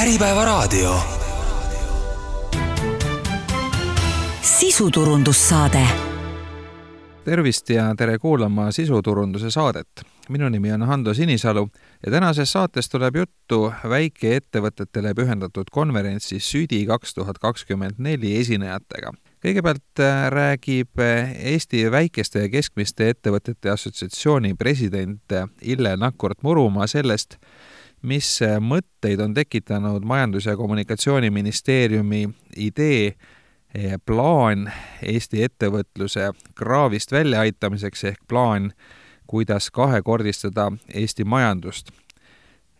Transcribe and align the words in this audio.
Äripäevaraadio. 0.00 0.96
sisuturundussaade. 4.42 5.86
tervist 7.24 7.70
ja 7.70 7.94
tere 7.98 8.18
kuulama 8.18 8.70
sisuturunduse 8.70 9.50
saadet. 9.50 9.88
minu 10.28 10.48
nimi 10.48 10.72
on 10.72 10.82
Hando 10.82 11.14
Sinisalu 11.14 11.68
ja 12.06 12.12
tänases 12.12 12.52
saates 12.52 12.88
tuleb 12.88 13.16
juttu 13.16 13.72
väikeettevõtetele 13.88 15.14
pühendatud 15.14 15.68
konverentsi 15.70 16.40
Südi 16.40 16.86
kaks 16.86 17.14
tuhat 17.14 17.38
kakskümmend 17.38 17.94
neli 17.98 18.40
esinejatega 18.40 19.12
kõigepealt 19.44 20.00
äh, 20.00 20.28
räägib 20.32 21.00
äh, 21.00 21.32
Eesti 21.52 21.90
Väikeste 21.90 22.44
ja 22.44 22.48
Keskmiste 22.52 23.08
Ettevõtete 23.10 23.72
Assotsiatsiooni 23.72 24.54
president 24.54 25.32
äh, 25.32 25.48
Ille 25.62 25.96
Nakkurt-Murumaa 25.96 26.86
sellest, 26.86 27.36
mis 28.02 28.40
mõtteid 28.60 29.20
on 29.20 29.34
tekitanud 29.34 30.04
Majandus- 30.04 30.46
ja 30.46 30.56
Kommunikatsiooniministeeriumi 30.56 32.28
idee 32.56 33.14
plaan 34.06 34.72
Eesti 35.02 35.42
ettevõtluse 35.44 36.32
kraavist 36.54 37.12
väljaaitamiseks 37.12 38.04
ehk 38.04 38.20
plaan, 38.28 38.72
kuidas 39.26 39.70
kahekordistada 39.70 40.72
Eesti 40.94 41.24
majandust 41.24 41.90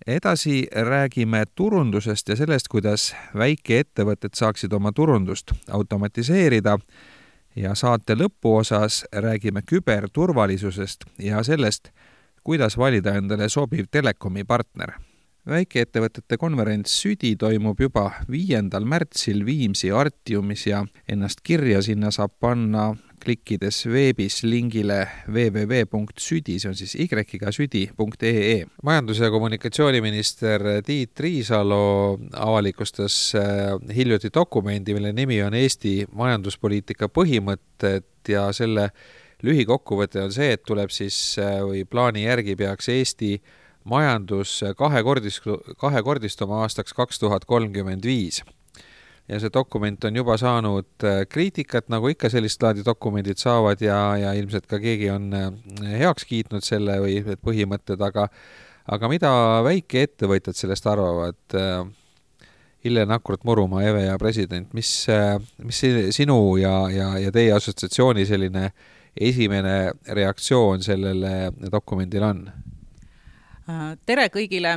edasi 0.07 0.67
räägime 0.73 1.45
turundusest 1.55 2.29
ja 2.29 2.37
sellest, 2.37 2.69
kuidas 2.69 3.15
väikeettevõtted 3.37 4.35
saaksid 4.35 4.73
oma 4.73 4.93
turundust 4.93 5.53
automatiseerida 5.71 6.79
ja 7.57 7.75
saate 7.75 8.17
lõpuosas 8.17 9.05
räägime 9.13 9.63
küberturvalisusest 9.67 11.05
ja 11.19 11.43
sellest, 11.43 11.91
kuidas 12.45 12.79
valida 12.79 13.15
endale 13.15 13.49
sobiv 13.49 13.91
telekomi 13.91 14.45
partner. 14.45 14.93
Väikeettevõtete 15.49 16.37
konverents 16.41 16.93
Südi 17.01 17.35
toimub 17.41 17.81
juba 17.81 18.11
viiendal 18.31 18.85
märtsil 18.89 19.45
Viimsi 19.47 19.91
Artiumis 19.91 20.67
ja 20.69 20.83
ennast 21.09 21.41
kirja 21.45 21.81
sinna 21.83 22.11
saab 22.13 22.35
panna 22.41 22.91
klikkides 23.21 23.83
veebis 23.91 24.41
lingile 24.47 25.03
www.südi, 25.29 26.57
see 26.61 26.71
on 26.71 26.77
siis 26.77 26.95
y-ga 26.97 27.53
südi.ee. 27.53 28.65
majandus- 28.85 29.21
ja 29.21 29.31
kommunikatsiooniminister 29.31 30.65
Tiit 30.87 31.21
Riisalo 31.21 32.19
avalikustas 32.33 33.35
äh, 33.37 33.77
hiljuti 33.97 34.33
dokumendi, 34.35 34.95
mille 34.97 35.13
nimi 35.13 35.43
on 35.43 35.55
Eesti 35.55 36.07
majanduspoliitika 36.13 37.11
põhimõtted 37.13 38.09
ja 38.29 38.49
selle 38.57 38.91
lühikokkuvõte 39.45 40.25
on 40.25 40.33
see, 40.33 40.55
et 40.57 40.65
tuleb 40.65 40.93
siis 40.93 41.39
äh, 41.41 41.61
või 41.65 41.85
plaani 41.89 42.25
järgi 42.25 42.57
peaks 42.57 42.89
Eesti 42.93 43.37
majandus 43.85 44.61
kahekordist-, 44.79 45.47
kahekordistuma 45.81 46.63
aastaks 46.65 46.93
kaks 46.97 47.19
tuhat 47.19 47.45
kolmkümmend 47.49 48.05
viis 48.05 48.43
ja 49.31 49.39
see 49.41 49.53
dokument 49.55 50.05
on 50.05 50.17
juba 50.17 50.37
saanud 50.41 51.07
äh, 51.07 51.23
kriitikat, 51.31 51.89
nagu 51.93 52.11
ikka 52.11 52.31
sellist 52.33 52.63
laadi 52.63 52.85
dokumendid 52.87 53.39
saavad 53.39 53.83
ja, 53.85 54.01
ja 54.19 54.33
ilmselt 54.39 54.67
ka 54.71 54.81
keegi 54.83 55.11
on 55.13 55.31
äh, 55.37 55.49
heaks 56.03 56.27
kiitnud 56.29 56.67
selle 56.67 56.99
või 57.03 57.21
need 57.27 57.43
põhimõtted, 57.47 58.03
aga 58.03 58.27
aga 58.91 59.11
mida 59.13 59.33
väikeettevõtjad 59.67 60.59
sellest 60.59 60.91
arvavad? 60.91 61.41
Äh, 61.55 61.83
Nakrut-Murumaa, 62.81 63.83
EVEA 63.85 64.15
president, 64.17 64.71
mis, 64.73 64.89
mis 65.61 65.81
sinu 66.17 66.39
ja, 66.57 66.73
ja, 66.89 67.11
ja 67.21 67.29
teie 67.29 67.53
assotsiatsiooni 67.53 68.25
selline 68.25 68.71
esimene 69.13 69.75
reaktsioon 70.17 70.81
sellele 70.81 71.51
dokumendile 71.61 72.31
on? 72.33 72.41
Tere 74.07 74.29
kõigile, 74.33 74.73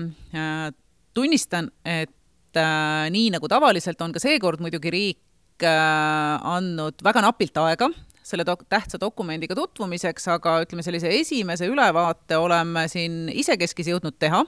tunnistan, 1.14 1.70
et 1.86 2.58
äh, 2.58 3.10
nii 3.14 3.30
nagu 3.34 3.50
tavaliselt 3.50 4.02
on 4.02 4.14
ka 4.14 4.22
seekord 4.22 4.64
muidugi 4.64 4.92
riik 4.94 5.66
äh, 5.66 6.56
andnud 6.56 7.04
väga 7.06 7.24
napilt 7.26 7.58
aega 7.62 7.90
selle 8.24 8.46
dok-, 8.48 8.66
tähtsa 8.72 9.00
dokumendiga 9.02 9.56
tutvumiseks, 9.58 10.28
aga 10.38 10.58
ütleme, 10.64 10.84
sellise 10.86 11.12
esimese 11.12 11.68
ülevaate 11.70 12.40
oleme 12.40 12.88
siin 12.92 13.28
isekeskis 13.34 13.92
jõudnud 13.92 14.18
teha. 14.20 14.44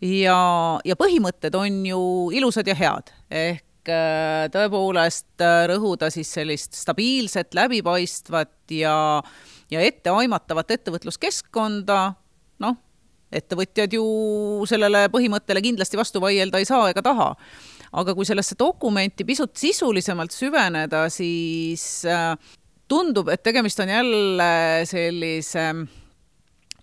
ja, 0.00 0.38
ja 0.84 0.98
põhimõtted 0.98 1.54
on 1.58 1.82
ju 1.86 2.02
ilusad 2.38 2.68
ja 2.70 2.76
head, 2.78 3.12
ehk 3.30 3.92
äh, 3.92 4.48
tõepoolest 4.54 5.44
äh, 5.44 5.66
rõhuda 5.70 6.10
siis 6.14 6.32
sellist 6.32 6.78
stabiilset, 6.78 7.54
läbipaistvat 7.54 8.72
ja, 8.72 9.20
ja 9.70 9.84
etteaimatavat 9.84 10.78
ettevõtluskeskkonda, 10.78 12.00
noh, 12.64 12.78
ettevõtjad 13.32 13.92
ju 13.92 14.04
sellele 14.68 15.06
põhimõttele 15.12 15.62
kindlasti 15.64 16.00
vastu 16.00 16.22
vaielda 16.24 16.60
ei 16.60 16.68
saa 16.68 16.88
ega 16.92 17.02
taha. 17.04 17.34
aga 17.92 18.12
kui 18.14 18.26
sellesse 18.28 18.56
dokumenti 18.58 19.24
pisut 19.24 19.56
sisulisemalt 19.56 20.30
süveneda, 20.30 21.06
siis 21.08 22.04
äh, 22.04 22.36
tundub, 22.88 23.28
et 23.32 23.42
tegemist 23.42 23.80
on 23.80 23.88
jälle 23.88 24.50
sellise 24.84 25.64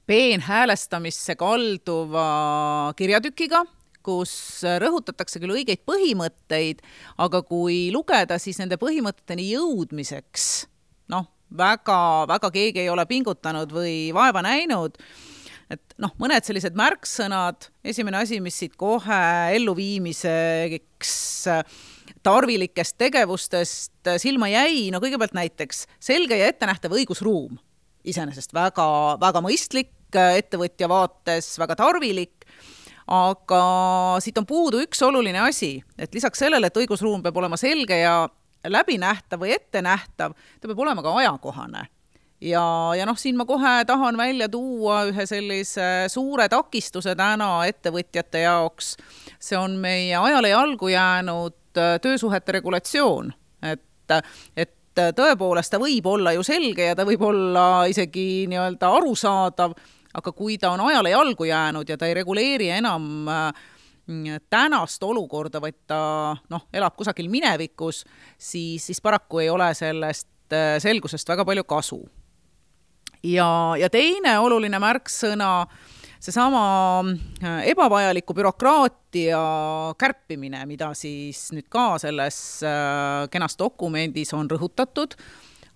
peenhäälestamisse 0.06 1.36
kalduva 1.36 2.94
kirjatükiga, 2.98 3.64
kus 4.06 4.62
rõhutatakse 4.82 5.42
küll 5.42 5.54
õigeid 5.58 5.82
põhimõtteid, 5.86 6.82
aga 7.22 7.42
kui 7.46 7.90
lugeda, 7.94 8.38
siis 8.42 8.58
nende 8.62 8.78
põhimõteteni 8.82 9.48
jõudmiseks 9.52 10.68
noh, 11.14 11.30
väga, 11.58 12.00
väga 12.30 12.52
keegi 12.54 12.86
ei 12.86 12.92
ole 12.94 13.06
pingutanud 13.10 13.74
või 13.74 13.98
vaeva 14.14 14.46
näinud 14.46 14.98
et 15.72 15.96
noh, 16.02 16.14
mõned 16.22 16.46
sellised 16.46 16.76
märksõnad, 16.78 17.70
esimene 17.86 18.22
asi, 18.22 18.40
mis 18.44 18.58
siit 18.62 18.76
kohe 18.80 19.22
elluviimiseks 19.56 21.16
tarvilikest 22.26 22.98
tegevustest 23.02 24.14
silma 24.22 24.50
jäi, 24.52 24.90
no 24.94 25.02
kõigepealt 25.04 25.36
näiteks 25.38 25.86
selge 26.02 26.38
ja 26.40 26.50
ettenähtav 26.52 26.94
õigusruum. 26.98 27.58
iseenesest 28.06 28.54
väga, 28.54 29.18
väga 29.22 29.42
mõistlik 29.42 30.14
ettevõtja 30.14 30.88
vaates, 30.90 31.56
väga 31.60 31.76
tarvilik, 31.76 32.46
aga 33.10 33.62
siit 34.22 34.38
on 34.38 34.46
puudu 34.46 34.84
üks 34.86 35.02
oluline 35.06 35.42
asi, 35.42 35.80
et 35.98 36.14
lisaks 36.14 36.40
sellele, 36.40 36.68
et 36.68 36.78
õigusruum 36.78 37.24
peab 37.26 37.38
olema 37.38 37.58
selge 37.58 37.98
ja 37.98 38.28
läbinähtav 38.66 39.42
või 39.42 39.56
ettenähtav, 39.58 40.34
ta 40.34 40.70
peab 40.70 40.80
olema 40.86 41.02
ka 41.06 41.18
ajakohane 41.22 41.88
ja, 42.42 42.92
ja 42.98 43.06
noh, 43.06 43.18
siin 43.18 43.38
ma 43.38 43.46
kohe 43.46 43.86
tahan 43.88 44.18
välja 44.18 44.50
tuua 44.50 45.04
ühe 45.10 45.26
sellise 45.26 46.08
suure 46.12 46.48
takistuse 46.52 47.16
täna 47.16 47.66
ettevõtjate 47.70 48.46
jaoks. 48.46 48.96
see 49.40 49.58
on 49.58 49.78
meie 49.80 50.16
ajale 50.16 50.50
jalgu 50.50 50.88
jäänud 50.88 51.78
äh, 51.78 52.00
töösuhete 52.02 52.52
regulatsioon, 52.60 53.34
et, 53.64 54.18
et 54.58 54.74
tõepoolest 54.96 55.72
ta 55.72 55.80
võib 55.80 56.06
olla 56.08 56.32
ju 56.36 56.44
selge 56.44 56.92
ja 56.92 56.96
ta 56.96 57.06
võib 57.06 57.22
olla 57.22 57.86
isegi 57.92 58.46
nii-öelda 58.52 58.90
arusaadav, 58.98 59.76
aga 60.16 60.32
kui 60.32 60.58
ta 60.58 60.72
on 60.72 60.86
ajale 60.88 61.12
jalgu 61.12 61.48
jäänud 61.50 61.90
ja 61.90 61.98
ta 61.98 62.08
ei 62.08 62.14
reguleeri 62.14 62.70
enam 62.78 63.28
äh, 63.28 63.64
tänast 64.50 65.04
olukorda, 65.04 65.62
vaid 65.62 65.82
ta 65.88 66.36
noh, 66.50 66.68
elab 66.74 66.96
kusagil 66.96 67.30
minevikus, 67.30 68.04
siis, 68.38 68.86
siis 68.86 69.02
paraku 69.02 69.40
ei 69.44 69.50
ole 69.50 69.74
sellest 69.74 70.54
äh, 70.54 70.78
selgusest 70.84 71.30
väga 71.30 71.46
palju 71.46 71.64
kasu 71.64 72.04
ja, 73.26 73.50
ja 73.80 73.90
teine 73.92 74.38
oluline 74.44 74.80
märksõna, 74.82 75.50
seesama 76.24 76.64
äh, 77.06 77.68
ebavajaliku 77.72 78.36
bürokraatia 78.38 79.42
kärpimine, 80.00 80.64
mida 80.70 80.92
siis 80.98 81.48
nüüd 81.56 81.68
ka 81.72 81.96
selles 82.02 82.40
äh, 82.66 83.26
kenas 83.34 83.58
dokumendis 83.60 84.34
on 84.38 84.50
rõhutatud, 84.52 85.18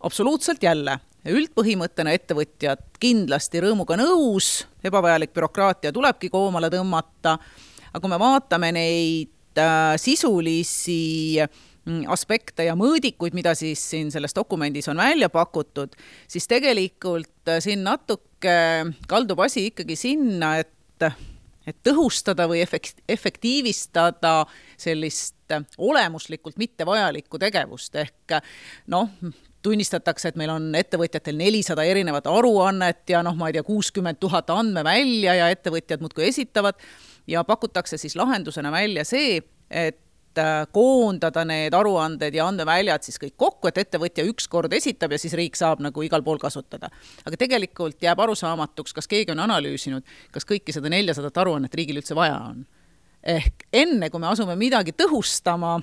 absoluutselt 0.06 0.64
jälle, 0.64 1.00
üldpõhimõttena 1.30 2.14
ettevõtjad 2.16 2.86
kindlasti 3.02 3.62
rõõmuga 3.66 3.98
nõus, 4.00 4.64
ebavajalik 4.86 5.34
bürokraatia 5.36 5.92
tulebki 5.96 6.32
koomale 6.34 6.72
tõmmata, 6.74 7.36
aga 7.90 8.02
kui 8.02 8.12
me 8.14 8.22
vaatame 8.22 8.72
neid 8.76 9.60
äh, 9.60 9.98
sisulisi 10.02 11.02
äh, 11.44 11.52
aspekte 12.12 12.66
ja 12.68 12.76
mõõdikuid, 12.78 13.36
mida 13.38 13.56
siis 13.58 13.82
siin 13.92 14.12
selles 14.14 14.36
dokumendis 14.36 14.90
on 14.92 15.00
välja 15.00 15.30
pakutud, 15.34 15.96
siis 16.28 16.48
tegelikult 16.50 17.50
äh, 17.50 17.62
siin 17.64 17.84
natuke 17.84 18.58
kaldub 19.10 19.40
asi 19.46 19.70
ikkagi 19.72 19.98
sinna, 20.00 20.58
et 20.64 20.76
et 21.70 21.78
tõhustada 21.86 22.48
või 22.50 22.64
efekt-, 22.64 23.02
efektiivistada 23.10 24.44
sellist 24.80 25.54
äh, 25.54 25.64
olemuslikult 25.78 26.58
mittevajalikku 26.58 27.40
tegevust, 27.42 27.96
ehk 27.96 28.38
äh, 28.38 28.58
noh, 28.92 29.12
tunnistatakse, 29.62 30.32
et 30.32 30.40
meil 30.40 30.52
on 30.54 30.70
ettevõtjatel 30.76 31.38
nelisada 31.40 31.84
erinevat 31.88 32.28
aruannet 32.32 33.04
ja 33.12 33.24
noh, 33.26 33.36
ma 33.38 33.50
ei 33.50 33.58
tea, 33.58 33.66
kuuskümmend 33.68 34.20
tuhat 34.22 34.50
andmevälja 34.56 35.36
ja 35.42 35.50
ettevõtjad 35.54 36.04
muudkui 36.04 36.30
esitavad 36.30 36.80
ja 37.28 37.44
pakutakse 37.48 38.00
siis 38.00 38.16
lahendusena 38.16 38.72
välja 38.72 39.04
see, 39.08 39.42
et 39.70 40.00
Äh, 40.40 40.68
koondada 40.72 41.42
need 41.48 41.74
aruanded 41.76 42.36
ja 42.38 42.46
andmeväljad 42.48 43.04
siis 43.04 43.18
kõik 43.20 43.36
kokku, 43.40 43.70
et 43.70 43.80
ettevõtja 43.82 44.24
ükskord 44.30 44.74
esitab 44.78 45.12
ja 45.12 45.20
siis 45.20 45.34
riik 45.36 45.58
saab 45.60 45.82
nagu 45.84 46.04
igal 46.06 46.24
pool 46.24 46.40
kasutada. 46.40 46.90
aga 47.26 47.40
tegelikult 47.40 48.02
jääb 48.04 48.20
arusaamatuks, 48.24 48.94
kas 48.94 49.10
keegi 49.10 49.34
on 49.34 49.42
analüüsinud, 49.48 50.06
kas 50.32 50.48
kõiki 50.48 50.76
seda 50.76 50.92
neljasadat 50.94 51.42
aruannet 51.44 51.76
riigil 51.76 52.00
üldse 52.00 52.16
vaja 52.16 52.38
on. 52.52 52.66
ehk 53.24 53.68
enne, 53.74 54.10
kui 54.10 54.20
me 54.20 54.28
asume 54.28 54.56
midagi 54.56 54.94
tõhustama, 54.96 55.82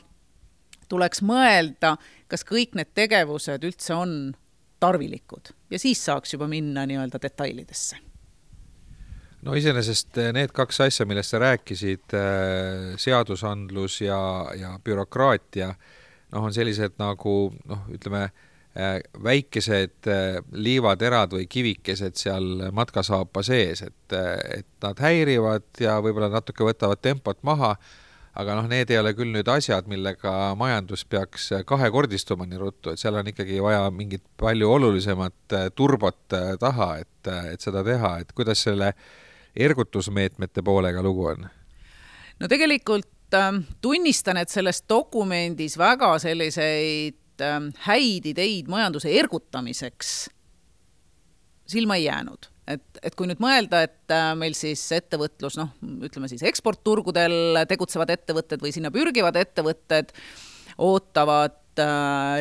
tuleks 0.88 1.23
mõelda, 1.23 1.97
kas 2.29 2.47
kõik 2.47 2.79
need 2.79 2.94
tegevused 2.94 3.64
üldse 3.64 3.94
on 3.94 4.35
tarvilikud 4.81 5.53
ja 5.70 5.79
siis 5.79 6.05
saaks 6.05 6.32
juba 6.32 6.49
minna 6.49 6.87
nii-öelda 6.87 7.20
detailidesse 7.23 8.06
no 9.46 9.54
iseenesest 9.54 10.19
eh, 10.20 10.32
need 10.34 10.52
kaks 10.56 10.81
asja, 10.88 11.06
millest 11.08 11.34
sa 11.34 11.40
rääkisid, 11.43 12.16
eh, 12.19 12.96
seadusandlus 13.00 14.00
ja, 14.02 14.19
ja 14.58 14.75
bürokraatia, 14.84 15.70
noh, 16.34 16.48
on 16.48 16.54
sellised 16.54 16.98
nagu 17.02 17.37
noh, 17.70 17.84
ütleme, 17.94 18.25
eh, 18.75 18.98
väikesed 19.25 20.10
liivaterad 20.52 21.37
või 21.38 21.46
kivikesed 21.50 22.19
seal 22.19 22.66
matkasaapa 22.75 23.44
sees, 23.46 23.87
et, 23.87 24.19
et 24.58 24.72
nad 24.82 25.06
häirivad 25.06 25.70
ja 25.81 26.00
võib-olla 26.02 26.32
natuke 26.32 26.66
võtavad 26.66 27.02
tempot 27.04 27.40
maha 27.46 27.76
aga 28.37 28.56
noh, 28.58 28.66
need 28.69 28.90
ei 28.93 28.98
ole 29.00 29.12
küll 29.16 29.32
nüüd 29.32 29.48
asjad, 29.48 29.87
millega 29.88 30.32
majandus 30.60 31.06
peaks 31.08 31.48
kahekordistuma 31.69 32.46
nii 32.48 32.60
ruttu, 32.60 32.93
et 32.93 33.00
seal 33.00 33.16
on 33.16 33.31
ikkagi 33.31 33.58
vaja 33.64 33.87
mingit 33.94 34.25
palju 34.40 34.69
olulisemat 34.76 35.56
äh, 35.56 35.69
turbot 35.76 36.37
äh, 36.37 36.52
taha, 36.60 36.90
et, 37.04 37.31
äh, 37.32 37.54
et 37.54 37.64
seda 37.64 37.84
teha, 37.87 38.19
et 38.20 38.34
kuidas 38.37 38.66
selle 38.66 38.93
ergutusmeetmete 39.56 40.62
poolega 40.62 41.03
lugu 41.03 41.26
on? 41.32 41.47
no 42.41 42.49
tegelikult 42.49 43.35
äh, 43.35 43.53
tunnistan, 43.81 44.41
et 44.43 44.53
selles 44.53 44.82
dokumendis 44.88 45.79
väga 45.79 46.17
selliseid 46.23 47.44
äh, 47.44 47.61
häid 47.88 48.32
ideid 48.32 48.69
majanduse 48.73 49.12
ergutamiseks 49.19 50.17
silma 51.67 51.99
ei 51.99 52.06
jäänud 52.06 52.50
et, 52.67 52.87
et 53.03 53.14
kui 53.14 53.29
nüüd 53.31 53.41
mõelda, 53.43 53.85
et 53.87 54.14
äh, 54.14 54.32
meil 54.38 54.56
siis 54.58 54.82
ettevõtlus, 54.97 55.58
noh, 55.61 55.73
ütleme 56.06 56.31
siis 56.31 56.43
eksportturgudel 56.47 57.62
tegutsevad 57.70 58.11
ettevõtted 58.17 58.62
või 58.62 58.75
sinna 58.75 58.93
pürgivad 58.94 59.38
ettevõtted 59.41 60.12
ootavad 60.82 61.56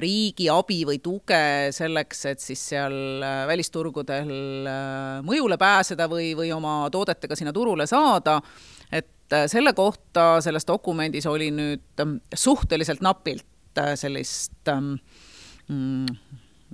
riigi 0.01 0.49
abi 0.51 0.83
või 0.87 0.99
tuge 1.03 1.71
selleks, 1.75 2.25
et 2.31 2.43
siis 2.43 2.61
seal 2.71 2.95
äh, 3.23 3.41
välisturgudel 3.49 4.31
mõjule 5.25 5.57
pääseda 5.61 6.07
või, 6.11 6.33
või 6.37 6.53
oma 6.55 6.83
toodetega 6.91 7.37
sinna 7.37 7.53
turule 7.55 7.87
saada, 7.89 8.39
et 8.91 9.11
selle 9.49 9.73
kohta 9.73 10.35
selles 10.45 10.67
dokumendis 10.69 11.25
oli 11.25 11.49
nüüd 11.51 12.05
suhteliselt 12.37 13.01
napilt 13.01 13.45
sellist 13.97 14.69
ähm, 14.71 14.93
mm, 15.67 16.05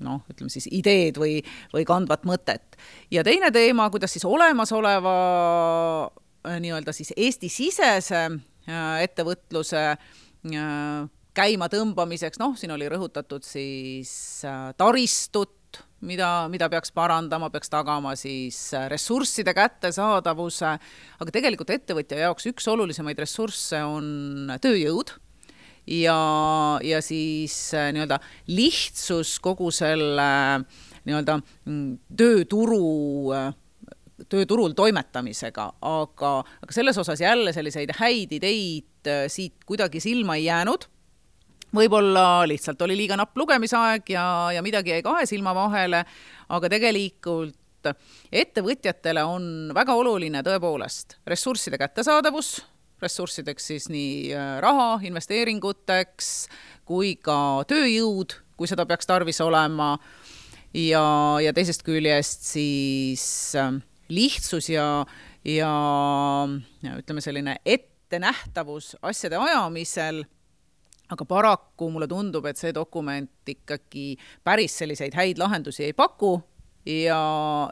noh, 0.05 0.21
ütleme 0.31 0.51
siis 0.51 0.67
ideed 0.71 1.19
või, 1.21 1.39
või 1.73 1.85
kandvat 1.87 2.25
mõtet. 2.27 2.77
ja 3.11 3.23
teine 3.23 3.51
teema, 3.51 3.89
kuidas 3.93 4.13
siis 4.15 4.25
olemasoleva 4.25 5.15
äh, 6.47 6.59
nii-öelda 6.63 6.93
siis 6.95 7.13
Eesti-sisese 7.17 8.23
äh, 8.25 9.01
ettevõtluse 9.05 9.83
äh, 11.31 11.37
käima 11.37 11.69
tõmbamiseks, 11.71 12.39
noh, 12.41 12.53
siin 12.59 12.73
oli 12.75 12.89
rõhutatud 12.91 13.45
siis 13.47 14.43
taristut, 14.77 15.81
mida, 16.03 16.47
mida 16.51 16.67
peaks 16.69 16.91
parandama, 16.91 17.49
peaks 17.53 17.71
tagama 17.71 18.15
siis 18.19 18.59
ressursside 18.91 19.53
kättesaadavuse, 19.55 20.75
aga 21.23 21.33
tegelikult 21.33 21.71
ettevõtja 21.71 22.25
jaoks 22.27 22.49
üks 22.51 22.67
olulisemaid 22.67 23.19
ressursse 23.23 23.83
on 23.87 24.51
tööjõud 24.61 25.15
ja, 25.87 26.17
ja 26.83 27.01
siis 27.01 27.55
äh, 27.73 27.89
nii-öelda 27.93 28.19
lihtsus 28.51 29.37
kogu 29.43 29.71
selle 29.73 30.29
nii-öelda 31.07 31.37
mm, 31.39 31.97
tööturu 32.17 32.85
äh, 33.35 33.51
tööturul 34.29 34.75
toimetamisega, 34.77 35.63
aga, 35.81 36.31
aga 36.61 36.75
selles 36.75 36.99
osas 37.01 37.23
jälle 37.23 37.53
selliseid 37.55 37.95
häid 37.97 38.35
ideid 38.37 39.09
äh, 39.09 39.25
siit 39.31 39.65
kuidagi 39.65 40.03
silma 40.03 40.37
ei 40.37 40.45
jäänud. 40.45 40.87
Võib-olla 41.75 42.43
lihtsalt 42.49 42.81
oli 42.85 42.97
liiga 42.99 43.17
napp 43.19 43.37
lugemisaeg 43.37 44.11
ja, 44.13 44.25
ja 44.55 44.63
midagi 44.65 44.93
jäi 44.95 45.03
kahe 45.05 45.25
silma 45.29 45.53
vahele, 45.55 46.03
aga 46.49 46.71
tegelikult 46.71 47.57
ettevõtjatele 48.31 49.23
on 49.25 49.45
väga 49.73 49.95
oluline 49.97 50.43
tõepoolest 50.45 51.17
ressursside 51.27 51.79
kättesaadavus, 51.81 52.59
ressurssideks 53.01 53.71
siis 53.71 53.87
nii 53.89 54.33
äh, 54.35 54.57
raha 54.61 54.99
investeeringuteks 55.07 56.27
kui 56.85 57.15
ka 57.17 57.63
tööjõud, 57.69 58.35
kui 58.57 58.69
seda 58.69 58.85
peaks 58.85 59.09
tarvis 59.09 59.41
olema, 59.41 59.95
ja, 60.77 61.05
ja 61.41 61.53
teisest 61.55 61.81
küljest 61.87 62.45
siis 62.51 63.23
äh, 63.57 63.73
lihtsus 64.11 64.69
ja, 64.69 65.05
ja, 65.47 65.71
ja 66.83 66.99
ütleme, 66.99 67.23
selline 67.23 67.57
ettenähtavus 67.65 68.93
asjade 69.01 69.39
ajamisel 69.41 70.23
aga 71.11 71.27
paraku 71.27 71.89
mulle 71.91 72.07
tundub, 72.07 72.45
et 72.47 72.59
see 72.59 72.71
dokument 72.75 73.51
ikkagi 73.53 74.15
päris 74.43 74.77
selliseid 74.81 75.15
häid 75.17 75.41
lahendusi 75.41 75.85
ei 75.89 75.93
paku 75.93 76.37
ja, 76.87 77.21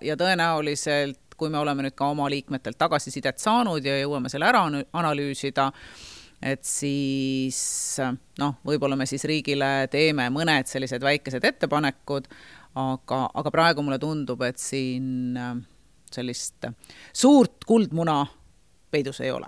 ja 0.04 0.20
tõenäoliselt 0.20 1.30
kui 1.40 1.50
me 1.50 1.60
oleme 1.62 1.86
nüüd 1.86 1.96
ka 1.96 2.10
oma 2.12 2.28
liikmetelt 2.32 2.78
tagasisidet 2.80 3.40
saanud 3.40 3.86
ja 3.86 3.96
jõuame 4.02 4.28
selle 4.32 4.50
ära 4.50 4.66
analüüsida, 4.68 5.70
et 6.44 6.66
siis 6.68 7.60
noh, 8.42 8.58
võib-olla 8.68 8.98
me 9.00 9.08
siis 9.10 9.24
riigile 9.30 9.88
teeme 9.92 10.28
mõned 10.36 10.68
sellised 10.68 11.04
väikesed 11.04 11.48
ettepanekud, 11.48 12.28
aga, 12.80 13.22
aga 13.40 13.54
praegu 13.56 13.86
mulle 13.86 14.02
tundub, 14.04 14.44
et 14.48 14.60
siin 14.60 15.40
sellist 16.12 16.68
suurt 17.14 17.64
kuldmuna 17.70 18.20
peidus 18.92 19.22
ei 19.24 19.32
ole 19.32 19.48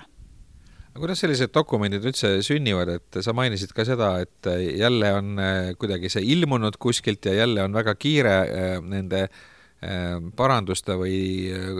aga 0.92 1.00
kuidas 1.00 1.22
sellised 1.24 1.54
dokumendid 1.56 2.04
üldse 2.04 2.34
sünnivad, 2.46 2.90
et 3.00 3.22
sa 3.24 3.34
mainisid 3.38 3.72
ka 3.76 3.86
seda, 3.88 4.14
et 4.26 4.52
jälle 4.76 5.14
on 5.16 5.40
kuidagi 5.80 6.12
see 6.12 6.26
ilmunud 6.34 6.76
kuskilt 6.82 7.26
ja 7.26 7.38
jälle 7.44 7.64
on 7.64 7.74
väga 7.74 7.96
kiire 7.96 8.36
nende 8.84 9.28
Ehm, 9.82 10.28
paranduste 10.38 10.94
või 10.94 11.50
äh, 11.50 11.80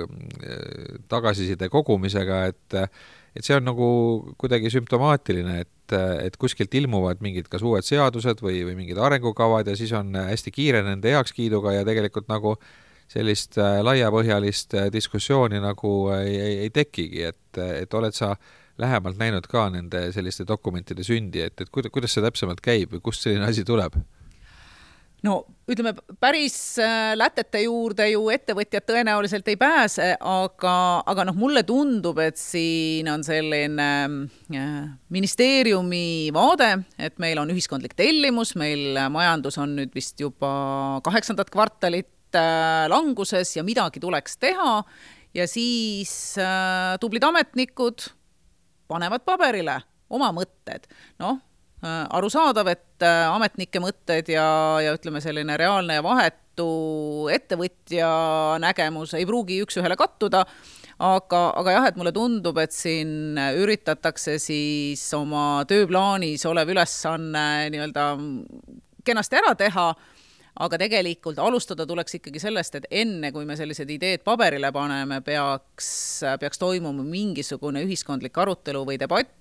tagasiside 1.10 1.68
kogumisega, 1.70 2.46
et 2.50 2.78
et 3.32 3.46
see 3.46 3.56
on 3.56 3.64
nagu 3.64 3.88
kuidagi 4.42 4.72
sümptomaatiline, 4.74 5.60
et, 5.62 5.94
et 6.26 6.34
kuskilt 6.42 6.74
ilmuvad 6.76 7.22
mingid 7.24 7.46
kas 7.48 7.62
uued 7.64 7.86
seadused 7.86 8.42
või, 8.44 8.58
või 8.68 8.74
mingid 8.82 8.98
arengukavad 9.00 9.70
ja 9.70 9.76
siis 9.78 9.94
on 9.96 10.18
hästi 10.18 10.52
kiire 10.52 10.82
nende 10.84 11.14
heakskiiduga 11.14 11.78
ja 11.78 11.86
tegelikult 11.88 12.28
nagu 12.28 12.56
sellist 13.12 13.62
äh, 13.62 13.78
laiapõhjalist 13.86 14.76
äh, 14.82 14.90
diskussiooni 14.92 15.62
nagu 15.62 15.94
ei, 16.18 16.34
ei, 16.34 16.58
ei 16.66 16.74
tekigi, 16.74 17.24
et, 17.30 17.62
et 17.62 18.00
oled 18.02 18.18
sa 18.18 18.34
lähemalt 18.82 19.20
näinud 19.22 19.48
ka 19.52 19.68
nende 19.74 20.08
selliste 20.16 20.48
dokumentide 20.48 21.06
sündi, 21.08 21.46
et, 21.46 21.62
et 21.62 21.70
kuidas, 21.70 21.94
kuidas 21.94 22.16
see 22.16 22.26
täpsemalt 22.26 22.64
käib 22.64 22.96
või 22.96 23.06
kust 23.06 23.28
selline 23.28 23.48
asi 23.48 23.66
tuleb? 23.68 24.00
no 25.26 25.36
ütleme, 25.70 25.94
päris 26.20 26.56
äh, 26.82 27.14
lätete 27.18 27.62
juurde 27.64 28.08
ju 28.10 28.26
ettevõtjad 28.34 28.86
tõenäoliselt 28.88 29.48
ei 29.52 29.58
pääse, 29.60 30.08
aga, 30.18 30.76
aga 31.08 31.26
noh, 31.30 31.38
mulle 31.38 31.64
tundub, 31.68 32.20
et 32.24 32.40
siin 32.42 33.10
on 33.12 33.24
selline 33.26 33.90
äh, 34.10 34.72
ministeeriumi 35.14 36.32
vaade, 36.36 36.74
et 36.98 37.22
meil 37.22 37.42
on 37.42 37.54
ühiskondlik 37.54 37.96
tellimus, 38.00 38.56
meil 38.60 38.98
majandus 39.14 39.60
on 39.62 39.78
nüüd 39.78 39.94
vist 39.96 40.20
juba 40.22 40.52
kaheksandat 41.06 41.54
kvartalit 41.54 42.38
äh, 42.38 42.88
languses 42.92 43.56
ja 43.58 43.66
midagi 43.68 44.02
tuleks 44.04 44.42
teha 44.42 44.82
ja 45.38 45.46
siis 45.48 46.34
tublid 47.00 47.24
ametnikud 47.24 48.10
panevad 48.92 49.24
paberile 49.28 49.80
oma 50.12 50.34
mõtted. 50.36 50.92
noh 51.24 51.40
Äh, 51.82 52.06
arusaadav, 52.14 52.68
et 52.70 53.02
äh, 53.02 53.24
ametnike 53.26 53.80
mõtted 53.82 54.28
ja, 54.30 54.44
ja 54.86 54.92
ütleme, 54.94 55.18
selline 55.18 55.56
reaalne 55.58 55.96
ja 55.96 56.04
vahetu 56.06 56.68
ettevõtja 57.34 58.10
nägemus 58.62 59.16
ei 59.18 59.26
pruugi 59.26 59.58
üks-ühele 59.64 59.98
kattuda, 59.98 60.44
aga, 61.02 61.40
aga 61.58 61.74
jah, 61.74 61.88
et 61.90 61.98
mulle 61.98 62.14
tundub, 62.14 62.60
et 62.62 62.76
siin 62.76 63.34
üritatakse 63.58 64.38
siis 64.38 65.08
oma 65.18 65.64
tööplaanis 65.66 66.46
olev 66.52 66.70
ülesanne 66.70 67.48
nii-öelda 67.74 68.06
kenasti 69.02 69.42
ära 69.42 69.56
teha, 69.58 69.88
aga 70.60 70.80
tegelikult 70.82 71.40
alustada 71.40 71.86
tuleks 71.88 72.18
ikkagi 72.20 72.42
sellest, 72.44 72.76
et 72.80 72.88
enne, 73.04 73.32
kui 73.32 73.48
me 73.48 73.56
sellised 73.60 73.90
ideed 73.90 74.24
paberile 74.28 74.72
paneme, 74.76 75.22
peaks, 75.26 75.90
peaks 76.42 76.60
toimuma 76.62 77.06
mingisugune 77.08 77.84
ühiskondlik 77.86 78.38
arutelu 78.44 78.84
või 78.88 79.00
debatt, 79.02 79.32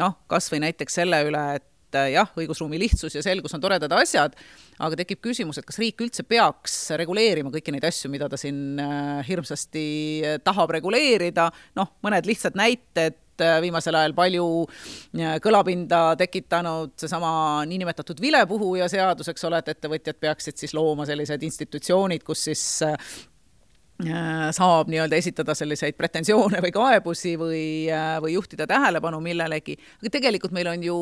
noh, 0.00 0.20
kas 0.30 0.48
või 0.52 0.62
näiteks 0.64 1.00
selle 1.00 1.20
üle, 1.28 1.42
et 1.58 1.98
äh, 1.98 2.12
jah, 2.14 2.32
õigusruumi 2.40 2.80
lihtsus 2.80 3.18
ja 3.18 3.24
selgus 3.24 3.54
on 3.56 3.62
toredad 3.64 3.92
asjad, 3.98 4.36
aga 4.80 5.02
tekib 5.02 5.20
küsimus, 5.28 5.60
et 5.60 5.68
kas 5.68 5.80
riik 5.82 6.00
üldse 6.04 6.24
peaks 6.28 6.78
reguleerima 6.96 7.52
kõiki 7.52 7.74
neid 7.74 7.84
asju, 7.88 8.10
mida 8.12 8.30
ta 8.32 8.40
siin 8.40 8.80
äh, 8.80 9.20
hirmsasti 9.28 9.86
äh, 10.24 10.40
tahab 10.44 10.72
reguleerida, 10.78 11.50
noh, 11.76 11.92
mõned 12.06 12.28
lihtsad 12.28 12.56
näited, 12.56 13.20
viimasel 13.62 13.98
ajal 13.98 14.14
palju 14.16 14.48
kõlapinda 15.44 16.00
tekitanud 16.18 16.94
seesama 17.00 17.64
niinimetatud 17.68 18.20
vilepuhuja 18.22 18.88
seadus, 18.92 19.28
eks 19.32 19.48
ole, 19.48 19.60
et 19.62 19.72
ettevõtjad 19.74 20.20
peaksid 20.20 20.60
siis 20.60 20.74
looma 20.76 21.06
sellised 21.08 21.42
institutsioonid, 21.48 22.24
kus 22.26 22.46
siis 22.48 22.66
Äh, 24.04 24.50
saab 24.52 24.90
nii-öelda 24.92 25.16
esitada 25.16 25.54
selliseid 25.56 25.96
pretensioone 25.96 26.58
või 26.60 26.72
kaebusi 26.74 27.30
või, 27.40 27.88
äh, 27.88 28.18
või 28.20 28.34
juhtida 28.34 28.66
tähelepanu 28.68 29.22
millelegi, 29.24 29.78
aga 30.02 30.10
tegelikult 30.12 30.52
meil 30.52 30.68
on 30.68 30.82
ju 30.84 30.96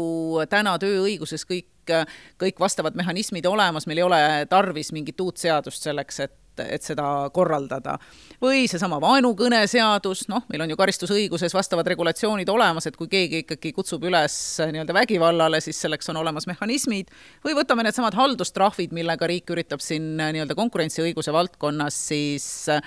täna 0.47 0.77
tööõiguses 0.79 1.43
kõik, 1.43 1.91
kõik 2.39 2.63
vastavad 2.63 2.95
mehhanismid 2.95 3.49
olemas, 3.51 3.89
meil 3.91 3.99
ei 3.99 4.07
ole 4.07 4.21
tarvis 4.47 4.93
mingit 4.95 5.19
uut 5.27 5.43
seadust 5.43 5.83
selleks, 5.83 6.21
et 6.23 6.39
et 6.63 6.83
seda 6.83 7.31
korraldada. 7.35 7.99
või 8.43 8.67
seesama 8.69 9.01
vaenukõneseadus, 9.01 10.27
noh, 10.29 10.45
meil 10.51 10.65
on 10.65 10.71
ju 10.71 10.77
karistusõiguses 10.77 11.55
vastavad 11.55 11.87
regulatsioonid 11.87 12.49
olemas, 12.49 12.87
et 12.87 12.97
kui 12.97 13.09
keegi 13.09 13.45
ikkagi 13.45 13.73
kutsub 13.73 14.05
üles 14.05 14.37
nii-öelda 14.61 14.95
vägivallale, 14.95 15.61
siis 15.65 15.81
selleks 15.81 16.11
on 16.13 16.21
olemas 16.21 16.47
mehhanismid, 16.51 17.13
või 17.45 17.57
võtame 17.57 17.87
needsamad 17.87 18.15
haldustrahvid, 18.15 18.93
millega 18.93 19.27
riik 19.31 19.51
üritab 19.51 19.81
siin 19.85 20.17
nii-öelda 20.19 20.57
konkurentsiõiguse 20.59 21.33
valdkonnas 21.33 22.01
siis 22.09 22.49
äh, 22.73 22.83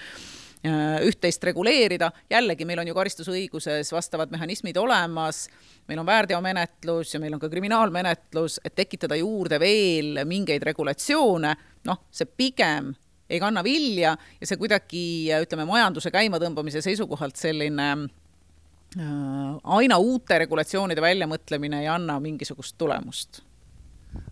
üht-teist 1.05 1.43
reguleerida, 1.43 2.11
jällegi 2.29 2.65
meil 2.65 2.81
on 2.81 2.89
ju 2.89 2.95
karistusõiguses 2.97 3.91
vastavad 3.93 4.31
mehhanismid 4.33 4.77
olemas, 4.77 5.45
meil 5.87 6.01
on 6.01 6.07
väärteomenetlus 6.07 7.13
ja 7.13 7.21
meil 7.21 7.35
on 7.37 7.41
ka 7.41 7.49
kriminaalmenetlus, 7.49 8.59
et 8.65 8.75
tekitada 8.75 9.15
juurde 9.19 9.59
veel 9.59 10.23
mingeid 10.25 10.65
regulatsioone, 10.65 11.55
noh, 11.87 12.01
see 12.11 12.29
pigem 12.37 12.93
ei 13.29 13.39
kanna 13.39 13.63
vilja 13.63 14.15
ja 14.15 14.47
see 14.47 14.59
kuidagi, 14.59 15.03
ütleme, 15.43 15.67
majanduse 15.69 16.11
käimatõmbamise 16.13 16.81
seisukohalt 16.85 17.39
selline 17.39 17.89
äh, 17.95 19.57
aina 19.77 19.99
uute 19.99 20.39
regulatsioonide 20.45 21.03
väljamõtlemine 21.03 21.83
ei 21.83 21.91
anna 21.91 22.19
mingisugust 22.23 22.77
tulemust. 22.79 23.43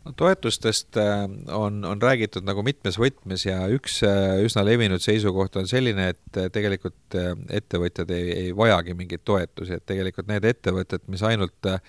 No 0.05 0.13
toetustest 0.17 0.97
äh, 0.97 1.25
on, 1.53 1.83
on 1.85 2.01
räägitud 2.01 2.47
nagu 2.47 2.63
mitmes 2.65 2.97
võtmes 3.01 3.45
ja 3.45 3.59
üks 3.73 3.99
äh, 4.07 4.39
üsna 4.45 4.63
levinud 4.65 5.03
seisukoht 5.03 5.59
on 5.59 5.67
selline, 5.69 6.13
et 6.15 6.41
tegelikult 6.55 7.19
ettevõtjad 7.53 8.11
ei, 8.15 8.31
ei 8.45 8.57
vajagi 8.57 8.95
mingeid 8.97 9.25
toetusi, 9.27 9.77
et 9.77 9.85
tegelikult 9.85 10.31
need 10.31 10.47
ettevõtted, 10.47 11.03
mis 11.11 11.23
ainult 11.27 11.69
äh, 11.69 11.81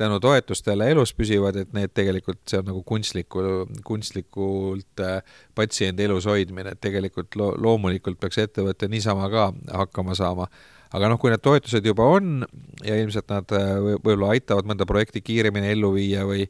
tänu 0.00 0.18
toetustele 0.22 0.88
elus 0.94 1.12
püsivad, 1.16 1.58
et 1.60 1.70
need 1.76 1.92
tegelikult, 1.96 2.40
see 2.48 2.60
on 2.60 2.68
nagu 2.70 2.82
kunstliku, 2.86 3.44
kunstlikult 3.86 5.04
äh, 5.04 5.20
patsiendi 5.56 6.06
elus 6.08 6.28
hoidmine, 6.30 6.74
et 6.74 6.82
tegelikult 6.82 7.36
lo-, 7.38 7.52
loomulikult 7.60 8.20
peaks 8.20 8.40
ettevõte 8.46 8.88
niisama 8.90 9.30
ka 9.32 9.48
hakkama 9.82 10.16
saama. 10.18 10.48
aga 10.90 11.08
noh, 11.12 11.20
kui 11.22 11.30
need 11.30 11.42
toetused 11.44 11.84
juba 11.86 12.02
on 12.16 12.40
ja 12.82 12.96
ilmselt 12.98 13.28
nad 13.30 13.52
äh, 13.54 13.76
võib-olla 13.78 14.34
aitavad 14.34 14.66
mõnda 14.66 14.86
projekti 14.88 15.22
kiiremini 15.22 15.74
ellu 15.76 15.94
viia 15.94 16.26
või 16.26 16.46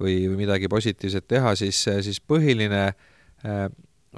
või, 0.00 0.14
või 0.28 0.38
midagi 0.46 0.68
positiivset 0.68 1.26
teha, 1.28 1.52
siis, 1.58 1.82
siis 1.84 2.20
põhiline 2.20 2.86
äh, 2.88 3.66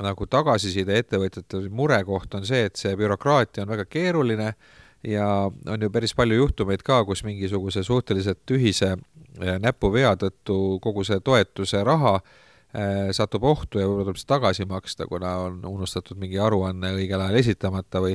nagu 0.03 0.27
tagasiside 0.31 1.01
ettevõtjatel 1.03 1.67
murekoht 1.75 2.35
on 2.39 2.47
see, 2.47 2.69
et 2.69 2.79
see 2.79 2.95
bürokraatia 2.97 3.67
on 3.67 3.75
väga 3.75 3.89
keeruline 3.91 4.53
äh,, 4.53 4.82
ja 5.05 5.27
on 5.69 5.83
ju 5.83 5.91
päris 5.91 6.15
palju 6.15 6.37
juhtumeid 6.37 6.85
ka, 6.87 7.03
kus 7.05 7.25
mingisuguse 7.27 7.83
suhteliselt 7.87 8.43
tühise 8.47 8.95
äh, 8.95 9.59
näpuvea 9.63 10.15
tõttu 10.21 10.79
kogu 10.83 11.05
see 11.05 11.19
toetuse 11.25 11.83
raha 11.85 12.15
äh, 12.21 13.11
satub 13.17 13.45
ohtu 13.51 13.83
ja 13.83 13.89
võib-olla 13.89 14.11
tuleb 14.11 14.21
see 14.23 14.31
tagasi 14.31 14.69
maksta, 14.71 15.09
kuna 15.11 15.35
on 15.49 15.59
unustatud 15.69 16.21
mingi 16.21 16.39
aruanne 16.39 16.95
õigel 16.99 17.25
ajal 17.25 17.41
esitamata 17.43 18.05
või 18.05 18.15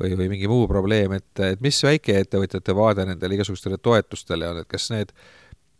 või, 0.00 0.16
või 0.18 0.28
mingi 0.34 0.50
muu 0.50 0.66
probleem, 0.70 1.14
et, 1.20 1.32
et 1.52 1.62
mis 1.62 1.78
väikeettevõtjate 1.86 2.76
vaade 2.76 3.06
nendele 3.06 3.38
igasugustele 3.38 3.78
toetustele 3.78 4.50
on, 4.50 4.62
et 4.64 4.70
kas 4.70 4.90
need 4.94 5.14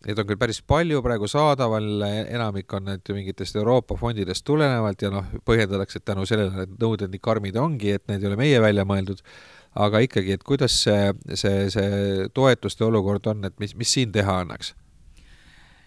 Neid 0.05 0.19
on 0.21 0.27
küll 0.29 0.37
päris 0.37 0.59
palju 0.69 1.01
praegu 1.01 1.25
saadaval, 1.33 2.03
enamik 2.05 2.73
on 2.77 2.91
need 2.91 3.09
ju 3.09 3.15
mingitest 3.17 3.57
Euroopa 3.57 3.97
fondidest 3.97 4.45
tulenevalt 4.45 5.01
ja 5.01 5.09
noh, 5.15 5.31
põhjendatakse, 5.49 6.01
et 6.01 6.05
tänu 6.11 6.27
sellele 6.29 6.53
need 6.59 6.75
nõuded 6.83 7.13
nii 7.13 7.23
karmid 7.25 7.57
ongi, 7.57 7.95
et 7.97 8.05
need 8.13 8.21
ei 8.21 8.29
ole 8.29 8.37
meie 8.37 8.59
välja 8.61 8.85
mõeldud 8.89 9.23
aga 9.75 10.05
ikkagi, 10.05 10.39
et 10.39 10.47
kuidas 10.47 10.77
see, 10.87 11.11
see, 11.35 11.69
see 11.73 12.31
toetuste 12.35 12.87
olukord 12.87 13.27
on, 13.33 13.45
et 13.49 13.59
mis, 13.63 13.75
mis 13.79 13.99
siin 13.99 14.15
teha 14.15 14.41
annaks? 14.45 14.75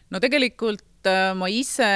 no 0.08 0.22
tegelikult 0.24 1.08
äh, 1.10 1.34
ma 1.36 1.50
ise 1.52 1.88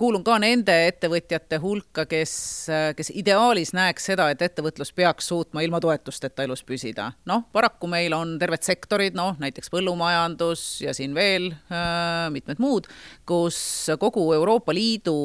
kuulun 0.00 0.24
ka 0.24 0.36
nende 0.42 0.74
ettevõtjate 0.90 1.58
hulka, 1.62 2.04
kes, 2.10 2.34
äh, 2.72 2.90
kes 2.96 3.12
ideaalis 3.16 3.72
näeks 3.76 4.10
seda, 4.12 4.28
et 4.32 4.44
ettevõtlus 4.44 4.92
peaks 4.96 5.30
suutma 5.32 5.64
ilma 5.64 5.80
toetusteta 5.80 6.44
elus 6.44 6.64
püsida. 6.68 7.12
noh, 7.28 7.46
paraku 7.52 7.88
meil 7.88 8.12
on 8.16 8.36
terved 8.40 8.64
sektorid, 8.66 9.16
noh 9.16 9.36
näiteks 9.40 9.72
põllumajandus 9.72 10.66
ja 10.84 10.96
siin 10.96 11.16
veel 11.16 11.52
äh, 11.52 12.28
mitmed 12.34 12.60
muud, 12.60 12.88
kus 13.28 13.58
kogu 14.00 14.28
Euroopa 14.36 14.76
Liidu 14.76 15.16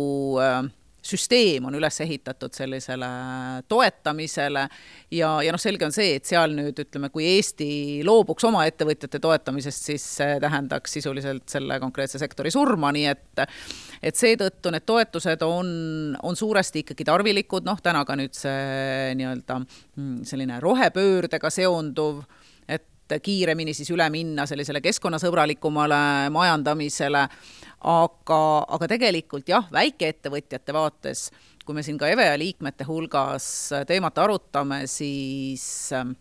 äh, 0.43 0.63
süsteem 1.07 1.65
on 1.69 1.75
üles 1.77 1.99
ehitatud 2.03 2.53
sellisele 2.55 3.09
toetamisele. 3.69 4.67
Ja, 5.11 5.31
ja 5.45 5.53
noh, 5.53 5.61
selge 5.61 5.87
on 5.87 5.95
see, 5.95 6.17
et 6.19 6.27
seal 6.29 6.55
nüüd 6.57 6.79
ütleme, 6.83 7.09
kui 7.13 7.25
Eesti 7.35 7.69
loobuks 8.07 8.47
oma 8.47 8.65
ettevõtjate 8.69 9.21
toetamisest, 9.23 9.89
siis 9.91 10.07
see 10.19 10.39
tähendaks 10.43 10.97
sisuliselt 10.99 11.47
selle 11.51 11.79
konkreetse 11.83 12.21
sektori 12.21 12.51
surma, 12.53 12.91
nii 12.95 13.07
et 13.13 13.45
et 14.07 14.17
seetõttu 14.17 14.71
need 14.73 14.85
toetused 14.85 15.41
on, 15.45 15.69
on 16.23 16.35
suuresti 16.37 16.83
ikkagi 16.83 17.05
tarvilikud, 17.07 17.65
noh, 17.65 17.79
täna 17.83 18.03
ka 18.05 18.17
nüüd 18.19 18.35
see 18.37 19.15
nii-öelda 19.17 19.61
mm, 19.63 20.19
selline 20.27 20.59
rohepöördega 20.63 21.49
seonduv 21.53 22.21
et 22.67 23.23
kiiremini 23.23 23.73
siis 23.73 23.89
üle 23.95 24.07
minna 24.11 24.45
sellisele 24.49 24.81
keskkonnasõbralikumale 24.83 26.27
majandamisele 26.35 27.23
aga, 27.85 28.41
aga 28.73 28.89
tegelikult 28.89 29.49
jah, 29.49 29.67
väikeettevõtjate 29.73 30.75
vaates, 30.75 31.27
kui 31.65 31.75
me 31.75 31.83
siin 31.85 31.99
ka 31.99 32.09
EVEA 32.09 32.37
liikmete 32.39 32.87
hulgas 32.87 33.47
teemat 33.87 34.17
arutame, 34.23 34.85
siis 34.89 35.91
ähm, 35.95 36.15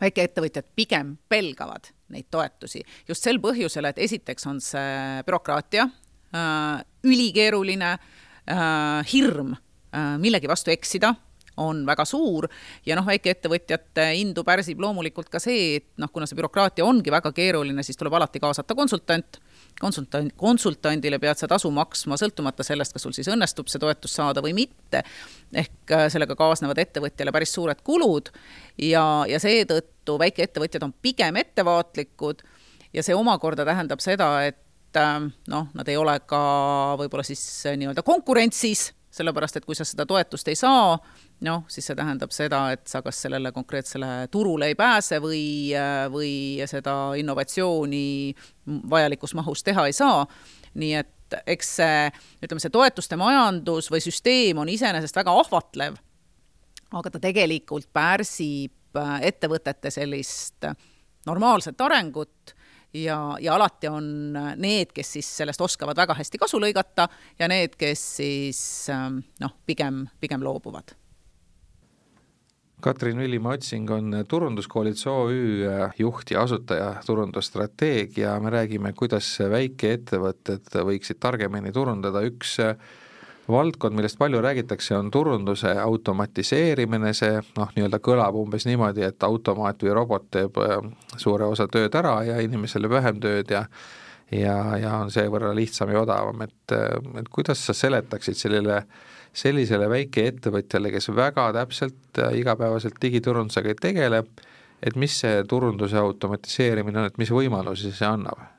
väikeettevõtjad 0.00 0.68
pigem 0.76 1.16
pelgavad 1.28 1.90
neid 2.14 2.28
toetusi. 2.30 2.82
Just 3.08 3.24
sel 3.24 3.40
põhjusel, 3.42 3.88
et 3.90 3.98
esiteks 4.04 4.46
on 4.48 4.60
see 4.64 5.22
bürokraatia 5.26 5.88
äh,, 5.88 6.84
ülikeeruline 7.04 7.94
äh,, 7.94 9.12
hirm 9.12 9.56
äh, 9.56 10.14
millegi 10.20 10.50
vastu 10.50 10.72
eksida 10.72 11.14
on 11.58 11.84
väga 11.86 12.04
suur. 12.08 12.48
Ja 12.86 12.96
noh, 12.98 13.06
väikeettevõtjate 13.08 14.08
indu 14.20 14.44
pärsib 14.46 14.80
loomulikult 14.82 15.30
ka 15.32 15.40
see, 15.42 15.78
et 15.80 15.88
noh, 16.00 16.10
kuna 16.12 16.28
see 16.28 16.38
bürokraatia 16.38 16.86
ongi 16.86 17.12
väga 17.12 17.32
keeruline, 17.36 17.84
siis 17.86 17.98
tuleb 17.98 18.16
alati 18.18 18.42
kaasata 18.42 18.76
konsultant. 18.78 19.40
Konsultant, 19.78 20.32
konsultandile 20.34 21.20
pead 21.22 21.38
sa 21.38 21.46
tasu 21.50 21.70
maksma, 21.70 22.16
sõltumata 22.18 22.64
sellest, 22.66 22.96
kas 22.96 23.04
sul 23.06 23.14
siis 23.14 23.28
õnnestub 23.30 23.68
see 23.70 23.78
toetus 23.82 24.16
saada 24.18 24.42
või 24.42 24.54
mitte. 24.56 25.04
ehk 25.54 25.92
äh, 25.94 26.06
sellega 26.12 26.34
kaasnevad 26.36 26.78
ettevõtjale 26.82 27.32
päris 27.32 27.52
suured 27.54 27.78
kulud 27.86 28.32
ja, 28.82 29.24
ja 29.28 29.38
seetõttu 29.40 30.18
väikeettevõtjad 30.20 30.84
on 30.84 30.94
pigem 31.02 31.38
ettevaatlikud 31.40 32.42
ja 32.92 33.04
see 33.06 33.14
omakorda 33.14 33.64
tähendab 33.68 34.02
seda, 34.04 34.28
et 34.50 34.98
äh, 34.98 35.16
noh, 35.48 35.70
nad 35.74 35.88
ei 35.88 35.96
ole 35.96 36.18
ka 36.26 36.42
võib-olla 37.00 37.26
siis 37.26 37.44
äh, 37.66 37.78
nii-öelda 37.78 38.02
konkurentsis 38.02 38.88
sellepärast 39.10 39.56
et 39.56 39.66
kui 39.66 39.76
sa 39.76 39.86
seda 39.88 40.04
toetust 40.08 40.48
ei 40.50 40.56
saa, 40.58 40.96
noh, 41.46 41.62
siis 41.70 41.86
see 41.88 41.96
tähendab 41.96 42.32
seda, 42.34 42.60
et 42.74 42.86
sa 42.90 43.00
kas 43.04 43.22
sellele 43.24 43.52
konkreetsele 43.56 44.28
turule 44.32 44.68
ei 44.68 44.76
pääse 44.78 45.20
või, 45.24 45.72
või 46.12 46.32
seda 46.68 46.96
innovatsiooni 47.20 48.08
vajalikus 48.90 49.34
mahus 49.38 49.64
teha 49.64 49.86
ei 49.88 49.96
saa. 49.96 50.26
nii 50.78 50.92
et 50.94 51.38
eks 51.48 51.70
see, 51.80 52.10
ütleme, 52.44 52.60
see 52.62 52.72
toetuste 52.72 53.16
majandus 53.20 53.90
või 53.92 54.00
süsteem 54.04 54.60
on 54.60 54.68
iseenesest 54.68 55.16
väga 55.16 55.32
ahvatlev, 55.40 55.96
aga 56.92 57.10
ta 57.10 57.20
tegelikult 57.20 57.88
pärsib 57.92 59.00
ettevõtete 59.20 59.90
sellist 59.92 60.64
normaalset 61.28 61.80
arengut 61.80 62.54
ja, 62.94 63.36
ja 63.40 63.54
alati 63.54 63.88
on 63.88 64.36
need, 64.56 64.92
kes 64.94 65.12
siis 65.18 65.28
sellest 65.42 65.60
oskavad 65.60 65.96
väga 65.96 66.16
hästi 66.18 66.38
kasu 66.38 66.60
lõigata 66.62 67.08
ja 67.38 67.48
need, 67.50 67.76
kes 67.78 68.06
siis 68.20 68.62
ähm, 68.92 69.20
noh, 69.40 69.54
pigem, 69.66 70.06
pigem 70.20 70.44
loobuvad. 70.44 70.94
Katrin 72.80 73.18
Villimaa 73.18 73.56
Otsing 73.58 73.90
on 73.90 74.14
Turunduskoolituse 74.28 75.10
OÜ 75.10 75.66
juht 75.98 76.30
ja 76.30 76.44
asutaja 76.46 76.92
turundusstrateegia, 77.06 78.36
me 78.40 78.52
räägime, 78.54 78.92
kuidas 78.94 79.32
väikeettevõtted 79.50 80.70
võiksid 80.86 81.18
targemini 81.18 81.72
turundada, 81.74 82.22
üks 82.22 82.54
valdkond, 83.48 83.96
millest 83.96 84.18
palju 84.18 84.40
räägitakse, 84.44 84.96
on 84.96 85.10
turunduse 85.10 85.72
automatiseerimine, 85.80 87.12
see 87.16 87.38
noh, 87.56 87.70
nii-öelda 87.76 88.00
kõlab 88.04 88.36
umbes 88.40 88.66
niimoodi, 88.68 89.06
et 89.06 89.24
automaat 89.24 89.82
või 89.82 89.94
robot 89.96 90.28
teeb 90.34 90.60
äh, 90.64 90.76
suure 91.16 91.48
osa 91.48 91.68
tööd 91.72 91.94
ära 91.98 92.18
ja 92.28 92.42
inimesele 92.44 92.90
vähem 92.90 93.20
tööd 93.24 93.56
ja 93.56 93.64
ja, 94.32 94.56
ja 94.76 94.96
on 95.00 95.12
seevõrra 95.12 95.54
lihtsam 95.56 95.92
ja 95.92 96.02
odavam, 96.02 96.42
et, 96.44 96.74
et 97.20 97.30
kuidas 97.32 97.62
sa 97.64 97.74
seletaksid 97.76 98.36
sellele, 98.36 98.82
sellisele 99.36 99.88
väikeettevõtjale, 99.90 100.92
kes 100.92 101.10
väga 101.16 101.48
täpselt 101.56 102.20
äh, 102.22 102.36
igapäevaselt 102.42 103.00
digiturundusega 103.02 103.72
ei 103.72 103.80
tegele, 103.80 104.22
et 104.82 104.96
mis 105.00 105.16
see 105.24 105.42
turunduse 105.48 105.98
automatiseerimine 105.98 107.02
on, 107.02 107.10
et 107.10 107.18
mis 107.20 107.32
võimalusi 107.34 107.92
see 107.94 108.08
annab? 108.08 108.57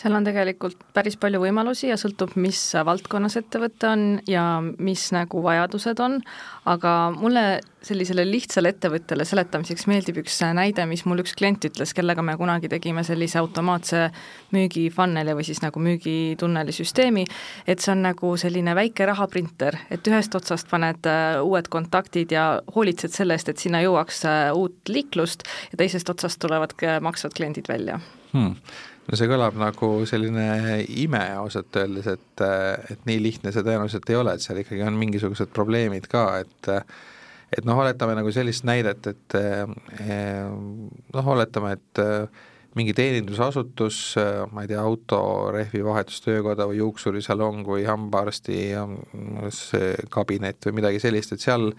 Seal 0.00 0.16
on 0.16 0.24
tegelikult 0.24 0.78
päris 0.96 1.18
palju 1.20 1.42
võimalusi 1.42 1.90
ja 1.90 1.96
sõltub, 2.00 2.32
mis 2.40 2.58
valdkonnas 2.86 3.36
ettevõte 3.40 3.88
on 3.90 4.04
ja 4.28 4.44
mis 4.62 5.10
nagu 5.12 5.42
vajadused 5.44 6.00
on, 6.00 6.16
aga 6.70 6.94
mulle 7.16 7.44
sellisele 7.84 8.24
lihtsale 8.28 8.72
ettevõttele 8.74 9.24
seletamiseks 9.28 9.86
meeldib 9.88 10.20
üks 10.22 10.38
näide, 10.56 10.84
mis 10.88 11.04
mul 11.08 11.20
üks 11.22 11.34
klient 11.36 11.64
ütles, 11.68 11.92
kellega 11.96 12.24
me 12.24 12.36
kunagi 12.40 12.68
tegime 12.72 13.04
sellise 13.04 13.40
automaatse 13.40 14.06
müügifunneli 14.56 15.34
või 15.36 15.46
siis 15.48 15.60
nagu 15.64 15.80
müügitunneli 15.84 16.74
süsteemi, 16.76 17.24
et 17.66 17.84
see 17.84 17.92
on 17.94 18.04
nagu 18.08 18.34
selline 18.40 18.76
väike 18.76 19.08
rahaprinter, 19.08 19.76
et 19.92 20.12
ühest 20.12 20.36
otsast 20.36 20.68
paned 20.72 21.08
äh, 21.08 21.40
uued 21.44 21.68
kontaktid 21.72 22.32
ja 22.36 22.46
hoolitsed 22.74 23.16
selle 23.16 23.36
eest, 23.36 23.52
et 23.52 23.60
sinna 23.60 23.82
jõuaks 23.84 24.24
äh, 24.28 24.46
uut 24.56 24.92
liiklust 24.92 25.44
ja 25.72 25.80
teisest 25.80 26.08
otsast 26.12 26.40
tulevad 26.40 26.76
maksvad 27.04 27.36
kliendid 27.36 27.68
välja. 27.68 28.00
Hmm 28.30 28.56
no 29.08 29.18
see 29.18 29.30
kõlab 29.30 29.56
nagu 29.60 29.92
selline 30.08 30.80
ime 31.02 31.22
ausalt 31.40 31.76
öeldes, 31.80 32.10
et, 32.10 32.44
et 32.92 33.08
nii 33.08 33.22
lihtne 33.22 33.54
see 33.54 33.64
tõenäoliselt 33.66 34.10
ei 34.10 34.18
ole, 34.20 34.34
et 34.34 34.44
seal 34.44 34.60
ikkagi 34.62 34.84
on 34.86 34.98
mingisugused 35.00 35.52
probleemid 35.56 36.10
ka, 36.10 36.26
et 36.44 36.74
et 37.50 37.66
noh, 37.66 37.80
oletame 37.82 38.14
nagu 38.14 38.30
sellist 38.30 38.62
näidet, 38.68 39.08
et 39.10 39.34
noh, 41.10 41.32
oletame, 41.34 41.72
et 41.74 42.02
mingi 42.78 42.94
teenindusasutus, 42.94 44.14
ma 44.54 44.62
ei 44.62 44.70
tea, 44.70 44.82
autorehvi 44.82 45.82
vahetustöökoda 45.84 46.68
või 46.70 46.78
juuksurisalong 46.78 47.66
või 47.66 47.82
hambaarsti 47.88 48.60
kabinet 50.14 50.68
või 50.68 50.76
midagi 50.78 51.02
sellist, 51.02 51.34
et 51.34 51.42
seal 51.42 51.72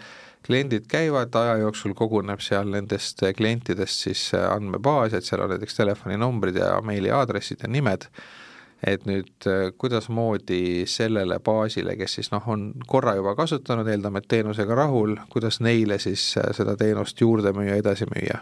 kliendid 0.44 0.90
käivad, 0.92 1.32
aja 1.38 1.56
jooksul 1.62 1.96
koguneb 1.96 2.44
seal 2.44 2.74
nendest 2.74 3.24
klientidest 3.38 4.08
siis 4.08 4.28
andmebaas, 4.36 5.16
et 5.16 5.28
seal 5.28 5.46
on 5.46 5.54
näiteks 5.56 5.80
telefoninumbrid 5.80 6.60
ja 6.60 6.74
meiliaadressid 6.84 7.64
ja 7.64 7.72
nimed, 7.72 8.10
et 8.84 9.06
nüüd 9.08 9.48
kuidasmoodi 9.80 10.88
sellele 10.90 11.38
baasile, 11.40 11.96
kes 11.96 12.20
siis 12.20 12.32
noh, 12.34 12.48
on 12.52 12.72
korra 12.90 13.16
juba 13.16 13.38
kasutanud, 13.40 13.88
eeldame, 13.88 14.20
et 14.20 14.32
teenusega 14.34 14.76
rahul, 14.76 15.16
kuidas 15.32 15.62
neile 15.64 16.02
siis 16.04 16.34
seda 16.36 16.76
teenust 16.76 17.22
juurde 17.22 17.54
müüa, 17.56 17.80
edasi 17.80 18.10
müüa 18.12 18.42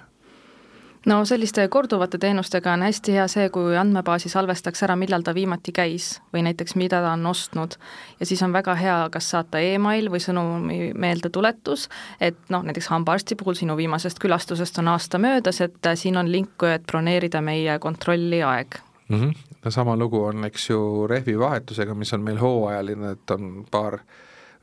no 1.06 1.26
selliste 1.26 1.68
korduvate 1.68 2.18
teenustega 2.18 2.74
on 2.74 2.84
hästi 2.84 3.14
hea 3.16 3.28
see, 3.32 3.50
kui 3.54 3.78
andmebaasi 3.78 4.30
salvestaks 4.30 4.84
ära, 4.84 4.96
millal 5.00 5.24
ta 5.24 5.34
viimati 5.36 5.72
käis 5.76 6.10
või 6.34 6.44
näiteks 6.48 6.76
mida 6.80 7.02
ta 7.04 7.14
on 7.14 7.26
ostnud. 7.26 7.78
ja 8.20 8.26
siis 8.26 8.42
on 8.44 8.54
väga 8.54 8.76
hea 8.76 8.98
kas 9.12 9.30
saata 9.30 9.60
email 9.60 10.12
või 10.12 10.22
sõnumi 10.24 10.80
meeldetuletus, 10.94 11.90
et 12.20 12.38
noh, 12.50 12.64
näiteks 12.64 12.88
hambaarsti 12.88 13.36
puhul 13.36 13.58
sinu 13.60 13.78
viimasest 13.78 14.20
külastusest 14.20 14.80
on 14.80 14.88
aasta 14.88 15.18
möödas, 15.18 15.62
et 15.62 15.86
äh, 15.86 15.96
siin 15.96 16.18
on 16.18 16.32
link, 16.32 16.64
et 16.64 16.86
broneerida 16.88 17.42
meie 17.42 17.80
kontrolli 17.80 18.44
aeg 18.44 18.80
mm. 19.10 19.20
-hmm. 19.22 19.36
no 19.64 19.72
sama 19.72 19.98
lugu 19.98 20.24
on, 20.24 20.46
eks 20.46 20.70
ju, 20.70 21.08
rehvivahetusega, 21.08 21.94
mis 21.94 22.14
on 22.14 22.22
meil 22.22 22.40
hooajaline, 22.40 23.12
et 23.12 23.32
on 23.32 23.66
paar 23.72 24.00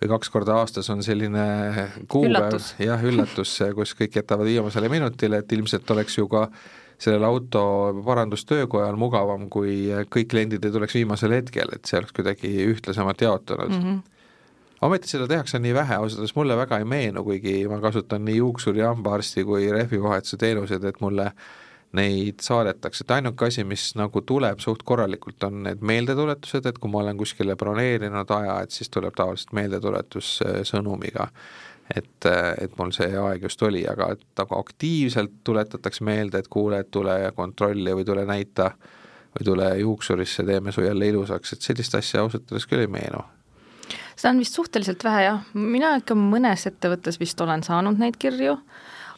või 0.00 0.10
kaks 0.12 0.30
korda 0.32 0.58
aastas 0.60 0.90
on 0.92 1.02
selline 1.04 1.44
kuupäev, 2.12 2.58
jah, 2.82 3.04
üllatus, 3.04 3.54
kus 3.76 3.94
kõik 3.98 4.18
jätavad 4.20 4.48
viimasele 4.48 4.90
minutile, 4.92 5.40
et 5.42 5.52
ilmselt 5.56 5.90
oleks 5.94 6.18
ju 6.18 6.28
ka 6.28 6.46
sellel 7.00 7.24
auto 7.28 7.62
parandustöökojal 8.04 8.96
mugavam, 9.00 9.48
kui 9.52 9.86
kõik 10.12 10.30
kliendid 10.32 10.64
ei 10.64 10.72
tuleks 10.72 10.96
viimasel 10.96 11.36
hetkel, 11.36 11.72
et 11.76 11.88
see 11.88 12.00
oleks 12.00 12.16
kuidagi 12.16 12.52
ühtlasemalt 12.72 13.26
jaotunud. 13.26 13.72
Mm. 13.72 13.88
-hmm 13.88 14.04
ometi 14.86 15.08
seda 15.08 15.24
tehakse 15.26 15.58
nii 15.58 15.72
vähe, 15.74 15.94
ausalt 15.94 16.20
öeldes 16.20 16.34
mulle 16.36 16.56
väga 16.56 16.78
ei 16.78 16.84
meenu, 16.84 17.22
kuigi 17.24 17.54
ma 17.68 17.78
kasutan 17.80 18.24
nii 18.24 18.36
juuksuri, 18.36 18.82
hambaarsti 18.84 19.44
kui 19.44 19.70
rehvivahetuse 19.72 20.36
teenuseid, 20.36 20.84
et 20.84 21.00
mulle 21.00 21.24
äh, 21.26 21.46
neid 21.96 22.42
saadetakse, 22.44 23.04
et 23.04 23.14
ainuke 23.18 23.48
asi, 23.48 23.64
mis 23.64 23.88
nagu 23.98 24.22
tuleb 24.26 24.60
suht 24.64 24.84
korralikult, 24.86 25.42
on 25.48 25.62
need 25.66 25.84
meeldetuletused, 25.86 26.66
et 26.68 26.80
kui 26.80 26.92
ma 26.92 27.02
olen 27.02 27.18
kuskile 27.20 27.56
broneerinud 27.58 28.32
aja, 28.38 28.58
et 28.62 28.74
siis 28.74 28.92
tuleb 28.92 29.16
tavaliselt 29.16 29.54
meeldetuletus 29.56 30.32
äh, 30.46 30.60
sõnumiga. 30.68 31.30
et, 31.94 32.26
äh, 32.26 32.54
et 32.58 32.72
mul 32.78 32.90
see 32.90 33.12
aeg 33.14 33.44
just 33.46 33.62
oli, 33.62 33.84
aga 33.86 34.10
et 34.16 34.24
nagu 34.38 34.56
aktiivselt 34.58 35.36
tuletatakse 35.46 36.04
meelde, 36.04 36.40
et 36.42 36.48
kuule, 36.50 36.82
tule 36.90 37.32
kontrolli 37.36 37.94
või 37.94 38.04
tule 38.04 38.24
näita 38.26 38.72
või 39.36 39.44
tule 39.44 39.70
juuksurisse, 39.78 40.42
teeme 40.42 40.72
su 40.72 40.82
jälle 40.82 41.06
ilusaks, 41.06 41.52
et 41.52 41.62
sellist 41.62 41.94
asja 41.94 42.24
ausalt 42.24 42.50
öeldes 42.50 42.66
küll 42.66 42.82
ei 42.82 42.90
meenu 42.90 43.22
seda 44.16 44.32
on 44.32 44.40
vist 44.40 44.56
suhteliselt 44.56 45.04
vähe 45.04 45.22
jah, 45.26 45.40
mina 45.54 45.92
ikka 46.00 46.16
mõnes 46.18 46.66
ettevõttes 46.66 47.20
vist 47.20 47.40
olen 47.40 47.62
saanud 47.62 48.00
neid 48.00 48.16
kirju 48.18 48.56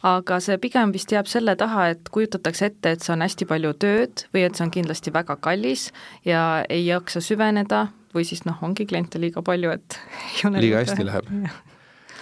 aga 0.05 0.39
see 0.43 0.57
pigem 0.61 0.93
vist 0.95 1.11
jääb 1.11 1.27
selle 1.27 1.55
taha, 1.59 1.89
et 1.95 2.11
kujutatakse 2.13 2.69
ette, 2.71 2.93
et 2.95 3.05
see 3.05 3.13
on 3.15 3.25
hästi 3.25 3.47
palju 3.49 3.73
tööd 3.81 4.25
või 4.35 4.45
et 4.47 4.55
see 4.55 4.67
on 4.67 4.73
kindlasti 4.73 5.13
väga 5.15 5.35
kallis 5.43 5.89
ja 6.27 6.65
ei 6.69 6.85
jaksa 6.87 7.21
süveneda 7.23 7.87
või 8.15 8.25
siis 8.25 8.45
noh, 8.47 8.57
ongi 8.65 8.87
kliente 8.89 9.21
liiga 9.21 9.43
palju, 9.45 9.75
et 9.75 9.99
liiga 10.63 10.85
hästi 10.85 11.07
läheb 11.09 11.33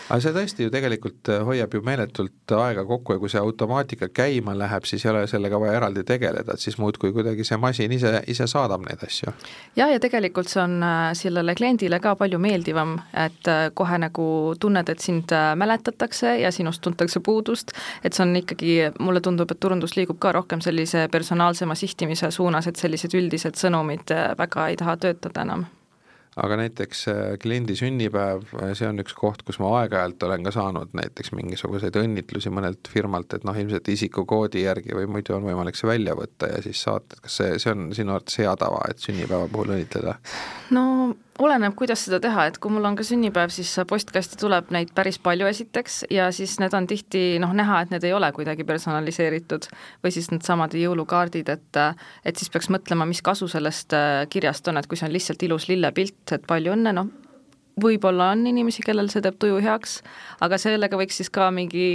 aga 0.08 0.20
see 0.24 0.34
tõesti 0.36 0.65
ju 0.65 0.72
tegelikult 0.74 1.32
äh, 1.32 1.43
hoiab 1.46 1.74
ju 1.74 1.82
meeletult 1.86 2.54
aega 2.58 2.84
kokku 2.88 3.15
ja 3.15 3.22
kui 3.22 3.32
see 3.32 3.41
automaatika 3.41 4.10
käima 4.13 4.56
läheb, 4.58 4.88
siis 4.89 5.06
ei 5.06 5.12
ole 5.12 5.26
sellega 5.28 5.60
vaja 5.60 5.78
eraldi 5.80 6.04
tegeleda, 6.08 6.56
et 6.56 6.63
siis 6.63 6.78
muudkui 6.82 7.13
kuidagi 7.15 7.46
see 7.48 7.60
masin 7.62 7.93
ise, 7.96 8.13
ise 8.28 8.48
saadab 8.48 8.86
neid 8.88 9.04
asju. 9.08 9.34
jah, 9.76 9.91
ja 9.91 10.00
tegelikult 10.04 10.52
see 10.52 10.62
on 10.63 10.78
äh, 10.84 11.12
sellele 11.17 11.56
kliendile 11.60 12.00
ka 12.04 12.15
palju 12.20 12.39
meeldivam, 12.41 12.98
et 13.13 13.52
äh, 13.52 13.67
kohe 13.74 14.02
nagu 14.02 14.28
tunned, 14.60 14.89
et 14.89 15.04
sind 15.04 15.34
mäletatakse 15.56 16.38
ja 16.41 16.52
sinust 16.52 16.82
tuntakse 16.82 17.20
puudust, 17.24 17.74
et 18.04 18.13
see 18.13 18.26
on 18.26 18.36
ikkagi, 18.41 18.76
mulle 19.00 19.22
tundub, 19.24 19.52
et 19.52 19.60
turundus 19.60 19.98
liigub 19.98 20.20
ka 20.24 20.32
rohkem 20.38 20.63
sellise 20.63 21.08
personaalsema 21.12 21.76
sihtimise 21.76 22.32
suunas, 22.32 22.67
et 22.67 22.80
sellised 22.80 23.15
üldised 23.17 23.60
sõnumid 23.60 24.13
väga 24.38 24.70
ei 24.72 24.80
taha 24.80 24.98
töötada 25.02 25.43
enam 25.43 25.67
aga 26.38 26.58
näiteks 26.62 27.04
äh, 27.12 27.19
kliendi 27.41 27.76
sünnipäev, 27.78 28.45
äh, 28.62 28.73
see 28.78 28.88
on 28.89 29.02
üks 29.02 29.15
koht, 29.17 29.43
kus 29.47 29.60
ma 29.63 29.71
aeg-ajalt 29.80 30.23
olen 30.28 30.45
ka 30.45 30.54
saanud 30.56 30.93
näiteks 30.97 31.34
mingisuguseid 31.38 31.97
õnnitlusi 31.97 32.52
mõnelt 32.54 32.89
firmalt, 32.93 33.34
et 33.34 33.47
noh, 33.47 33.58
ilmselt 33.58 33.89
isikukoodi 33.93 34.65
järgi 34.65 34.95
või 34.97 35.10
muidu 35.17 35.38
on 35.38 35.47
võimalik 35.50 35.80
see 35.80 35.89
välja 35.89 36.15
võtta 36.17 36.52
ja 36.54 36.62
siis 36.65 36.82
saata, 36.86 37.19
kas 37.23 37.39
see, 37.41 37.58
see 37.62 37.73
on 37.73 37.89
sinu 37.97 38.15
arvates 38.15 38.41
hea 38.43 38.54
tava, 38.60 38.84
et 38.91 39.02
sünnipäeva 39.04 39.50
puhul 39.52 39.73
õnnitleda? 39.78 40.17
no 40.78 40.86
oleneb, 41.43 41.76
kuidas 41.78 42.04
seda 42.06 42.19
teha, 42.23 42.47
et 42.50 42.58
kui 42.62 42.71
mul 42.73 42.86
on 42.89 42.97
ka 42.97 43.06
sünnipäev, 43.08 43.52
siis 43.54 43.71
postkasti 43.89 44.39
tuleb 44.41 44.71
neid 44.76 44.93
päris 44.97 45.19
palju 45.23 45.47
esiteks 45.50 46.04
ja 46.13 46.30
siis 46.36 46.58
need 46.62 46.73
on 46.78 46.88
tihti 46.89 47.23
noh, 47.43 47.54
näha, 47.58 47.84
et 47.84 47.93
need 47.93 48.08
ei 48.08 48.15
ole 48.17 48.30
kuidagi 48.36 48.65
personaliseeritud 48.67 49.69
või 50.06 50.15
siis 50.15 50.32
needsamad 50.34 50.76
jõulukaardid, 50.78 51.54
et 51.54 51.82
et 52.26 52.39
siis 52.39 52.50
peaks 52.54 52.71
mõtlema, 52.73 53.06
mis 53.10 53.21
kasu 53.21 53.47
sellest 53.52 53.93
äh, 53.93 54.26
kirjast 54.30 54.67
on, 54.67 54.80
et 54.80 54.88
kui 54.89 55.00
see 55.00 55.08
on 55.08 55.13
lihtsalt 55.13 55.43
ilus 55.47 55.67
lillepilt, 55.69 56.23
et 56.34 56.47
palju 56.50 56.73
õnne, 56.73 56.95
noh, 56.97 57.12
võib-olla 57.82 58.32
on 58.34 58.46
inimesi, 58.50 58.84
kellel 58.86 59.10
see 59.13 59.24
teeb 59.26 59.38
tuju 59.42 59.60
heaks, 59.63 60.00
aga 60.46 60.60
sellega 60.62 61.00
võiks 61.00 61.20
siis 61.22 61.32
ka 61.34 61.50
mingi, 61.54 61.88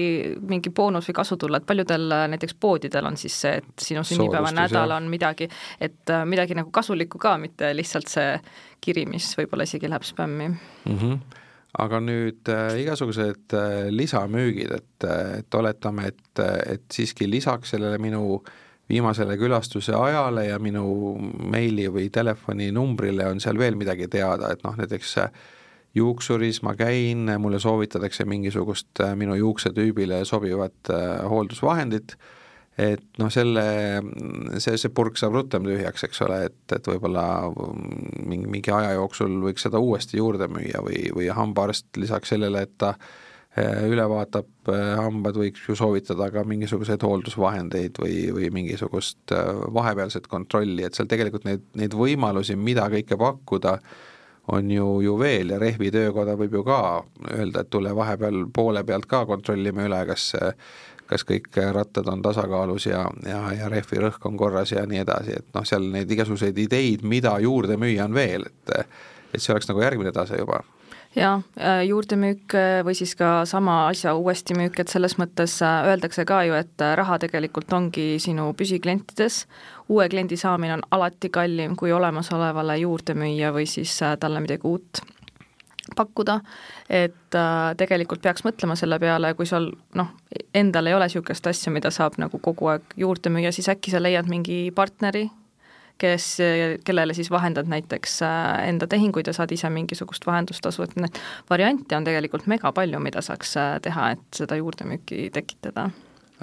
mingi 0.49 0.73
boonus 0.75 1.11
või 1.11 1.19
kasu 1.21 1.39
tulla, 1.41 1.61
et 1.61 1.69
paljudel 1.69 2.09
äh, 2.15 2.25
näiteks 2.35 2.57
poodidel 2.61 3.11
on 3.11 3.19
siis 3.21 3.37
see, 3.45 3.61
et 3.63 3.87
sinu 3.91 4.05
sünnipäevanädal 4.07 4.97
on 4.97 5.11
midagi, 5.13 5.51
et 5.81 6.15
äh, 6.15 6.25
midagi 6.29 6.59
nagu 6.59 6.71
kasulikku 6.75 7.21
ka, 7.23 7.37
mitte 7.43 7.73
lihtsalt 7.77 8.11
see 8.13 8.35
kiri, 8.83 9.07
mis 9.11 9.33
võib-olla 9.39 9.69
isegi 9.69 9.91
läheb 9.91 10.07
spämmi 10.07 10.49
mm. 10.49 10.99
-hmm 10.99 11.23
aga 11.81 12.01
nüüd 12.05 12.49
äh, 12.53 12.75
igasugused 12.83 13.55
äh, 13.57 13.87
lisamüügid, 13.89 14.75
et, 14.77 15.07
et 15.39 15.57
oletame, 15.57 16.11
et, 16.13 16.43
et 16.69 16.85
siiski 16.93 17.29
lisaks 17.31 17.73
sellele 17.73 17.97
minu 18.03 18.43
viimasele 18.93 19.39
külastuse 19.41 19.95
ajale 19.97 20.47
ja 20.51 20.59
minu 20.61 21.15
meili 21.53 21.87
või 21.93 22.11
telefoninumbrile 22.13 23.31
on 23.31 23.41
seal 23.41 23.59
veel 23.61 23.79
midagi 23.81 24.09
teada, 24.13 24.53
et 24.53 24.65
noh, 24.67 24.77
näiteks 24.77 25.17
äh, 25.23 25.31
juuksuris 25.95 26.63
ma 26.63 26.75
käin, 26.77 27.31
mulle 27.39 27.61
soovitatakse 27.61 28.25
mingisugust 28.25 29.01
äh, 29.01 29.17
minu 29.17 29.35
juuksetüübile 29.35 30.25
sobivat 30.25 30.91
äh, 30.91 31.19
hooldusvahendit, 31.29 32.17
et 32.81 33.05
noh, 33.21 33.29
selle, 33.33 33.65
see, 34.57 34.79
see 34.81 34.93
purk 34.97 35.21
saab 35.21 35.37
rutem 35.37 35.67
tühjaks, 35.69 36.07
eks 36.09 36.23
ole, 36.25 36.39
et, 36.49 36.63
et 36.73 36.87
võib-olla 36.89 37.27
mm, 37.51 38.23
mingi, 38.31 38.49
mingi 38.55 38.73
aja 38.73 38.95
jooksul 38.97 39.43
võiks 39.45 39.69
seda 39.69 39.83
uuesti 39.83 40.17
juurde 40.21 40.49
müüa 40.49 40.81
või, 40.85 41.05
või 41.13 41.29
hambaarst 41.37 42.01
lisaks 42.01 42.33
sellele, 42.33 42.65
et 42.65 42.73
ta 42.81 42.95
äh, 42.95 43.83
üle 43.93 44.07
vaatab 44.09 44.73
hambad, 44.73 45.37
võiks 45.37 45.67
ju 45.69 45.77
soovitada 45.77 46.31
ka 46.33 46.47
mingisuguseid 46.49 47.05
hooldusvahendeid 47.05 48.01
või, 48.01 48.17
või 48.33 48.49
mingisugust 48.55 49.37
vahepealset 49.77 50.31
kontrolli, 50.33 50.87
et 50.87 50.97
seal 50.97 51.11
tegelikult 51.13 51.45
neid, 51.45 51.69
neid 51.77 51.93
võimalusi, 51.99 52.57
mida 52.57 52.89
kõike 52.95 53.21
pakkuda, 53.21 53.77
on 54.49 54.71
ju, 54.71 55.01
ju 55.01 55.19
veel 55.19 55.55
ja 55.55 55.59
Rehvi 55.59 55.91
töökoda 55.95 56.35
võib 56.39 56.57
ju 56.59 56.65
ka 56.67 56.79
öelda, 57.31 57.63
et 57.63 57.71
tule 57.71 57.93
vahepeal 57.95 58.47
poole 58.55 58.83
pealt 58.85 59.07
ka 59.07 59.25
kontrollime 59.27 59.87
üle, 59.87 60.01
kas 60.09 60.33
kas 61.13 61.27
kõik 61.29 61.53
rattad 61.75 62.09
on 62.09 62.23
tasakaalus 62.25 62.87
ja, 62.87 63.03
ja, 63.29 63.41
ja 63.53 63.69
rehvi 63.69 64.01
rõhk 64.01 64.23
on 64.29 64.37
korras 64.41 64.73
ja 64.73 64.87
nii 64.89 65.03
edasi, 65.03 65.35
et 65.43 65.49
noh, 65.53 65.67
seal 65.69 65.85
neid 65.93 66.11
igasuguseid 66.11 66.57
ideid, 66.63 67.03
mida 67.05 67.35
juurde 67.43 67.77
müüa 67.77 68.07
on 68.09 68.15
veel, 68.17 68.49
et 68.49 68.77
et 69.33 69.41
see 69.41 69.53
oleks 69.53 69.69
nagu 69.69 69.81
järgmine 69.81 70.13
tase 70.13 70.39
juba 70.41 70.63
jaa, 71.17 71.43
äh, 71.61 71.85
juurdemüük 71.87 72.55
äh, 72.55 72.81
või 72.87 72.95
siis 72.97 73.15
ka 73.19 73.45
sama 73.49 73.87
asja 73.89 74.15
uuesti 74.17 74.57
müük, 74.57 74.79
et 74.81 74.93
selles 74.93 75.17
mõttes 75.21 75.59
äh, 75.65 75.89
öeldakse 75.91 76.25
ka 76.29 76.43
ju, 76.49 76.57
et 76.57 76.85
raha 76.97 77.19
tegelikult 77.23 77.73
ongi 77.77 78.17
sinu 78.23 78.51
püsiklientides, 78.57 79.43
uue 79.93 80.09
kliendi 80.13 80.39
saamine 80.41 80.79
on 80.79 80.87
alati 80.91 81.31
kallim 81.33 81.77
kui 81.77 81.93
olemasolevale 81.93 82.79
juurde 82.83 83.17
müüa 83.19 83.53
või 83.55 83.69
siis 83.69 83.99
talle 84.21 84.41
midagi 84.41 84.69
uut 84.69 85.03
pakkuda, 85.97 86.39
et 86.89 87.35
tegelikult 87.77 88.23
peaks 88.23 88.45
mõtlema 88.47 88.77
selle 88.79 88.97
peale, 89.03 89.33
kui 89.35 89.49
sul 89.51 89.67
noh, 89.99 90.13
endal 90.55 90.87
ei 90.89 90.95
ole 90.95 91.09
niisugust 91.11 91.47
asja, 91.51 91.73
mida 91.75 91.91
saab 91.93 92.17
nagu 92.23 92.39
kogu 92.41 92.71
aeg 92.73 92.95
juurde 92.97 93.33
müüa, 93.35 93.51
siis 93.53 93.69
äkki 93.69 93.93
sa 93.93 94.01
leiad 94.01 94.31
mingi 94.31 94.71
partneri, 94.75 95.27
kes, 96.03 96.29
kellele 96.85 97.15
siis 97.15 97.31
vahendad 97.31 97.71
näiteks 97.71 98.21
äh, 98.27 98.69
enda 98.69 98.89
tehinguid 98.91 99.31
ja 99.31 99.35
saad 99.37 99.53
ise 99.55 99.71
mingisugust 99.71 100.27
vahendustasu, 100.27 100.87
et 100.87 100.97
neid 101.01 101.21
variante 101.51 101.97
on 101.97 102.07
tegelikult 102.09 102.49
mega 102.51 102.73
palju, 102.75 103.01
mida 103.03 103.23
saaks 103.25 103.57
äh, 103.61 103.77
teha, 103.83 104.13
et 104.17 104.43
seda 104.43 104.59
juurdemüüki 104.59 105.29
tekitada. 105.35 105.91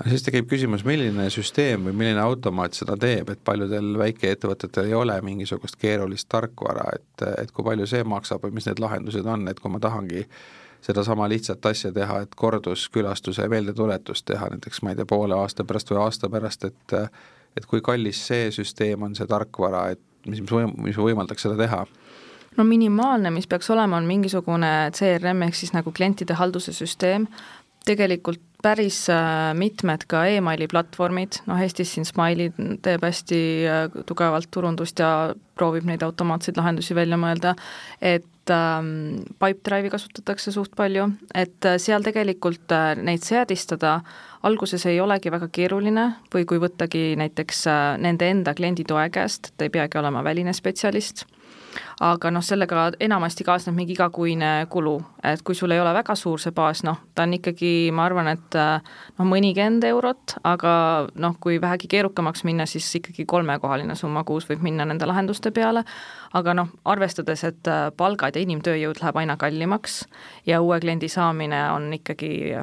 Siis 0.08 0.24
tekib 0.24 0.48
küsimus, 0.48 0.86
milline 0.88 1.26
süsteem 1.34 1.90
või 1.90 1.98
milline 1.98 2.22
automaat 2.24 2.78
seda 2.78 2.96
teeb, 3.00 3.34
et 3.34 3.42
paljudel 3.44 3.98
väikeettevõtetel 4.00 4.88
ei 4.88 4.96
ole 4.96 5.18
mingisugust 5.26 5.76
keerulist 5.82 6.30
tarkvara, 6.32 6.86
et, 6.96 7.26
et 7.44 7.52
kui 7.52 7.68
palju 7.68 7.88
see 7.90 8.06
maksab 8.08 8.46
või 8.46 8.56
mis 8.56 8.70
need 8.70 8.80
lahendused 8.80 9.28
on, 9.28 9.44
et 9.52 9.60
kui 9.60 9.74
ma 9.74 9.82
tahangi 9.84 10.24
sedasama 10.86 11.28
lihtsat 11.30 11.66
asja 11.66 11.92
teha, 11.92 12.22
et 12.24 12.38
korduskülastuse 12.40 13.50
meeldetuletust 13.52 14.26
teha 14.32 14.48
näiteks 14.54 14.80
ma 14.84 14.94
ei 14.94 15.02
tea, 15.02 15.10
poole 15.10 15.36
aasta 15.36 15.68
pärast 15.68 15.92
või 15.92 16.00
aasta 16.06 16.32
pärast, 16.32 16.64
et 16.72 16.96
et 17.58 17.66
kui 17.70 17.82
kallis 17.86 18.22
see 18.30 18.50
süsteem 18.56 19.04
on, 19.08 19.16
see 19.18 19.28
tarkvara, 19.30 19.90
et 19.96 20.02
mis, 20.26 20.42
mis 20.44 20.52
võim-, 20.52 20.76
mis 20.86 21.00
võimaldaks 21.00 21.48
seda 21.48 21.58
teha? 21.60 21.86
no 22.58 22.66
minimaalne, 22.68 23.32
mis 23.32 23.48
peaks 23.48 23.70
olema, 23.72 23.98
on 23.98 24.10
mingisugune 24.10 24.74
CRM 24.96 25.48
ehk 25.48 25.56
siis 25.56 25.74
nagu 25.76 25.94
klientide 25.96 26.36
halduse 26.40 26.74
süsteem, 26.76 27.28
tegelikult 27.88 28.42
päris 28.64 29.06
äh, 29.14 29.54
mitmed 29.56 30.04
ka 30.12 30.26
emaili 30.28 30.68
platvormid, 30.68 31.40
noh 31.48 31.62
Eestis 31.64 31.94
siin 31.96 32.08
Smiley 32.08 32.52
teeb 32.84 33.06
hästi 33.06 33.40
äh, 33.64 34.02
tugevalt 34.10 34.50
turundust 34.52 35.00
ja 35.00 35.32
proovib 35.56 35.88
neid 35.88 36.04
automaatseid 36.04 36.60
lahendusi 36.60 36.98
välja 36.98 37.20
mõelda, 37.20 37.56
et 38.02 38.28
ähm, 38.54 39.24
Pipedrive'i 39.40 39.92
kasutatakse 39.94 40.54
suht 40.56 40.76
palju, 40.78 41.10
et 41.36 41.66
äh, 41.66 41.78
seal 41.82 42.06
tegelikult 42.06 42.76
neid 43.02 43.26
seadistada 43.26 44.00
alguses 44.44 44.86
ei 44.88 45.02
olegi 45.04 45.32
väga 45.32 45.50
keeruline 45.52 46.06
või 46.34 46.46
kui 46.48 46.62
võttagi 46.62 47.16
näiteks 47.20 47.66
nende 48.00 48.30
enda 48.32 48.54
kliendi 48.56 48.86
toe 48.88 49.10
käest, 49.12 49.52
et 49.52 49.68
ei 49.68 49.74
peagi 49.74 50.00
olema 50.00 50.24
väline 50.24 50.54
spetsialist 50.56 51.26
aga 52.00 52.32
noh, 52.32 52.44
sellega 52.46 52.90
enamasti 53.00 53.46
kaasneb 53.48 53.76
mingi 53.76 53.96
igakuine 53.96 54.68
kulu, 54.72 54.96
et 55.24 55.44
kui 55.46 55.58
sul 55.58 55.72
ei 55.76 55.82
ole 55.82 55.94
väga 55.96 56.16
suur 56.16 56.42
see 56.42 56.56
baas, 56.56 56.84
noh, 56.88 56.98
ta 57.16 57.26
on 57.28 57.36
ikkagi, 57.38 57.92
ma 57.96 58.06
arvan, 58.08 58.32
et 58.32 58.58
noh, 58.60 59.28
mõnikümmend 59.28 59.86
eurot, 59.90 60.38
aga 60.48 60.74
noh, 61.20 61.38
kui 61.42 61.60
vähegi 61.62 61.92
keerukamaks 61.92 62.46
minna, 62.48 62.68
siis 62.70 62.88
ikkagi 63.02 63.28
kolmekohaline 63.30 63.96
summa 64.00 64.24
kuus 64.28 64.48
võib 64.50 64.64
minna 64.66 64.88
nende 64.88 65.08
lahenduste 65.10 65.52
peale, 65.56 65.86
aga 66.34 66.58
noh, 66.58 66.74
arvestades, 66.86 67.46
et 67.48 67.72
palgad 67.98 68.36
ja 68.36 68.44
inimtööjõud 68.46 69.04
läheb 69.04 69.24
aina 69.24 69.38
kallimaks 69.40 70.04
ja 70.48 70.62
uue 70.62 70.80
kliendi 70.80 71.10
saamine 71.12 71.66
on 71.74 71.92
ikkagi 72.00 72.60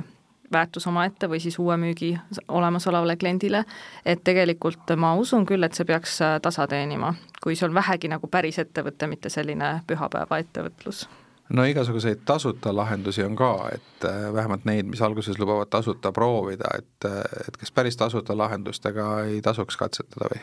väärtus 0.53 0.87
omaette 0.87 1.29
või 1.31 1.41
siis 1.41 1.59
uue 1.59 1.77
müügi 1.81 2.13
olemasolevale 2.49 3.17
kliendile, 3.17 3.65
et 4.05 4.25
tegelikult 4.25 4.95
ma 4.97 5.15
usun 5.15 5.47
küll, 5.47 5.63
et 5.67 5.75
see 5.75 5.87
peaks 5.89 6.21
äh, 6.23 6.39
tasa 6.43 6.67
teenima, 6.71 7.15
kui 7.43 7.57
see 7.57 7.69
on 7.69 7.75
vähegi 7.75 8.11
nagu 8.13 8.29
päris 8.31 8.59
ettevõte, 8.63 9.07
mitte 9.11 9.33
selline 9.33 9.81
pühapäeva 9.87 10.43
ettevõtlus 10.43 11.07
no 11.49 11.65
igasuguseid 11.65 12.25
tasuta 12.25 12.73
lahendusi 12.77 13.23
on 13.25 13.37
ka, 13.37 13.53
et 13.75 14.09
äh, 14.09 14.33
vähemalt 14.35 14.65
neid, 14.65 14.89
mis 14.91 15.03
alguses 15.03 15.39
lubavad 15.39 15.71
tasuta 15.71 16.13
proovida, 16.13 16.73
et, 16.79 17.07
äh, 17.07 17.23
et 17.49 17.57
kas 17.57 17.73
päris 17.73 17.97
tasuta 17.97 18.39
lahendustega 18.39 19.07
ei 19.31 19.41
tasuks 19.43 19.77
katsetada 19.77 20.31
või? 20.33 20.43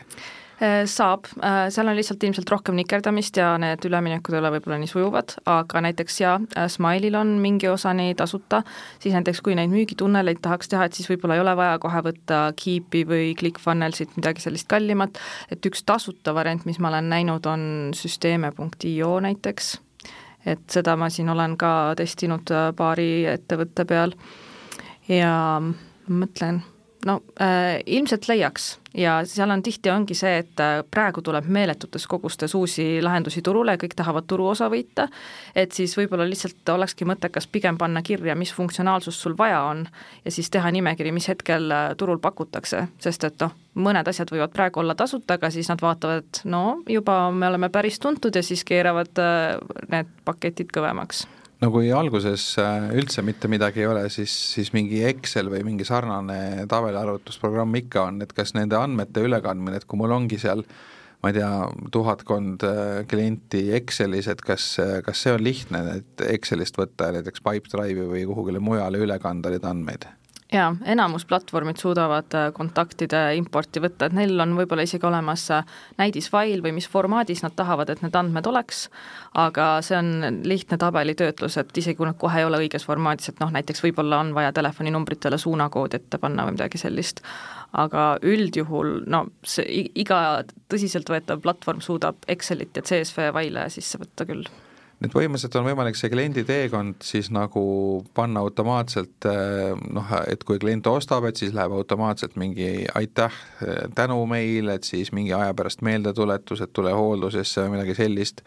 Äh, 0.62 0.86
saab, 0.86 1.26
äh, 1.42 1.68
seal 1.74 1.88
on 1.90 1.96
lihtsalt 1.98 2.22
ilmselt 2.22 2.50
rohkem 2.52 2.76
nikerdamist 2.78 3.34
ja 3.40 3.56
need 3.58 3.82
üleminekud 3.88 4.36
ei 4.36 4.38
ole 4.38 4.52
võib-olla 4.54 4.76
nii 4.78 4.90
sujuvad, 4.90 5.32
aga 5.50 5.80
näiteks 5.82 6.18
jaa, 6.20 6.34
äh, 6.54 6.68
Smile'il 6.70 7.16
on 7.18 7.32
mingi 7.42 7.66
osani 7.66 8.12
tasuta, 8.14 8.60
siis 9.02 9.16
näiteks 9.16 9.40
kui 9.42 9.56
neid 9.58 9.72
müügitunneleid 9.72 10.38
tahaks 10.44 10.70
teha, 10.70 10.86
et 10.86 10.94
siis 10.94 11.10
võib-olla 11.10 11.34
ei 11.34 11.42
ole 11.42 11.56
vaja 11.58 11.80
kohe 11.82 12.02
võtta 12.06 12.38
Keepi 12.60 13.02
või 13.10 13.32
ClickFunnelsit, 13.40 14.14
midagi 14.14 14.44
sellist 14.44 14.68
kallimat, 14.70 15.18
et 15.50 15.66
üks 15.66 15.82
tasuta 15.82 16.36
variant, 16.38 16.62
mis 16.70 16.78
ma 16.78 16.92
olen 16.92 17.10
näinud, 17.10 17.48
on 17.50 17.64
süsteeme.io 17.98 19.10
näiteks, 19.26 19.72
et 20.54 20.62
seda 20.70 20.94
ma 20.94 21.10
siin 21.10 21.34
olen 21.34 21.56
ka 21.58 21.72
testinud 21.98 22.54
paari 22.78 23.24
ettevõtte 23.32 23.88
peal. 23.90 24.14
Ja 25.10 25.34
mõtlen 26.06 26.62
no 27.04 27.20
äh, 27.40 27.82
ilmselt 27.86 28.28
leiaks. 28.28 28.78
Ja 28.94 29.16
seal 29.26 29.50
on 29.50 29.62
tihti 29.62 29.90
ongi 29.90 30.14
see, 30.14 30.36
et 30.44 30.60
äh, 30.62 30.78
praegu 30.90 31.22
tuleb 31.24 31.48
meeletutes 31.50 32.06
kogustes 32.06 32.54
uusi 32.54 33.02
lahendusi 33.02 33.42
turule 33.42 33.74
kõik 33.80 33.96
tahavad 33.98 34.28
turuosa 34.30 34.68
võita, 34.70 35.08
et 35.54 35.74
siis 35.74 35.96
võib-olla 35.98 36.26
lihtsalt 36.28 36.74
olekski 36.76 37.06
mõttekas 37.08 37.48
pigem 37.50 37.78
panna 37.78 38.04
kirja, 38.06 38.36
mis 38.38 38.54
funktsionaalsust 38.54 39.26
sul 39.26 39.34
vaja 39.38 39.64
on 39.66 39.84
ja 40.24 40.30
siis 40.30 40.50
teha 40.50 40.70
nimekiri, 40.70 41.12
mis 41.12 41.28
hetkel 41.28 41.70
äh, 41.74 41.86
turul 41.98 42.22
pakutakse, 42.22 42.86
sest 43.02 43.26
et 43.26 43.42
noh, 43.42 43.54
mõned 43.74 44.08
asjad 44.08 44.30
võivad 44.30 44.54
praegu 44.54 44.84
olla 44.84 44.94
tasuta, 44.94 45.38
aga 45.38 45.50
siis 45.50 45.68
nad 45.72 45.82
vaatavad, 45.82 46.22
et 46.22 46.44
no 46.46 46.64
juba 46.88 47.26
me 47.34 47.50
oleme 47.50 47.72
päris 47.74 47.98
tuntud 47.98 48.36
ja 48.36 48.42
siis 48.46 48.62
keeravad 48.64 49.18
äh, 49.18 49.56
need 49.90 50.14
paketid 50.24 50.70
kõvemaks 50.74 51.26
no 51.64 51.70
kui 51.72 51.90
alguses 51.94 52.44
äh, 52.60 52.90
üldse 52.98 53.24
mitte 53.24 53.48
midagi 53.50 53.84
ei 53.84 53.88
ole, 53.88 54.06
siis, 54.12 54.32
siis 54.54 54.72
mingi 54.76 55.00
Excel 55.08 55.48
või 55.52 55.62
mingi 55.66 55.86
sarnane 55.88 56.66
tabeliarvutusprogramm 56.70 57.80
ikka 57.80 58.08
on, 58.10 58.20
et 58.24 58.34
kas 58.36 58.52
nende 58.56 58.76
andmete 58.78 59.24
ülekandmine, 59.24 59.80
et 59.80 59.88
kui 59.88 60.00
mul 60.00 60.12
ongi 60.14 60.40
seal 60.42 60.64
ma 61.24 61.30
ei 61.32 61.38
tea, 61.38 61.52
tuhatkond 61.94 62.66
äh, 62.68 62.98
klienti 63.08 63.70
Excelis, 63.78 64.28
et 64.28 64.44
kas, 64.44 64.74
kas 65.06 65.24
see 65.24 65.32
on 65.32 65.44
lihtne, 65.44 65.80
et 66.00 66.26
Excelist 66.34 66.76
võtta 66.80 67.08
näiteks 67.16 67.44
Pipedrive'i 67.46 68.10
või 68.10 68.26
kuhugile 68.28 68.60
mujale 68.60 69.00
üle 69.06 69.16
kanda 69.22 69.54
neid 69.54 69.64
andmeid? 69.68 70.04
Jaa, 70.54 70.70
enamus 70.86 71.24
platvormid 71.28 71.78
suudavad 71.80 72.34
äh, 72.36 72.48
kontaktide 72.54 73.20
importi 73.38 73.82
võtta, 73.82 74.06
et 74.08 74.16
neil 74.16 74.40
on 74.40 74.54
võib-olla 74.58 74.84
isegi 74.86 75.06
olemas 75.08 75.46
äh, 75.54 75.64
näidisfail 75.98 76.62
või 76.64 76.74
mis 76.78 76.88
formaadis 76.90 77.42
nad 77.44 77.56
tahavad, 77.58 77.90
et 77.90 78.02
need 78.04 78.16
andmed 78.18 78.46
oleks, 78.50 78.86
aga 79.40 79.68
see 79.84 79.98
on 79.98 80.40
lihtne 80.46 80.78
tabelitöötlus, 80.80 81.58
et 81.60 81.82
isegi 81.82 81.98
kui 81.98 82.08
nad 82.08 82.18
kohe 82.20 82.42
ei 82.42 82.48
ole 82.48 82.62
õiges 82.64 82.86
formaadis, 82.86 83.32
et 83.32 83.42
noh, 83.42 83.52
näiteks 83.54 83.82
võib-olla 83.84 84.22
on 84.24 84.34
vaja 84.36 84.52
telefoninumbritele 84.56 85.38
suunakood 85.40 85.98
ette 85.98 86.20
panna 86.22 86.46
või 86.46 86.58
midagi 86.58 86.80
sellist, 86.80 87.24
aga 87.72 88.12
üldjuhul 88.22 89.00
no 89.10 89.24
see 89.46 89.88
iga 89.98 90.20
tõsiseltvõetav 90.70 91.42
platvorm 91.42 91.82
suudab 91.84 92.22
Excelit 92.30 92.76
ja 92.78 92.86
CSV 92.86 93.32
faile 93.34 93.66
sisse 93.74 93.98
võtta 93.98 94.28
küll 94.28 94.46
et 95.04 95.14
põhimõtteliselt 95.14 95.58
on 95.60 95.66
võimalik 95.68 95.98
see 95.98 96.10
kliendi 96.12 96.44
teekond 96.48 97.04
siis 97.04 97.30
nagu 97.34 97.64
panna 98.16 98.42
automaatselt 98.44 99.28
eh, 99.30 99.74
noh, 99.94 100.14
et 100.30 100.44
kui 100.46 100.60
klient 100.62 100.86
ostab, 100.90 101.26
et 101.28 101.40
siis 101.40 101.54
läheb 101.56 101.74
automaatselt 101.76 102.38
mingi 102.40 102.86
aitäh, 102.94 103.36
eh, 103.64 103.84
tänumeil, 103.96 104.72
et 104.74 104.88
siis 104.88 105.12
mingi 105.16 105.34
aja 105.36 105.54
pärast 105.56 105.84
meeldetuletus, 105.86 106.64
et 106.64 106.72
tule 106.76 106.94
hooldusesse 106.94 107.64
või 107.64 107.76
midagi 107.78 107.96
sellist, 108.00 108.44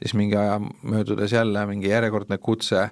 siis 0.00 0.16
mingi 0.18 0.38
aja 0.40 0.58
möödudes 0.60 1.32
jälle 1.36 1.64
mingi 1.70 1.92
järjekordne 1.92 2.38
kutse, 2.38 2.88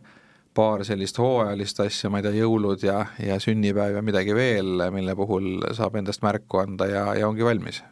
paar 0.54 0.82
sellist 0.84 1.20
hooajalist 1.20 1.84
asja, 1.84 2.10
ma 2.10 2.18
ei 2.18 2.26
tea, 2.26 2.40
jõulud 2.40 2.82
ja, 2.82 3.04
ja 3.22 3.38
sünnipäev 3.42 4.00
ja 4.00 4.02
midagi 4.02 4.34
veel, 4.34 4.88
mille 4.94 5.14
puhul 5.16 5.54
saab 5.76 6.00
endast 6.00 6.24
märku 6.26 6.64
anda 6.64 6.88
ja, 6.90 7.04
ja 7.18 7.28
ongi 7.30 7.46
valmis 7.46 7.82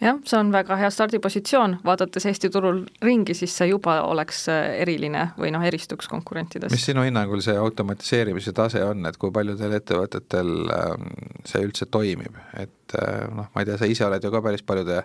jah, 0.00 0.18
see 0.26 0.38
on 0.38 0.50
väga 0.52 0.76
hea 0.78 0.90
stardipositsioon, 0.90 1.78
vaadates 1.84 2.26
Eesti 2.30 2.50
turul 2.52 2.82
ringi, 3.02 3.34
siis 3.34 3.54
see 3.56 3.68
juba 3.70 4.00
oleks 4.08 4.44
äh, 4.52 4.78
eriline 4.84 5.28
või 5.38 5.52
noh, 5.54 5.64
eristuks 5.64 6.08
konkurentidest. 6.10 6.74
mis 6.74 6.86
sinu 6.90 7.04
hinnangul 7.06 7.42
see 7.44 7.56
automatiseerimise 7.60 8.54
tase 8.56 8.82
on, 8.84 9.06
et 9.08 9.18
kui 9.20 9.32
paljudel 9.34 9.76
ettevõtetel 9.78 10.54
ähm, 10.74 11.12
see 11.46 11.62
üldse 11.66 11.86
toimib, 11.86 12.36
et 12.58 12.98
äh, 12.98 13.28
noh, 13.30 13.50
ma 13.54 13.62
ei 13.62 13.70
tea, 13.70 13.78
sa 13.80 13.90
ise 13.90 14.06
oled 14.08 14.24
ju 14.24 14.34
ka 14.34 14.42
päris 14.44 14.66
paljude 14.66 15.04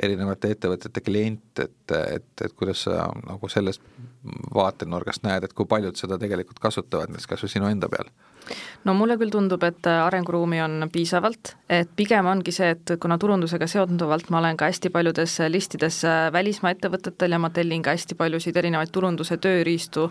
erinevate 0.00 0.54
ettevõtete 0.54 1.02
klient, 1.04 1.60
et, 1.60 1.94
et, 1.98 2.30
et 2.44 2.52
kuidas 2.56 2.86
sa 2.86 3.10
nagu 3.26 3.48
sellest 3.52 3.82
vaatenurgast 4.54 5.24
näed, 5.26 5.44
et 5.44 5.54
kui 5.56 5.68
paljud 5.68 5.98
seda 5.98 6.18
tegelikult 6.20 6.62
kasutavad, 6.62 7.10
näiteks 7.10 7.28
kas 7.28 7.44
või 7.44 7.52
sinu 7.52 7.68
enda 7.68 7.90
peal? 7.92 8.08
No 8.84 8.94
mulle 8.96 9.16
küll 9.20 9.32
tundub, 9.32 9.62
et 9.66 9.86
äh, 9.88 10.00
arenguruumi 10.04 10.60
on 10.64 10.88
piisavalt, 10.92 11.54
et 11.70 11.90
pigem 11.96 12.26
ongi 12.30 12.52
see, 12.54 12.70
et 12.74 12.94
kuna 13.00 13.18
turundusega 13.20 13.68
seonduvalt 13.70 14.30
ma 14.32 14.40
olen 14.40 14.56
ka 14.60 14.70
hästi 14.70 14.92
paljudes 14.94 15.36
listides 15.52 16.00
äh, 16.08 16.28
välismaa 16.32 16.72
ettevõtetel 16.74 17.36
ja 17.36 17.40
ma 17.42 17.52
tellin 17.54 17.84
ka 17.84 17.94
hästi 17.96 18.16
paljusid 18.18 18.56
erinevaid 18.56 18.92
turunduse 18.94 19.36
tööriistu, 19.42 20.08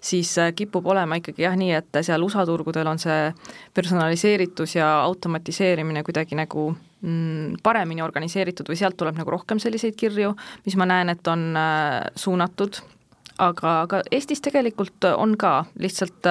siis 0.00 0.32
äh, 0.38 0.52
kipub 0.56 0.86
olema 0.94 1.18
ikkagi 1.20 1.46
jah, 1.46 1.58
nii, 1.58 1.72
et 1.80 2.02
seal 2.02 2.22
USA 2.22 2.46
turgudel 2.48 2.90
on 2.90 3.02
see 3.02 3.28
personaliseeritus 3.74 4.76
ja 4.78 4.94
automatiseerimine 5.02 6.04
kuidagi 6.06 6.38
nagu 6.38 6.70
mm, 6.72 7.60
paremini 7.62 8.04
organiseeritud 8.04 8.70
või 8.70 8.78
sealt 8.78 8.98
tuleb 9.00 9.18
nagu 9.18 9.34
rohkem 9.34 9.60
selliseid 9.62 9.98
kirju, 9.98 10.34
mis 10.66 10.78
ma 10.78 10.88
näen, 10.88 11.12
et 11.12 11.26
on 11.28 11.50
suunatud. 12.16 12.82
Aga, 13.42 13.70
aga 13.86 14.02
Eestis 14.12 14.42
tegelikult 14.44 15.06
on 15.16 15.32
ka, 15.40 15.64
lihtsalt 15.80 16.28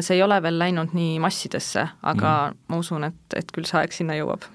see 0.00 0.16
ei 0.16 0.22
ole 0.24 0.40
veel 0.42 0.58
läinud 0.58 0.94
nii 0.96 1.18
massidesse, 1.22 1.88
aga 2.02 2.34
mm. 2.50 2.60
ma 2.68 2.80
usun, 2.80 3.08
et, 3.10 3.24
et 3.36 3.50
küll 3.54 3.68
see 3.68 3.80
aeg 3.80 3.96
sinna 3.96 4.18
jõuab 4.18 4.46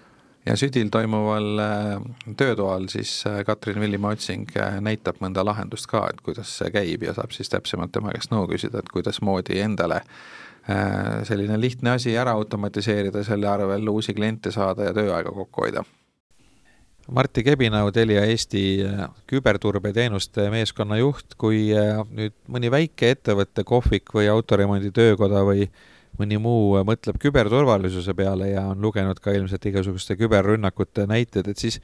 ja 0.48 0.56
südil 0.58 0.90
toimuval 0.90 1.62
töötoal 2.38 2.88
siis 2.90 3.24
Katrin 3.46 3.82
Villimaa 3.84 4.16
otsing 4.16 4.50
näitab 4.82 5.20
mõnda 5.24 5.44
lahendust 5.46 5.90
ka, 5.92 6.06
et 6.10 6.22
kuidas 6.26 6.52
see 6.62 6.72
käib 6.74 7.04
ja 7.06 7.14
saab 7.18 7.36
siis 7.36 7.52
täpsemalt 7.52 7.94
tema 7.94 8.14
käest 8.16 8.34
nõu 8.34 8.48
küsida, 8.50 8.82
et 8.82 8.90
kuidasmoodi 8.94 9.60
endale 9.62 10.02
selline 11.28 11.58
lihtne 11.60 11.96
asi 11.98 12.14
ära 12.18 12.36
automatiseerida, 12.38 13.24
selle 13.26 13.50
arvel 13.50 13.88
uusi 13.90 14.14
kliente 14.14 14.52
saada 14.54 14.90
ja 14.90 14.96
tööaega 14.96 15.34
kokku 15.34 15.66
hoida 15.66 15.84
Martti 17.10 17.44
Kebinau, 17.44 17.90
Telia 17.92 18.22
Eesti 18.30 18.64
äh, 18.86 19.06
küberturbeteenuste 19.30 20.46
meeskonna 20.54 21.00
juht, 21.00 21.34
kui 21.42 21.70
äh, 21.74 22.04
nüüd 22.14 22.36
mõni 22.52 22.70
väike 22.70 23.14
ettevõte, 23.16 23.64
kohvik 23.66 24.14
või 24.14 24.28
autoremondi 24.30 24.92
töökoda 24.94 25.42
või 25.48 25.66
mõni 26.20 26.38
muu 26.42 26.76
äh, 26.78 26.86
mõtleb 26.86 27.18
küberturvalisuse 27.22 28.14
peale 28.18 28.52
ja 28.52 28.68
on 28.74 28.82
lugenud 28.86 29.22
ka 29.24 29.34
ilmselt 29.34 29.66
igasuguste 29.72 30.20
küberrünnakute 30.20 31.08
näiteid, 31.10 31.50
et 31.50 31.62
siis 31.62 31.80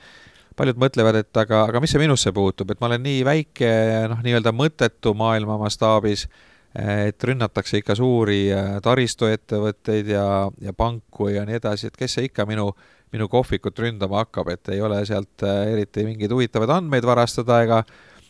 paljud 0.56 0.78
mõtlevad, 0.82 1.18
et 1.24 1.42
aga, 1.42 1.64
aga 1.72 1.82
mis 1.82 1.96
see 1.96 2.04
minusse 2.04 2.34
puutub, 2.36 2.70
et 2.70 2.82
ma 2.82 2.92
olen 2.92 3.02
nii 3.06 3.24
väike, 3.26 3.72
noh, 4.12 4.22
nii-öelda 4.24 4.54
mõttetu 4.56 5.16
maailma 5.18 5.58
mastaabis, 5.60 6.28
et 6.76 7.24
rünnatakse 7.24 7.80
ikka 7.80 7.96
suuri 7.96 8.50
taristuettevõtteid 8.84 10.12
ja, 10.12 10.26
ja 10.62 10.74
panku 10.76 11.30
ja 11.32 11.46
nii 11.48 11.58
edasi, 11.58 11.90
et 11.90 11.98
kes 12.00 12.18
see 12.18 12.30
ikka 12.30 12.46
minu 12.48 12.70
minu 13.16 13.30
kohvikut 13.32 13.80
ründama 13.80 14.24
hakkab, 14.24 14.52
et 14.54 14.74
ei 14.74 14.82
ole 14.84 15.00
sealt 15.08 15.46
äh, 15.46 15.72
eriti 15.74 16.06
mingeid 16.08 16.34
huvitavaid 16.36 16.74
andmeid 16.78 17.08
varastada 17.08 17.62
ega 17.66 17.82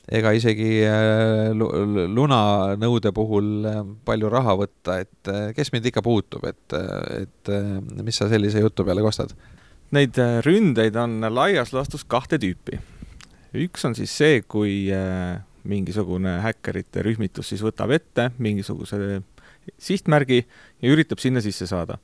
ega 0.05 0.31
isegi 0.37 0.69
äh, 0.85 1.51
lunanõude 1.55 3.11
puhul 3.15 3.69
äh, 3.69 3.81
palju 4.05 4.29
raha 4.31 4.57
võtta, 4.61 4.99
et 5.01 5.31
kes 5.57 5.73
mind 5.73 5.89
ikka 5.89 6.05
puutub, 6.05 6.45
et, 6.49 6.77
et 7.17 7.53
mis 8.05 8.21
sa 8.21 8.29
sellise 8.29 8.61
jutu 8.61 8.85
peale 8.85 9.05
kostad? 9.05 9.33
Neid 9.95 10.17
ründeid 10.45 10.95
on 10.97 11.19
laias 11.33 11.71
laastus 11.73 12.03
kahte 12.09 12.39
tüüpi. 12.41 12.79
üks 13.65 13.85
on 13.87 13.95
siis 13.97 14.11
see, 14.11 14.41
kui 14.41 14.89
mingisugune 15.65 16.39
häkkerite 16.43 17.01
rühmitus 17.05 17.49
siis 17.49 17.63
võtab 17.65 17.93
ette 17.95 18.29
mingisuguse 18.37 19.21
sihtmärgi 19.81 20.43
ja 20.81 20.91
üritab 20.93 21.21
sinna 21.21 21.41
sisse 21.41 21.65
saada 21.69 21.97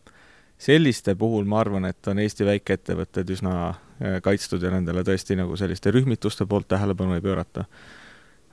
selliste 0.61 1.15
puhul 1.17 1.47
ma 1.49 1.61
arvan, 1.63 1.87
et 1.89 2.07
on 2.11 2.21
Eesti 2.21 2.45
väikeettevõtted 2.47 3.33
üsna 3.33 3.55
äh, 3.71 4.19
kaitstud 4.23 4.63
ja 4.63 4.71
nendele 4.73 5.03
tõesti 5.07 5.37
nagu 5.39 5.57
selliste 5.59 5.93
rühmituste 5.93 6.45
poolt 6.49 6.69
tähelepanu 6.71 7.17
ei 7.17 7.25
pöörata. 7.25 7.65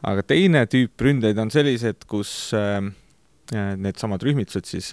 aga 0.08 0.22
teine 0.22 0.64
tüüp 0.66 1.00
ründeid 1.00 1.38
on 1.38 1.50
sellised, 1.50 2.06
kus 2.06 2.54
äh, 2.56 2.80
äh 3.52 3.74
needsamad 3.76 4.22
rühmitused 4.22 4.68
siis 4.68 4.92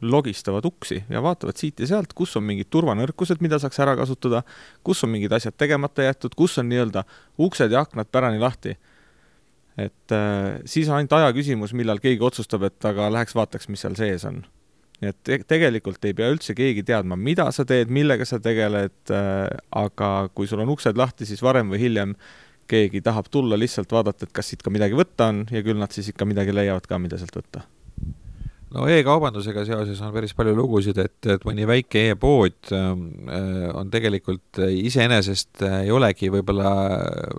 logistavad 0.00 0.64
uksi 0.64 1.04
ja 1.08 1.22
vaatavad 1.22 1.56
siit 1.56 1.80
ja 1.80 1.86
sealt, 1.86 2.12
kus 2.16 2.36
on 2.36 2.44
mingid 2.44 2.70
turvanõrkused, 2.72 3.40
mida 3.44 3.58
saaks 3.60 3.80
ära 3.84 3.96
kasutada, 3.96 4.42
kus 4.84 5.04
on 5.04 5.12
mingid 5.12 5.32
asjad 5.32 5.56
tegemata 5.60 6.06
jäetud, 6.06 6.34
kus 6.36 6.56
on 6.58 6.70
nii-öelda 6.72 7.04
uksed 7.38 7.72
ja 7.72 7.84
aknad 7.84 8.08
pärani 8.12 8.40
lahti. 8.40 8.76
et 9.78 10.12
äh, 10.12 10.60
siis 10.64 10.88
on 10.88 10.96
ainult 10.96 11.12
aja 11.12 11.32
küsimus, 11.32 11.72
millal 11.72 12.00
keegi 12.00 12.24
otsustab, 12.24 12.62
et 12.68 12.84
aga 12.84 13.12
läheks 13.12 13.34
vaataks, 13.34 13.68
mis 13.68 13.80
seal 13.80 13.94
sees 13.96 14.24
on 14.24 14.42
nii 15.00 15.10
et 15.12 15.18
te 15.24 15.38
tegelikult 15.48 16.04
ei 16.04 16.14
pea 16.16 16.28
üldse 16.32 16.54
keegi 16.56 16.84
teadma, 16.86 17.16
mida 17.16 17.48
sa 17.56 17.64
teed, 17.68 17.92
millega 17.92 18.26
sa 18.28 18.40
tegeled 18.42 19.12
äh,, 19.14 19.48
aga 19.80 20.28
kui 20.34 20.48
sul 20.50 20.62
on 20.64 20.72
uksed 20.74 21.00
lahti, 21.00 21.28
siis 21.28 21.42
varem 21.44 21.72
või 21.72 21.80
hiljem 21.86 22.14
keegi 22.70 23.02
tahab 23.02 23.30
tulla 23.32 23.58
lihtsalt 23.58 23.90
vaadata, 23.92 24.28
et 24.28 24.36
kas 24.36 24.52
siit 24.52 24.62
ka 24.62 24.72
midagi 24.72 24.96
võtta 24.98 25.30
on 25.32 25.44
ja 25.50 25.64
küll 25.66 25.80
nad 25.80 25.92
siis 25.94 26.12
ikka 26.12 26.28
midagi 26.28 26.54
leiavad 26.54 26.86
ka, 26.86 27.00
mida 27.02 27.18
sealt 27.18 27.40
võtta. 27.40 27.64
No 28.70 28.84
e-kaubandusega 28.86 29.64
seoses 29.66 29.98
on 30.06 30.12
päris 30.14 30.30
palju 30.38 30.52
lugusid, 30.54 30.98
et, 31.02 31.16
et 31.26 31.42
mõni 31.46 31.64
väike 31.66 32.04
e-pood 32.12 32.70
ähm, 32.76 33.00
äh, 33.26 33.64
on 33.74 33.90
tegelikult 33.90 34.60
iseenesest 34.62 35.64
äh, 35.66 35.80
ei 35.88 35.90
olegi 35.90 36.30
võib-olla 36.30 36.70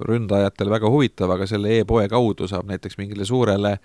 ründajatel 0.09 0.73
väga 0.73 0.91
huvitav, 0.91 1.31
aga 1.37 1.47
selle 1.47 1.77
e-poe 1.77 2.09
kaudu 2.11 2.49
saab 2.51 2.67
näiteks 2.67 2.99
mingile 2.99 3.23
suurele 3.27 3.77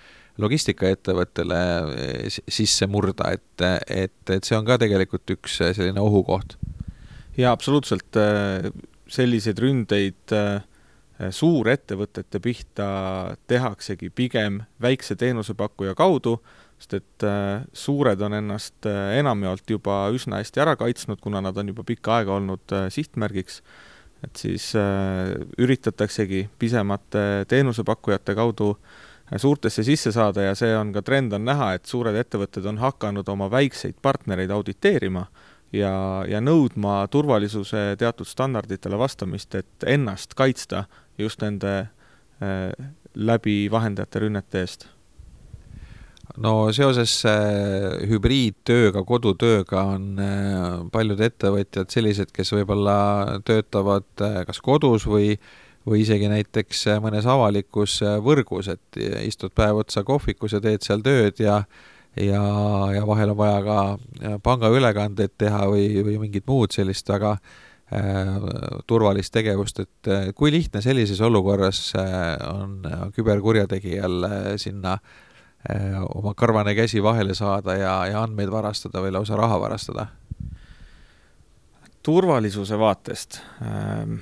logistikaettevõttele 0.43 1.61
äh, 1.61 2.39
sisse 2.49 2.89
murda, 2.91 3.33
et, 3.37 3.67
et, 3.89 4.21
et 4.31 4.45
see 4.45 4.59
on 4.59 4.67
ka 4.69 4.79
tegelikult 4.83 5.37
üks 5.37 5.61
selline 5.63 6.03
ohukoht. 6.03 6.59
jaa, 7.37 7.53
absoluutselt, 7.53 8.17
selliseid 9.13 9.59
ründeid 9.61 10.37
suurettevõtete 11.33 12.41
pihta 12.45 12.87
tehaksegi 13.49 14.11
pigem 14.13 14.61
väikse 14.83 15.17
teenusepakkuja 15.17 15.95
kaudu 15.97 16.37
sest 16.77 16.97
et 16.99 17.25
äh, 17.25 17.65
suured 17.73 18.21
on 18.21 18.37
ennast 18.37 18.87
äh, 18.89 19.17
enamjaolt 19.21 19.69
juba 19.71 20.07
üsna 20.15 20.43
hästi 20.43 20.63
ära 20.63 20.77
kaitsnud, 20.77 21.21
kuna 21.25 21.41
nad 21.45 21.57
on 21.57 21.73
juba 21.73 21.85
pikka 21.89 22.19
aega 22.21 22.37
olnud 22.37 22.77
äh, 22.77 22.89
sihtmärgiks, 22.93 23.63
et 24.25 24.41
siis 24.41 24.71
üritataksegi 25.61 26.47
pisemate 26.59 27.45
teenusepakkujate 27.53 28.35
kaudu 28.35 28.71
suurtesse 29.35 29.83
sisse 29.87 30.13
saada 30.15 30.49
ja 30.49 30.55
see 30.55 30.71
on 30.77 30.93
ka 30.95 31.03
trend 31.03 31.35
on 31.35 31.45
näha, 31.47 31.73
et 31.77 31.87
suured 31.87 32.15
ettevõtted 32.15 32.67
on 32.71 32.79
hakanud 32.79 33.29
oma 33.29 33.51
väikseid 33.51 33.99
partnereid 34.03 34.51
auditeerima 34.55 35.27
ja, 35.75 35.93
ja 36.29 36.41
nõudma 36.41 37.01
turvalisuse 37.11 37.97
teatud 37.99 38.29
standarditele 38.29 38.99
vastamist, 38.99 39.55
et 39.55 39.87
ennast 39.87 40.37
kaitsta 40.39 40.85
just 41.19 41.43
nende 41.43 41.79
äh, 41.81 42.71
läbi 43.15 43.67
vahendajate 43.73 44.27
rünnete 44.27 44.63
eest. 44.63 44.87
No 46.43 46.69
seoses 46.75 47.13
äh, 47.29 48.03
hübriidtööga, 48.11 49.05
kodutööga 49.09 49.85
on 49.95 50.19
äh, 50.21 50.65
paljud 50.93 51.23
ettevõtjad 51.23 51.93
sellised, 51.93 52.33
kes 52.35 52.51
võib-olla 52.53 52.97
töötavad 53.47 54.09
äh, 54.21 54.43
kas 54.49 54.61
kodus 54.65 55.07
või 55.09 55.37
või 55.87 56.03
isegi 56.03 56.31
näiteks 56.31 56.87
mõnes 57.05 57.27
avalikus 57.31 58.01
võrgus, 58.25 58.71
et 58.73 58.99
istud 59.23 59.55
päev 59.55 59.83
otsa 59.85 60.05
kohvikus 60.07 60.57
ja 60.57 60.63
teed 60.65 60.87
seal 60.87 61.05
tööd 61.05 61.43
ja 61.43 61.61
ja, 62.17 62.43
ja 62.97 63.05
vahel 63.07 63.35
on 63.35 63.39
vaja 63.39 63.61
ka 63.63 64.39
pangaülekandeid 64.43 65.37
teha 65.39 65.67
või, 65.69 65.91
või 66.01 66.17
mingit 66.25 66.47
muud 66.49 66.73
sellist 66.73 67.09
väga 67.13 67.35
äh, 67.37 68.33
turvalist 68.89 69.35
tegevust, 69.37 69.85
et 69.85 70.35
kui 70.35 70.51
lihtne 70.55 70.81
sellises 70.83 71.21
olukorras 71.21 71.93
on 72.49 72.81
küberkurjategijal 73.15 74.31
sinna 74.63 74.97
äh, 74.97 75.25
Äh, 75.71 76.03
oma 76.15 76.35
karvane 76.35 76.75
käsi 76.75 77.03
vahele 77.03 77.35
saada 77.35 77.75
ja, 77.75 77.95
ja 78.07 78.23
andmeid 78.23 78.51
varastada 78.53 79.01
või 79.03 79.11
lausa 79.17 79.37
raha 79.37 79.59
varastada? 79.61 80.07
turvalisuse 82.07 82.77
vaatest 82.79 83.41
ähm, 83.67 84.21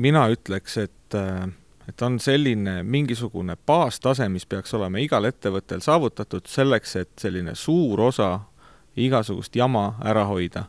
mina 0.00 0.24
ütleks, 0.32 0.76
et, 0.80 1.16
äh, 1.16 1.46
et 1.88 2.02
on 2.02 2.18
selline 2.22 2.80
mingisugune 2.82 3.56
baastase, 3.66 4.28
mis 4.32 4.46
peaks 4.48 4.74
olema 4.78 5.02
igal 5.02 5.28
ettevõttel 5.28 5.82
saavutatud 5.84 6.48
selleks, 6.48 6.96
et 6.96 7.12
selline 7.20 7.54
suur 7.58 8.00
osa 8.08 8.32
igasugust 9.00 9.56
jama 9.56 9.94
ära 10.04 10.24
hoida. 10.28 10.66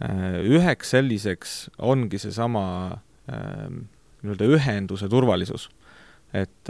Äh, 0.00 0.40
üheks 0.56 0.94
selliseks 0.96 1.58
ongi 1.78 2.18
seesama 2.18 2.64
ähm, 3.28 3.84
nii-öelda 4.22 4.48
ühenduse 4.56 5.08
turvalisus. 5.08 5.68
et 6.32 6.68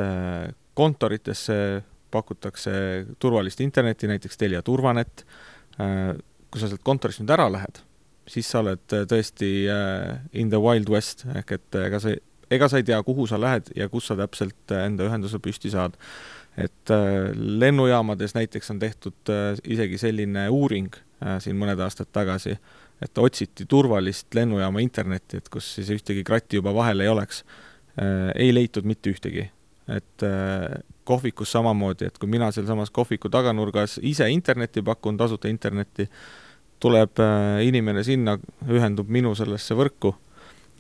kontoritesse 0.74 1.83
pakutakse 2.11 2.72
turvalist 3.18 3.61
internetti, 3.61 4.09
näiteks 4.11 4.38
Telia 4.40 4.62
Turvanet, 4.62 5.24
äh, 5.80 6.16
kui 6.50 6.62
sa 6.62 6.70
sealt 6.70 6.85
kontorist 6.87 7.22
nüüd 7.22 7.33
ära 7.35 7.46
lähed, 7.52 7.83
siis 8.28 8.50
sa 8.50 8.62
oled 8.62 8.96
äh, 8.96 9.06
tõesti 9.09 9.50
äh, 9.70 10.18
in 10.33 10.50
the 10.52 10.61
wild 10.61 10.90
west, 10.92 11.24
ehk 11.35 11.56
et 11.56 11.78
ega 11.83 12.00
sa, 12.02 12.14
ega 12.50 12.68
sa 12.70 12.80
ei 12.80 12.87
tea, 12.87 13.00
kuhu 13.06 13.26
sa 13.30 13.40
lähed 13.40 13.72
ja 13.76 13.88
kus 13.92 14.11
sa 14.11 14.18
täpselt 14.18 14.74
enda 14.74 15.09
ühenduse 15.09 15.40
püsti 15.42 15.72
saad. 15.72 15.98
et 16.59 16.90
lennujaamades 17.37 18.35
näiteks 18.35 18.72
on 18.72 18.80
tehtud 18.83 19.30
isegi 19.70 19.98
selline 20.02 20.48
uuring 20.50 20.90
siin 21.40 21.56
mõned 21.56 21.78
aastad 21.80 22.11
tagasi, 22.12 22.56
et 23.00 23.18
otsiti 23.22 23.64
turvalist 23.70 24.35
lennujaama 24.35 24.83
internetti, 24.83 25.38
et 25.38 25.48
kus 25.48 25.68
siis 25.76 25.92
ühtegi 25.94 26.24
kratti 26.26 26.59
juba 26.59 26.74
vahel 26.74 27.00
ei 27.00 27.09
oleks. 27.09 27.44
ei 28.35 28.50
leitud 28.54 28.85
mitte 28.85 29.14
ühtegi, 29.14 29.46
et 29.88 30.26
kohvikus 31.11 31.52
samamoodi, 31.52 32.06
et 32.06 32.18
kui 32.18 32.30
mina 32.30 32.50
sealsamas 32.54 32.90
kohviku 32.94 33.30
taganurgas 33.33 33.98
ise 34.06 34.28
internetti 34.30 34.83
pakun, 34.83 35.16
tasuta 35.18 35.48
internetti, 35.50 36.06
tuleb 36.80 37.20
äh, 37.20 37.60
inimene 37.68 38.04
sinna, 38.06 38.38
ühendub 38.68 39.10
minu 39.12 39.34
sellesse 39.38 39.76
võrku, 39.78 40.14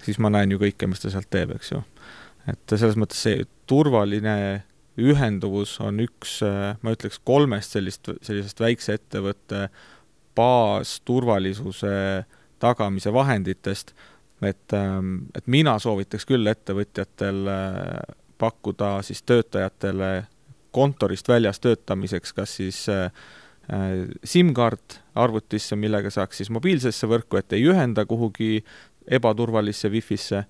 siis 0.04 0.18
ma 0.22 0.30
näen 0.32 0.54
ju 0.54 0.60
kõike, 0.62 0.88
mis 0.88 1.02
ta 1.02 1.12
sealt 1.12 1.30
teeb, 1.32 1.54
eks 1.56 1.74
ju. 1.74 1.82
et 2.48 2.76
selles 2.76 2.96
mõttes 2.98 3.20
see 3.20 3.44
turvaline 3.68 4.36
ühenduvus 5.00 5.76
on 5.84 6.00
üks, 6.04 6.40
äh, 6.46 6.76
ma 6.82 6.94
ütleks, 6.96 7.20
kolmest 7.24 7.76
sellist, 7.76 8.10
sellisest 8.26 8.60
väikse 8.60 8.96
ettevõtte 8.98 9.68
baasturvalisuse 10.36 11.92
tagamise 12.60 13.12
vahenditest, 13.12 13.94
et, 14.42 14.72
ähm, 14.72 15.30
et 15.34 15.46
mina 15.46 15.78
soovitaks 15.78 16.26
küll 16.28 16.48
ettevõtjatel 16.48 17.48
äh, 17.48 18.16
pakkuda 18.40 19.00
siis 19.04 19.22
töötajatele 19.22 20.26
kontorist 20.72 21.28
väljas 21.28 21.60
töötamiseks 21.60 22.32
kas 22.32 22.56
siis 22.60 22.84
äh, 22.88 23.10
SIM-kaart 24.24 25.00
arvutisse, 25.20 25.76
millega 25.78 26.10
saaks 26.10 26.40
siis 26.40 26.50
mobiilsesse 26.50 27.06
võrku, 27.06 27.38
et 27.38 27.52
ei 27.54 27.66
ühenda 27.70 28.02
kuhugi 28.08 28.64
ebaturvalisse 29.10 29.90
wifi'sse, 29.92 30.44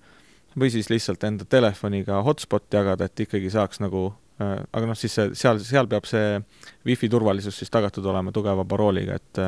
või 0.59 0.71
siis 0.73 0.89
lihtsalt 0.91 1.23
enda 1.23 1.45
telefoniga 1.45 2.21
hotspot 2.25 2.65
jagada, 2.73 3.07
et 3.07 3.23
ikkagi 3.23 3.51
saaks 3.53 3.79
nagu 3.83 4.07
äh, 4.41 4.57
aga 4.73 4.89
noh, 4.89 4.97
siis 4.99 5.13
see, 5.15 5.29
seal, 5.37 5.61
seal 5.63 5.87
peab 5.91 6.07
see 6.09 6.39
wifi 6.87 7.09
turvalisus 7.11 7.61
siis 7.61 7.71
tagatud 7.71 8.05
olema 8.11 8.33
tugeva 8.35 8.65
parooliga, 8.67 9.19
et 9.19 9.43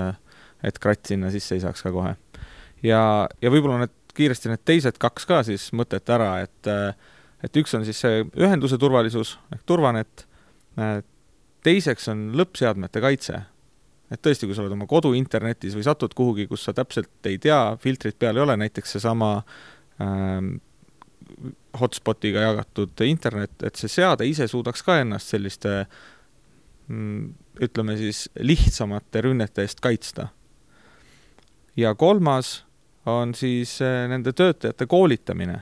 et 0.63 0.77
kratt 0.79 1.09
sinna 1.12 1.27
sisse 1.31 1.57
ei 1.57 1.63
saaks 1.63 1.83
ka 1.83 1.91
kohe. 1.91 2.13
ja, 2.83 3.01
ja 3.41 3.51
võib-olla 3.51 3.81
need 3.83 3.97
kiiresti 4.15 4.51
need 4.51 4.63
teised 4.65 4.99
kaks 5.01 5.25
ka 5.27 5.41
siis 5.43 5.71
mõtet 5.75 6.09
ära, 6.13 6.38
et 6.45 6.71
et 7.43 7.59
üks 7.59 7.73
on 7.75 7.83
siis 7.83 7.99
see 7.99 8.21
ühenduse 8.39 8.77
turvalisus 8.79 9.36
ehk 9.51 9.65
turvanet, 9.67 10.23
teiseks 11.63 12.07
on 12.13 12.29
lõppseadmete 12.38 13.01
kaitse. 13.03 13.41
Et 14.13 14.21
tõesti, 14.21 14.47
kui 14.47 14.56
sa 14.56 14.63
oled 14.63 14.76
oma 14.76 14.88
kodu 14.89 15.13
internetis 15.17 15.73
või 15.78 15.86
satud 15.88 16.13
kuhugi, 16.17 16.45
kus 16.49 16.67
sa 16.67 16.73
täpselt 16.78 17.30
ei 17.30 17.39
tea, 17.41 17.76
filtrit 17.82 18.19
peal 18.19 18.38
ei 18.38 18.45
ole, 18.45 18.58
näiteks 18.62 18.97
seesama 18.97 19.36
ähm, 20.04 20.56
hotspotiga 21.80 22.43
jagatud 22.47 23.02
internet, 23.08 23.56
et 23.65 23.80
see 23.80 23.89
seade 23.89 24.28
ise 24.30 24.47
suudaks 24.49 24.86
ka 24.86 24.99
ennast 25.02 25.34
selliste 25.34 25.84
mm, 26.88 27.34
ütleme 27.65 27.97
siis 27.97 28.28
lihtsamate 28.39 29.23
rünnete 29.26 29.65
eest 29.65 29.82
kaitsta. 29.84 30.28
ja 31.76 31.95
kolmas 31.95 32.63
on 33.06 33.34
siis 33.36 33.82
äh, 33.82 34.08
nende 34.10 34.34
töötajate 34.34 34.86
koolitamine. 34.86 35.62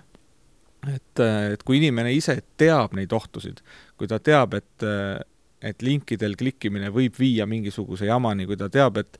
et, 0.95 1.19
äh, 1.19 1.53
et 1.53 1.63
kui 1.63 1.77
inimene 1.77 2.11
ise 2.13 2.39
teab 2.57 2.93
neid 2.97 3.13
ohtusid, 3.13 3.61
kui 3.97 4.07
ta 4.07 4.19
teab, 4.19 4.53
et, 4.53 4.83
äh, 4.83 5.21
et 5.61 5.85
linkidel 5.85 6.35
klikkimine 6.39 6.91
võib 6.93 7.17
viia 7.19 7.47
mingisuguse 7.49 8.09
jamani, 8.09 8.47
kui 8.49 8.59
ta 8.59 8.69
teab, 8.71 9.01
et 9.01 9.19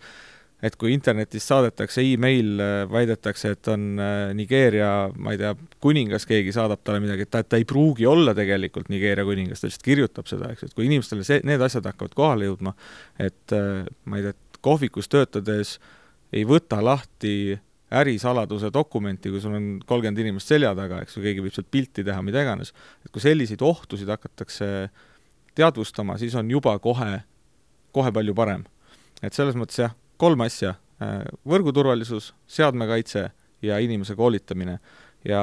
et 0.62 0.76
kui 0.78 0.92
internetist 0.94 1.50
saadetakse 1.50 2.04
email, 2.06 2.60
väidetakse, 2.92 3.56
et 3.56 3.70
on 3.74 3.96
Nigeeria, 4.38 4.92
ma 5.18 5.34
ei 5.34 5.40
tea, 5.42 5.56
kuningas, 5.82 6.28
keegi 6.30 6.54
saadab 6.54 6.84
talle 6.86 7.02
midagi, 7.02 7.26
et 7.26 7.32
ta, 7.34 7.42
ta 7.42 7.58
ei 7.58 7.66
pruugi 7.66 8.06
olla 8.06 8.36
tegelikult 8.38 8.92
Nigeeria 8.94 9.26
kuningas, 9.26 9.64
ta 9.64 9.66
lihtsalt 9.66 9.88
kirjutab 9.88 10.30
seda, 10.30 10.52
eks, 10.54 10.68
et 10.68 10.78
kui 10.78 10.86
inimestele 10.86 11.26
see, 11.26 11.42
need 11.50 11.66
asjad 11.66 11.90
hakkavad 11.90 12.14
kohale 12.14 12.52
jõudma, 12.52 12.76
et 13.18 13.58
ma 14.06 14.22
ei 14.22 14.28
tea, 14.28 14.38
kohvikus 14.62 15.10
töötades 15.10 15.80
ei 16.30 16.46
võta 16.46 16.78
lahti 16.86 17.58
ärisaladuse 17.92 18.70
dokumenti, 18.74 19.32
kui 19.34 19.42
sul 19.44 19.56
on 19.58 19.72
kolmkümmend 19.84 20.22
inimest 20.24 20.54
selja 20.54 20.72
taga, 20.78 21.02
eks 21.04 21.18
ju, 21.18 21.24
keegi 21.26 21.44
võib 21.44 21.56
sealt 21.56 21.72
pilti 21.74 22.06
teha, 22.08 22.22
mida 22.24 22.44
iganes, 22.46 22.72
et 23.04 23.12
kui 23.12 23.24
selliseid 23.24 23.64
ohtusid 23.66 24.14
hakatakse 24.14 24.70
teadvustama, 25.56 26.18
siis 26.18 26.36
on 26.36 26.50
juba 26.52 26.78
kohe, 26.80 27.22
kohe 27.92 28.12
palju 28.12 28.36
parem. 28.36 28.64
et 29.22 29.34
selles 29.34 29.56
mõttes 29.56 29.80
jah, 29.80 29.94
kolm 30.18 30.42
asja, 30.42 30.76
võrguturvalisus, 31.48 32.32
seadmekaitse 32.48 33.30
ja 33.62 33.78
inimese 33.80 34.16
koolitamine. 34.16 34.80
ja, 35.26 35.42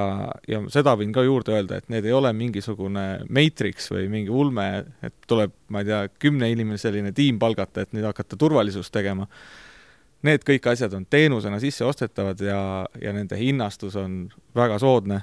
ja 0.49 0.61
seda 0.75 0.97
võin 0.99 1.13
ka 1.15 1.23
juurde 1.23 1.55
öelda, 1.55 1.79
et 1.79 1.89
need 1.89 2.05
ei 2.05 2.13
ole 2.13 2.33
mingisugune 2.33 3.25
Matrix 3.29 3.91
või 3.93 4.09
mingi 4.11 4.31
ulme, 4.31 4.85
et 5.03 5.15
tuleb, 5.27 5.53
ma 5.69 5.83
ei 5.83 5.91
tea, 5.91 6.03
kümneinimesseline 6.19 7.13
tiim 7.13 7.39
palgata, 7.39 7.83
et 7.83 7.93
nüüd 7.95 8.07
hakata 8.09 8.37
turvalisust 8.37 8.93
tegema 8.93 9.29
need 10.27 10.43
kõik 10.47 10.67
asjad 10.73 10.95
on 10.99 11.07
teenusena 11.07 11.61
sisse 11.63 11.87
ostetavad 11.87 12.41
ja, 12.43 12.61
ja 13.01 13.13
nende 13.15 13.39
hinnastus 13.39 13.97
on 13.99 14.25
väga 14.57 14.79
soodne, 14.83 15.21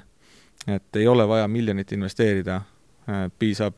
et 0.66 0.96
ei 0.96 1.08
ole 1.08 1.26
vaja 1.28 1.48
miljonit 1.48 1.92
investeerida, 1.92 2.62
äh, 3.08 3.26
piisab, 3.38 3.76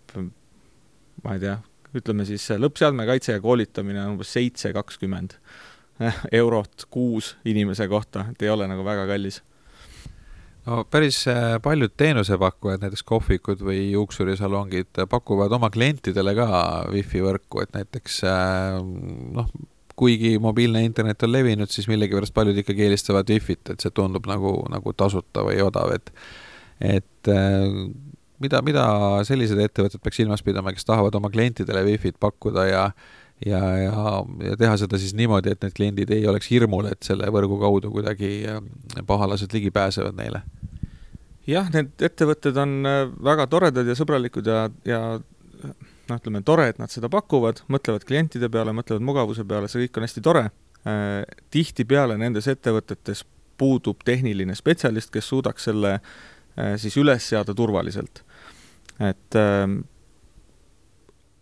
ma 1.24 1.37
ei 1.37 1.42
tea, 1.42 1.57
ütleme 1.98 2.26
siis 2.28 2.44
lõppseadmekaitse 2.61 3.37
ja 3.37 3.42
koolitamine 3.42 4.02
on 4.04 4.16
umbes 4.16 4.33
seitse, 4.37 4.72
kakskümmend 4.76 5.38
eurot 6.40 6.88
kuus 6.90 7.35
inimese 7.48 7.88
kohta, 7.90 8.28
et 8.33 8.42
ei 8.42 8.52
ole 8.52 8.68
nagu 8.70 8.85
väga 8.87 9.07
kallis. 9.11 9.42
No 10.68 10.83
päris 10.85 11.22
äh, 11.31 11.57
paljud 11.64 11.94
teenusepakkujad, 11.96 12.83
näiteks 12.85 13.02
kohvikud 13.09 13.62
või 13.64 13.87
juuksurisalongid, 13.94 15.00
pakuvad 15.09 15.52
oma 15.57 15.70
klientidele 15.72 16.35
ka 16.37 16.48
wifi 16.92 17.22
võrku, 17.24 17.62
et 17.64 17.72
näiteks 17.72 18.20
äh, 18.28 18.76
noh, 19.38 19.48
kuigi 19.98 20.37
mobiilne 20.38 20.85
internet 20.85 21.24
on 21.26 21.33
levinud, 21.33 21.72
siis 21.72 21.88
millegipärast 21.90 22.35
paljud 22.37 22.61
ikkagi 22.61 22.85
eelistavad 22.87 23.31
Wi-Fit, 23.33 23.72
et 23.72 23.83
see 23.83 23.94
tundub 23.94 24.28
nagu, 24.31 24.52
nagu 24.70 24.92
tasuta 24.94 25.46
või 25.46 25.62
odav, 25.64 25.94
et 25.96 26.12
et 26.78 27.31
äh, 27.33 27.64
mida, 28.42 28.62
mida 28.62 28.85
sellised 29.29 29.59
ettevõtted 29.62 30.03
peaks 30.03 30.20
silmas 30.22 30.44
pidama, 30.46 30.72
kes 30.74 30.87
tahavad 30.88 31.14
oma 31.18 31.31
klientidele 31.31 31.85
Wi-Fit 31.87 32.18
pakkuda 32.20 32.66
ja 32.68 32.85
ja, 33.46 33.61
ja, 33.79 33.92
ja 34.51 34.57
teha 34.59 34.77
seda 34.81 34.98
siis 34.98 35.14
niimoodi, 35.18 35.53
et 35.55 35.62
need 35.62 35.74
kliendid 35.77 36.11
ei 36.14 36.27
oleks 36.29 36.51
hirmul, 36.51 36.88
et 36.90 37.03
selle 37.07 37.29
võrgu 37.35 37.59
kaudu 37.61 37.92
kuidagi 37.94 38.33
äh, 38.51 38.62
pahalased 39.07 39.55
ligi 39.55 39.70
pääsevad 39.74 40.18
neile? 40.18 40.42
jah, 41.48 41.68
need 41.72 42.03
ettevõtted 42.05 42.59
on 42.61 42.79
äh, 42.88 43.03
väga 43.31 43.48
toredad 43.51 43.88
ja 43.88 43.96
sõbralikud 43.98 44.48
ja, 44.51 44.64
ja 44.88 45.03
noh, 45.18 46.16
ütleme 46.16 46.42
tore, 46.46 46.68
et 46.72 46.81
nad 46.83 46.92
seda 46.92 47.11
pakuvad, 47.12 47.62
mõtlevad 47.72 48.07
klientide 48.09 48.51
peale, 48.53 48.74
mõtlevad 48.77 49.05
mugavuse 49.07 49.46
peale, 49.48 49.70
see 49.70 49.87
kõik 49.87 50.01
on 50.01 50.09
hästi 50.09 50.24
tore. 50.24 50.48
Äh, 50.88 51.22
tihtipeale 51.55 52.18
nendes 52.20 52.51
ettevõtetes 52.51 53.24
puudub 53.59 54.05
tehniline 54.07 54.55
spetsialist, 54.55 55.11
kes 55.14 55.31
suudaks 55.31 55.64
selle 55.66 55.98
siis 56.79 56.96
üles 56.98 57.22
seada 57.22 57.55
turvaliselt. 57.55 58.24
Et 59.00 59.38
äh, 59.38 59.64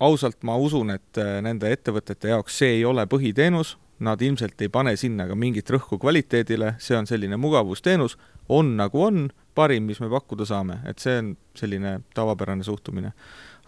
ausalt 0.01 0.43
ma 0.45 0.57
usun, 0.61 0.93
et 0.95 1.21
äh, 1.21 1.41
nende 1.45 1.71
ettevõtete 1.73 2.33
jaoks 2.35 2.59
see 2.61 2.79
ei 2.79 2.85
ole 2.85 3.07
põhiteenus, 3.11 3.77
nad 4.05 4.21
ilmselt 4.21 4.61
ei 4.61 4.69
pane 4.69 4.93
sinna 5.01 5.25
ka 5.29 5.37
mingit 5.39 5.71
rõhku 5.73 5.97
kvaliteedile, 6.01 6.75
see 6.83 6.97
on 6.99 7.09
selline 7.09 7.39
mugavusteenus, 7.41 8.19
on 8.53 8.75
nagu 8.77 9.03
on, 9.03 9.29
parim, 9.57 9.87
mis 9.89 10.03
me 10.05 10.11
pakkuda 10.13 10.45
saame, 10.49 10.83
et 10.89 11.01
see 11.01 11.17
on 11.23 11.33
selline 11.57 12.01
tavapärane 12.15 12.65
suhtumine. 12.65 13.13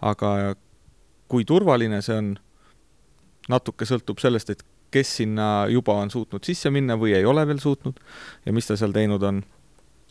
aga 0.01 0.55
kui 1.27 1.45
turvaline 1.45 2.01
see 2.01 2.15
on, 2.15 2.35
natuke 3.49 3.85
sõltub 3.89 4.21
sellest, 4.21 4.53
et 4.53 4.61
kes 4.93 5.15
sinna 5.19 5.67
juba 5.69 5.97
on 6.01 6.11
suutnud 6.13 6.45
sisse 6.45 6.69
minna 6.73 6.97
või 6.97 7.13
ei 7.17 7.25
ole 7.25 7.45
veel 7.47 7.59
suutnud 7.61 7.99
ja 8.45 8.53
mis 8.53 8.69
ta 8.69 8.77
seal 8.77 8.93
teinud 8.95 9.23
on. 9.23 9.43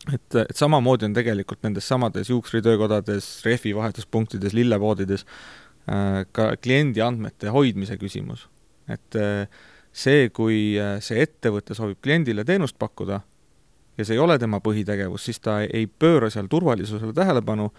Et, 0.07 0.35
et 0.35 0.55
samamoodi 0.55 1.09
on 1.09 1.15
tegelikult 1.17 1.63
nendes 1.65 1.87
samades 1.87 2.29
juuksuritöökodades, 2.31 3.27
rehvi 3.45 3.73
vahetuspunktides, 3.75 4.55
lillepoodides 4.57 5.25
äh, 5.25 6.23
ka 6.31 6.53
kliendi 6.61 7.03
andmete 7.03 7.51
hoidmise 7.53 7.99
küsimus. 8.01 8.47
et 8.89 9.15
äh, 9.15 9.45
see, 9.91 10.29
kui 10.33 10.77
äh, 10.79 10.97
see 11.03 11.21
ettevõte 11.25 11.75
soovib 11.77 11.99
kliendile 12.01 12.45
teenust 12.47 12.79
pakkuda 12.79 13.21
ja 13.97 14.05
see 14.05 14.15
ei 14.15 14.23
ole 14.23 14.39
tema 14.39 14.61
põhitegevus, 14.63 15.27
siis 15.27 15.41
ta 15.43 15.59
ei 15.65 15.87
pööra 15.87 16.29
seal 16.31 16.47
turvalisusele 16.47 17.13
tähelepanu 17.13 17.69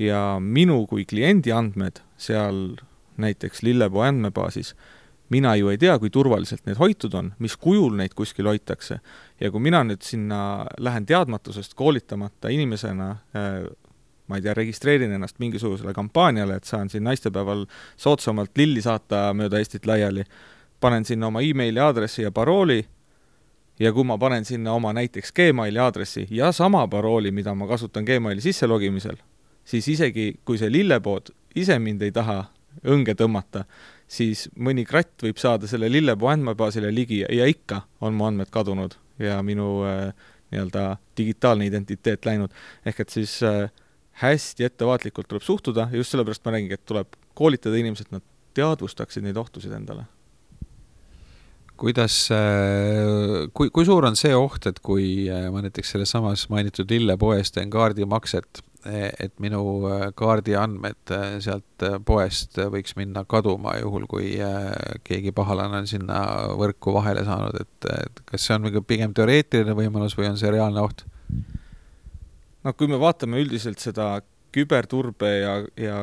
ja 0.00 0.38
minu 0.40 0.84
kui 0.88 1.04
kliendi 1.08 1.52
andmed 1.52 2.00
seal 2.16 2.78
näiteks 3.20 3.62
Lillepuu 3.64 4.02
andmebaasis, 4.04 4.74
mina 5.28 5.56
ju 5.56 5.68
ei 5.68 5.78
tea, 5.78 5.98
kui 5.98 6.10
turvaliselt 6.10 6.66
need 6.66 6.78
hoitud 6.78 7.14
on, 7.14 7.32
mis 7.38 7.56
kujul 7.56 7.96
neid 7.98 8.14
kuskil 8.14 8.46
hoitakse. 8.46 9.00
ja 9.40 9.50
kui 9.50 9.60
mina 9.60 9.82
nüüd 9.84 10.02
sinna 10.02 10.66
lähen 10.78 11.06
teadmatusest 11.06 11.74
koolitamata 11.74 12.48
inimesena 12.48 13.10
äh, 13.10 13.66
ma 14.26 14.36
ei 14.36 14.42
tea, 14.42 14.54
registreerin 14.54 15.12
ennast 15.12 15.38
mingisugusele 15.38 15.94
kampaaniale, 15.94 16.56
et 16.56 16.64
saan 16.64 16.90
siin 16.90 17.04
naistepäeval 17.04 17.66
soodsamalt 17.96 18.58
lilli 18.58 18.82
saata 18.82 19.30
mööda 19.34 19.58
Eestit 19.58 19.86
laiali, 19.86 20.24
panen 20.80 21.04
sinna 21.04 21.30
oma 21.30 21.40
emaili 21.40 21.80
aadressi 21.80 22.22
ja 22.22 22.32
parooli 22.34 22.82
ja 23.78 23.92
kui 23.92 24.04
ma 24.04 24.18
panen 24.18 24.44
sinna 24.44 24.72
oma 24.72 24.92
näiteks 24.96 25.32
Gmaili 25.32 25.78
aadressi 25.78 26.26
ja 26.30 26.52
sama 26.52 26.86
parooli, 26.88 27.30
mida 27.30 27.54
ma 27.54 27.68
kasutan 27.68 28.04
Gmaili 28.04 28.40
sisse 28.40 28.66
logimisel, 28.66 29.16
siis 29.64 29.88
isegi, 29.88 30.40
kui 30.44 30.58
see 30.58 30.72
lillepood 30.72 31.32
ise 31.56 31.78
mind 31.78 32.02
ei 32.02 32.12
taha 32.12 32.44
õnge 32.84 33.14
tõmmata, 33.16 33.64
siis 34.08 34.46
mõni 34.56 34.86
kratt 34.86 35.22
võib 35.22 35.38
saada 35.42 35.68
selle 35.70 35.90
lillepuu 35.90 36.30
andmebaasile 36.30 36.92
ligi 36.94 37.22
ja 37.22 37.46
ikka 37.50 37.82
on 38.00 38.14
mu 38.14 38.28
andmed 38.28 38.50
kadunud 38.54 38.94
ja 39.18 39.40
minu 39.42 39.82
äh, 39.86 40.10
nii-öelda 40.52 40.96
digitaalne 41.18 41.66
identiteet 41.66 42.26
läinud. 42.26 42.50
ehk 42.86 43.00
et 43.00 43.10
siis 43.10 43.38
äh, 43.42 43.70
hästi 44.22 44.64
ettevaatlikult 44.64 45.28
tuleb 45.28 45.42
suhtuda 45.42 45.88
ja 45.90 45.96
just 46.02 46.14
sellepärast 46.14 46.44
ma 46.44 46.54
räägingi, 46.54 46.78
et 46.78 46.86
tuleb 46.86 47.16
koolitada 47.34 47.76
inimesed, 47.76 48.12
nad 48.14 48.22
teadvustaksid 48.54 49.26
neid 49.26 49.36
ohtusid 49.36 49.72
endale 49.76 50.06
kuidas, 51.76 52.30
äh, 52.32 53.48
kui, 53.52 53.70
kui 53.70 53.84
suur 53.84 54.06
on 54.08 54.16
see 54.16 54.34
oht, 54.36 54.66
et 54.68 54.80
kui 54.84 55.28
äh, 55.28 55.48
ma 55.52 55.60
näiteks 55.64 55.92
selles 55.94 56.12
samas 56.14 56.46
mainitud 56.52 56.90
lillepoes 56.90 57.52
teen 57.52 57.70
kaardimakset, 57.72 58.62
et 59.20 59.34
minu 59.42 59.60
äh, 59.88 60.06
kaardiandmed 60.16 61.12
sealt 61.44 61.86
poest 62.06 62.58
võiks 62.72 62.96
minna 62.98 63.24
kaduma, 63.28 63.76
juhul 63.80 64.06
kui 64.10 64.32
keegi 65.06 65.32
pahalane 65.36 65.82
on 65.82 65.90
sinna 65.90 66.20
võrku 66.58 66.94
vahele 66.96 67.24
saanud, 67.26 67.58
et, 67.60 67.90
et 68.06 68.24
kas 68.30 68.46
see 68.46 68.56
on 68.56 68.70
pigem 68.86 69.14
teoreetiline 69.16 69.76
võimalus 69.76 70.16
või 70.18 70.30
on 70.30 70.40
see 70.40 70.52
reaalne 70.54 70.82
oht? 70.84 71.04
no 72.64 72.72
kui 72.74 72.88
me 72.90 72.98
vaatame 72.98 73.42
üldiselt 73.42 73.82
seda 73.82 74.16
küberturbe 74.54 75.30
ja, 75.36 75.54
ja 75.76 76.02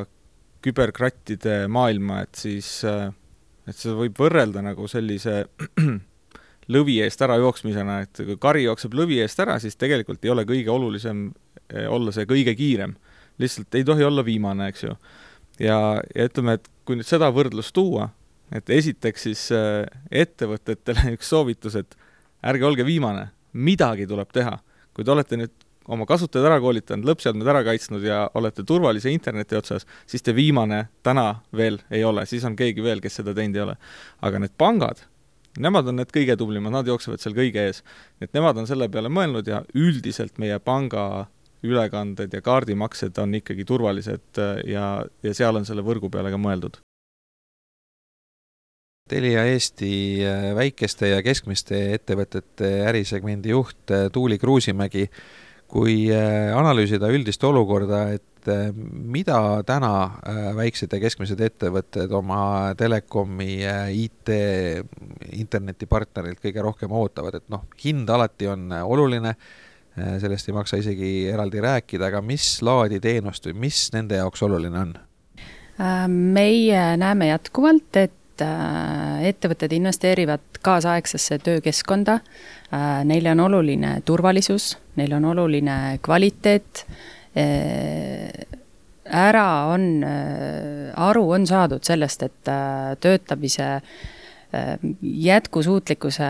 küberkrattide 0.64 1.66
maailma, 1.72 2.22
et 2.24 2.40
siis 2.40 2.80
et 2.84 3.78
seda 3.78 3.96
võib 3.98 4.18
võrrelda 4.20 4.64
nagu 4.64 4.88
sellise 4.92 5.44
lõvi 6.74 7.00
eest 7.04 7.22
ära 7.26 7.38
jooksmisena, 7.42 8.02
et 8.06 8.24
kui 8.24 8.38
kari 8.42 8.66
jookseb 8.66 8.96
lõvi 8.98 9.20
eest 9.24 9.40
ära, 9.44 9.58
siis 9.60 9.78
tegelikult 9.80 10.24
ei 10.24 10.34
ole 10.34 10.46
kõige 10.48 10.72
olulisem 10.72 11.30
olla 11.90 12.14
see 12.16 12.28
kõige 12.30 12.56
kiirem. 12.58 12.96
lihtsalt 13.42 13.76
ei 13.76 13.84
tohi 13.84 14.04
olla 14.04 14.26
viimane, 14.26 14.68
eks 14.70 14.84
ju. 14.84 14.98
ja, 15.60 15.80
ja 16.16 16.28
ütleme, 16.30 16.60
et 16.60 16.70
kui 16.86 17.00
nüüd 17.00 17.08
seda 17.08 17.32
võrdlust 17.34 17.74
tuua, 17.74 18.10
et 18.52 18.70
esiteks 18.70 19.28
siis 19.28 19.48
äh, 19.56 19.86
ettevõtetele 20.12 21.12
üks 21.18 21.30
soovitus, 21.34 21.76
et 21.80 21.98
ärge 22.44 22.68
olge 22.68 22.86
viimane, 22.86 23.30
midagi 23.54 24.08
tuleb 24.08 24.32
teha. 24.34 24.60
kui 24.94 25.06
te 25.06 25.12
olete 25.12 25.38
nüüd 25.40 25.54
oma 25.88 26.06
kasutajad 26.08 26.48
ära 26.48 26.60
koolitanud, 26.64 27.08
lõppseadmed 27.08 27.48
ära 27.50 27.64
kaitsnud 27.66 28.04
ja 28.06 28.24
olete 28.40 28.64
turvalise 28.68 29.12
interneti 29.12 29.58
otsas, 29.58 29.88
siis 30.08 30.24
te 30.24 30.36
viimane 30.36 30.86
täna 31.04 31.42
veel 31.56 31.80
ei 31.92 32.04
ole, 32.08 32.26
siis 32.30 32.46
on 32.48 32.56
keegi 32.56 32.84
veel, 32.84 33.02
kes 33.04 33.20
seda 33.20 33.34
teinud 33.36 33.58
ei 33.58 33.66
ole. 33.66 33.76
aga 34.22 34.40
need 34.40 34.56
pangad, 34.58 35.04
nemad 35.60 35.88
on 35.90 36.00
need 36.00 36.14
kõige 36.14 36.38
tublimad, 36.40 36.74
nad 36.74 36.88
jooksevad 36.88 37.22
seal 37.22 37.36
kõige 37.36 37.68
ees. 37.68 37.84
et 38.22 38.34
nemad 38.34 38.58
on 38.58 38.68
selle 38.70 38.90
peale 38.90 39.10
mõelnud 39.10 39.48
ja 39.48 39.64
üldiselt 39.74 40.40
meie 40.40 40.60
panga 40.60 41.28
ülekanded 41.64 42.34
ja 42.34 42.42
kaardimaksed 42.44 43.18
on 43.24 43.38
ikkagi 43.40 43.66
turvalised 43.68 44.42
äh, 44.42 44.58
ja, 44.74 44.88
ja 45.24 45.36
seal 45.36 45.60
on 45.60 45.68
selle 45.68 45.86
võrgu 45.86 46.12
peale 46.12 46.34
ka 46.34 46.40
mõeldud. 46.42 46.82
Telia 49.10 49.46
Eesti 49.52 49.94
äh, 50.28 50.50
väikeste 50.58 51.14
ja 51.14 51.24
keskmiste 51.24 51.86
ettevõtete 51.98 52.76
ärisegmendi 52.90 53.54
juht 53.56 53.92
äh, 53.92 54.10
Tuuli 54.14 54.40
Kruusimägi, 54.40 55.08
kui 55.74 56.12
analüüsida 56.14 57.08
üldist 57.10 57.42
olukorda, 57.48 58.04
et 58.14 58.46
mida 58.86 59.64
täna 59.66 60.20
väiksed 60.54 60.92
ja 60.94 61.00
keskmised 61.02 61.40
ettevõtted 61.42 62.12
oma 62.14 62.76
telekomi, 62.78 63.56
IT, 63.98 64.30
internetipartnerilt 65.40 66.44
kõige 66.44 66.62
rohkem 66.68 66.94
ootavad, 66.94 67.40
et 67.40 67.50
noh, 67.50 67.64
hind 67.82 68.12
alati 68.14 68.52
on 68.54 68.68
oluline, 68.84 69.34
sellest 69.96 70.50
ei 70.50 70.56
maksa 70.56 70.78
isegi 70.82 71.12
eraldi 71.30 71.62
rääkida, 71.62 72.08
aga 72.10 72.22
mis 72.26 72.58
laadi 72.66 73.00
teenust 73.04 73.46
või 73.46 73.54
mis 73.68 73.86
nende 73.94 74.18
jaoks 74.22 74.44
oluline 74.46 74.80
on? 74.80 74.94
meie 76.08 76.82
näeme 77.02 77.28
jätkuvalt, 77.32 77.98
et 77.98 78.42
ettevõtted 79.26 79.74
investeerivad 79.74 80.60
kaasaegsesse 80.62 81.40
töökeskkonda, 81.42 82.20
neile 83.10 83.32
on 83.34 83.42
oluline 83.48 83.96
turvalisus, 84.06 84.76
neile 84.98 85.18
on 85.18 85.26
oluline 85.34 85.78
kvaliteet 86.06 86.86
Äh, 87.36 88.30
ära 89.06 89.66
on, 89.74 90.04
äh, 90.04 90.94
aru 90.96 91.32
on 91.34 91.48
saadud 91.50 91.82
sellest, 91.84 92.24
et 92.24 92.50
äh, 92.50 92.94
töötamise 93.02 93.82
jätkusuutlikkuse 95.02 96.30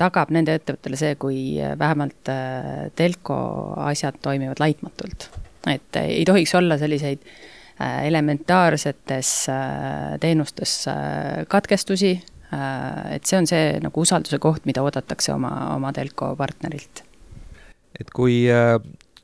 tagab 0.00 0.32
nende 0.34 0.56
ettevõttele 0.58 0.98
see, 0.98 1.14
kui 1.20 1.38
vähemalt 1.78 2.30
telko 2.98 3.36
asjad 3.86 4.18
toimivad 4.22 4.62
laitmatult. 4.62 5.28
et 5.70 5.96
ei 6.02 6.24
tohiks 6.28 6.54
olla 6.54 6.78
selliseid 6.78 7.22
elementaarsetes 7.80 9.30
teenustes 10.20 10.74
katkestusi, 11.48 12.12
et 13.10 13.24
see 13.26 13.38
on 13.38 13.48
see 13.50 13.78
nagu 13.82 14.04
usalduse 14.04 14.38
koht, 14.38 14.66
mida 14.66 14.82
oodatakse 14.82 15.32
oma, 15.34 15.54
oma 15.74 15.92
telko 15.92 16.34
partnerilt. 16.38 17.04
et 18.00 18.10
kui 18.10 18.44
Äh, 18.50 18.78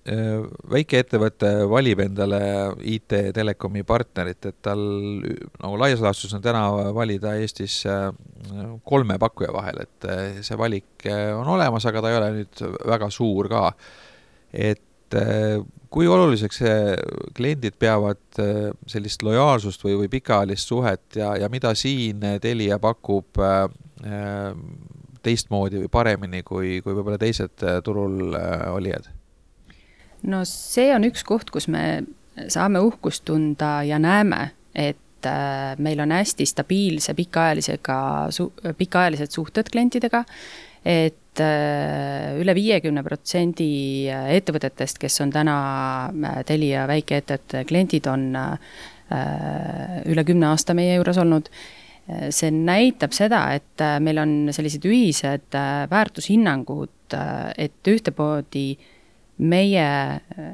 väikeettevõte 0.09 1.51
valib 1.69 2.01
endale 2.01 2.41
IT-telekomi 2.89 3.83
partnerit, 3.85 4.47
et 4.49 4.57
tal 4.65 4.81
nagu 4.81 5.77
laias 5.77 6.01
laastus 6.01 6.33
on 6.37 6.43
täna 6.43 6.63
valida 6.97 7.35
Eestis 7.37 7.83
äh, 7.87 8.09
kolme 8.85 9.19
pakkuja 9.21 9.53
vahel, 9.53 9.83
et 9.85 10.09
äh, 10.09 10.41
see 10.47 10.57
valik 10.57 11.05
on 11.37 11.53
olemas, 11.53 11.85
aga 11.87 12.01
ta 12.01 12.13
ei 12.13 12.17
ole 12.17 12.31
nüüd 12.39 12.65
väga 12.89 13.11
suur 13.13 13.51
ka. 13.53 13.67
et 14.53 14.87
kui 15.91 16.07
oluliseks 16.07 16.61
kliendid 17.35 17.75
peavad 17.83 18.39
sellist 18.87 19.25
lojaalsust 19.27 19.83
või, 19.83 19.97
või 20.05 20.11
pikaajalist 20.11 20.71
suhet 20.71 21.19
ja, 21.19 21.33
ja 21.35 21.49
mida 21.51 21.75
siin 21.75 22.23
Telia 22.41 22.79
pakub 22.79 23.43
teistmoodi 25.23 25.83
või 25.83 25.91
paremini 25.91 26.45
kui, 26.47 26.79
kui 26.79 26.95
võib-olla 26.95 27.19
teised 27.19 27.67
turul 27.83 28.31
olijad? 28.71 29.11
No 30.29 30.43
see 30.49 30.91
on 30.95 31.07
üks 31.09 31.25
koht, 31.27 31.51
kus 31.53 31.69
me 31.73 32.03
saame 32.49 32.81
uhkust 32.85 33.25
tunda 33.29 33.81
ja 33.87 33.99
näeme, 33.99 34.51
et 34.75 35.27
äh, 35.27 35.77
meil 35.79 36.01
on 36.01 36.13
hästi 36.15 36.47
stabiilse 36.47 37.15
pikaajalisega 37.15 37.97
pikaajalised 38.79 39.35
suhted 39.35 39.71
klientidega, 39.73 40.25
et 40.85 41.43
äh, 41.43 42.39
üle 42.41 42.55
viiekümne 42.57 43.03
protsendi 43.07 43.73
ettevõtetest, 44.09 45.01
kes 45.03 45.21
on 45.25 45.35
täna 45.35 45.59
äh, 46.07 46.41
Telia 46.49 46.87
väikeettevõtte 46.91 47.67
kliendid, 47.69 48.09
on 48.11 48.33
üle 50.07 50.23
kümne 50.23 50.53
aasta 50.53 50.75
meie 50.79 50.93
juures 50.95 51.17
olnud. 51.19 51.49
See 52.31 52.51
näitab 52.55 53.11
seda, 53.11 53.41
et 53.59 53.83
meil 54.03 54.21
on 54.23 54.31
sellised 54.55 54.87
ühised 54.87 55.57
väärtushinnangud, 55.91 57.17
et 57.59 57.91
ühtemoodi 57.91 58.65
meie 59.41 59.87
äh, 60.21 60.51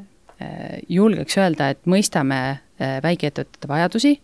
julgeks 0.88 1.38
öelda, 1.40 1.70
et 1.74 1.86
mõistame 1.88 2.40
äh, 2.50 2.98
väikeettevõtete 3.02 3.68
vajadusi 3.68 4.14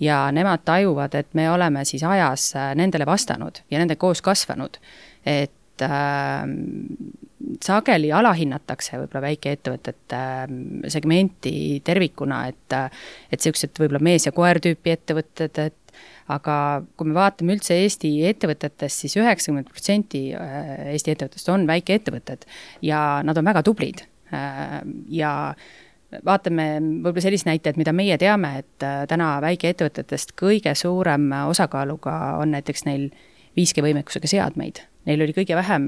ja 0.00 0.26
nemad 0.32 0.64
tajuvad, 0.64 1.14
et 1.14 1.34
me 1.34 1.50
oleme 1.50 1.84
siis 1.84 2.04
ajas 2.04 2.50
äh, 2.56 2.72
nendele 2.78 3.06
vastanud 3.06 3.62
ja 3.70 3.80
nendega 3.80 4.00
koos 4.00 4.22
kasvanud. 4.22 4.78
et 5.26 5.82
äh, 5.82 6.44
sageli 7.62 8.12
alahinnatakse 8.12 8.98
võib-olla 9.00 9.26
väikeettevõtete 9.28 10.20
segmenti 10.92 11.80
tervikuna, 11.84 12.46
et 12.48 12.76
et 12.76 13.38
niisugused 13.38 13.78
võib-olla 13.80 14.02
mees 14.02 14.26
ja 14.26 14.32
koer 14.32 14.60
tüüpi 14.62 14.94
ettevõtted, 14.94 15.58
et 15.62 15.85
aga 16.32 16.56
kui 16.98 17.08
me 17.08 17.16
vaatame 17.16 17.54
üldse 17.54 17.76
Eesti 17.84 18.10
ettevõtetest 18.26 19.04
siis, 19.04 19.14
siis 19.14 19.22
üheksakümmend 19.22 19.70
protsenti 19.70 20.28
äh, 20.34 20.90
Eesti 20.92 21.14
ettevõtetest 21.14 21.50
on 21.54 21.66
väikeettevõtted 21.68 22.46
ja 22.86 23.00
nad 23.26 23.38
on 23.38 23.46
väga 23.46 23.62
tublid. 23.66 24.02
Äh, 24.34 24.80
ja 25.12 25.30
vaatame 26.26 26.68
võib-olla 26.80 27.22
sellist 27.22 27.46
näitajat, 27.46 27.78
mida 27.78 27.94
meie 27.94 28.18
teame, 28.18 28.56
et 28.64 28.86
äh, 28.86 29.04
täna 29.10 29.36
väikeettevõtetest 29.44 30.34
kõige 30.38 30.74
suurem 30.78 31.30
osakaaluga 31.46 32.36
on 32.40 32.54
näiteks 32.56 32.86
neil 32.88 33.08
5G 33.56 33.84
võimekusega 33.86 34.28
seadmeid. 34.28 34.82
Neil 35.06 35.22
oli 35.22 35.32
kõige 35.32 35.54
vähem 35.56 35.86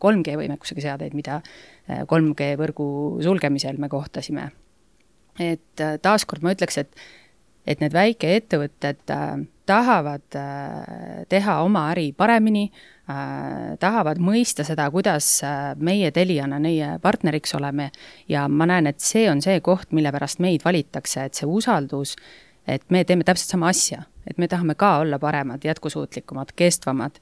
3G 0.00 0.36
võimekusega 0.38 0.84
seadeid, 0.84 1.16
mida 1.18 1.40
3G 1.90 2.54
võrgu 2.56 2.86
sulgemisel 3.24 3.80
me 3.82 3.90
kohtasime. 3.92 4.52
et 5.42 5.82
taaskord 6.00 6.46
ma 6.46 6.52
ütleks, 6.54 6.78
et, 6.78 7.02
et 7.66 7.82
need 7.82 7.92
väikeettevõtted 7.92 9.02
tahavad 9.66 10.36
äh, 10.36 11.24
teha 11.28 11.58
oma 11.62 11.88
äri 11.92 12.12
paremini, 12.16 12.64
äh, 13.08 13.76
tahavad 13.80 14.20
mõista 14.22 14.64
seda, 14.66 14.86
kuidas 14.92 15.28
äh, 15.44 15.72
meie 15.76 16.10
Teliana 16.14 16.58
neie 16.62 16.94
partneriks 17.02 17.54
oleme 17.58 17.90
ja 18.28 18.46
ma 18.48 18.68
näen, 18.68 18.90
et 18.90 19.00
see 19.00 19.26
on 19.30 19.42
see 19.44 19.60
koht, 19.64 19.92
mille 19.96 20.12
pärast 20.12 20.42
meid 20.44 20.64
valitakse, 20.64 21.28
et 21.28 21.40
see 21.40 21.48
usaldus, 21.48 22.16
et 22.66 22.84
me 22.92 23.04
teeme 23.04 23.24
täpselt 23.24 23.56
sama 23.56 23.72
asja, 23.72 24.04
et 24.28 24.38
me 24.38 24.48
tahame 24.48 24.76
ka 24.78 24.98
olla 25.04 25.18
paremad, 25.20 25.64
jätkusuutlikumad, 25.64 26.54
kestvamad. 26.56 27.20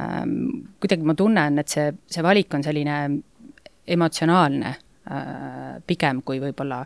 Ähm, 0.00 0.64
kuidagi 0.80 1.04
ma 1.04 1.14
tunnen, 1.14 1.60
et 1.60 1.68
see, 1.68 1.90
see 2.08 2.24
valik 2.24 2.54
on 2.56 2.64
selline 2.64 3.02
emotsionaalne 3.92 4.76
pigem 5.82 6.20
kui 6.22 6.38
võib-olla 6.38 6.76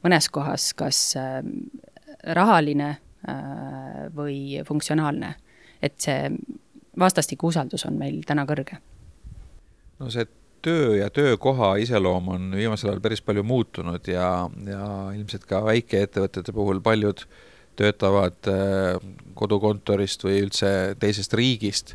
mõnes 0.00 0.30
kohas 0.32 0.70
kas 0.74 1.00
rahaline 2.24 2.86
või 4.16 4.62
funktsionaalne. 4.66 5.34
et 5.82 6.00
see 6.00 6.30
vastastikku 6.98 7.50
usaldus 7.52 7.84
on 7.88 7.98
meil 7.98 8.22
täna 8.26 8.46
kõrge. 8.48 8.78
no 9.98 10.10
see 10.12 10.26
töö 10.64 10.96
ja 10.98 11.10
töökoha 11.10 11.76
iseloom 11.82 12.28
on 12.34 12.50
viimasel 12.56 12.90
ajal 12.90 13.02
päris 13.04 13.22
palju 13.22 13.44
muutunud 13.46 14.08
ja, 14.10 14.48
ja 14.66 14.86
ilmselt 15.14 15.46
ka 15.48 15.62
väikeettevõtete 15.64 16.54
puhul 16.56 16.80
paljud 16.84 17.26
töötavad 17.76 18.48
äh, 18.50 18.96
kodukontorist 19.36 20.24
või 20.24 20.40
üldse 20.46 20.70
teisest 21.00 21.34
riigist 21.36 21.94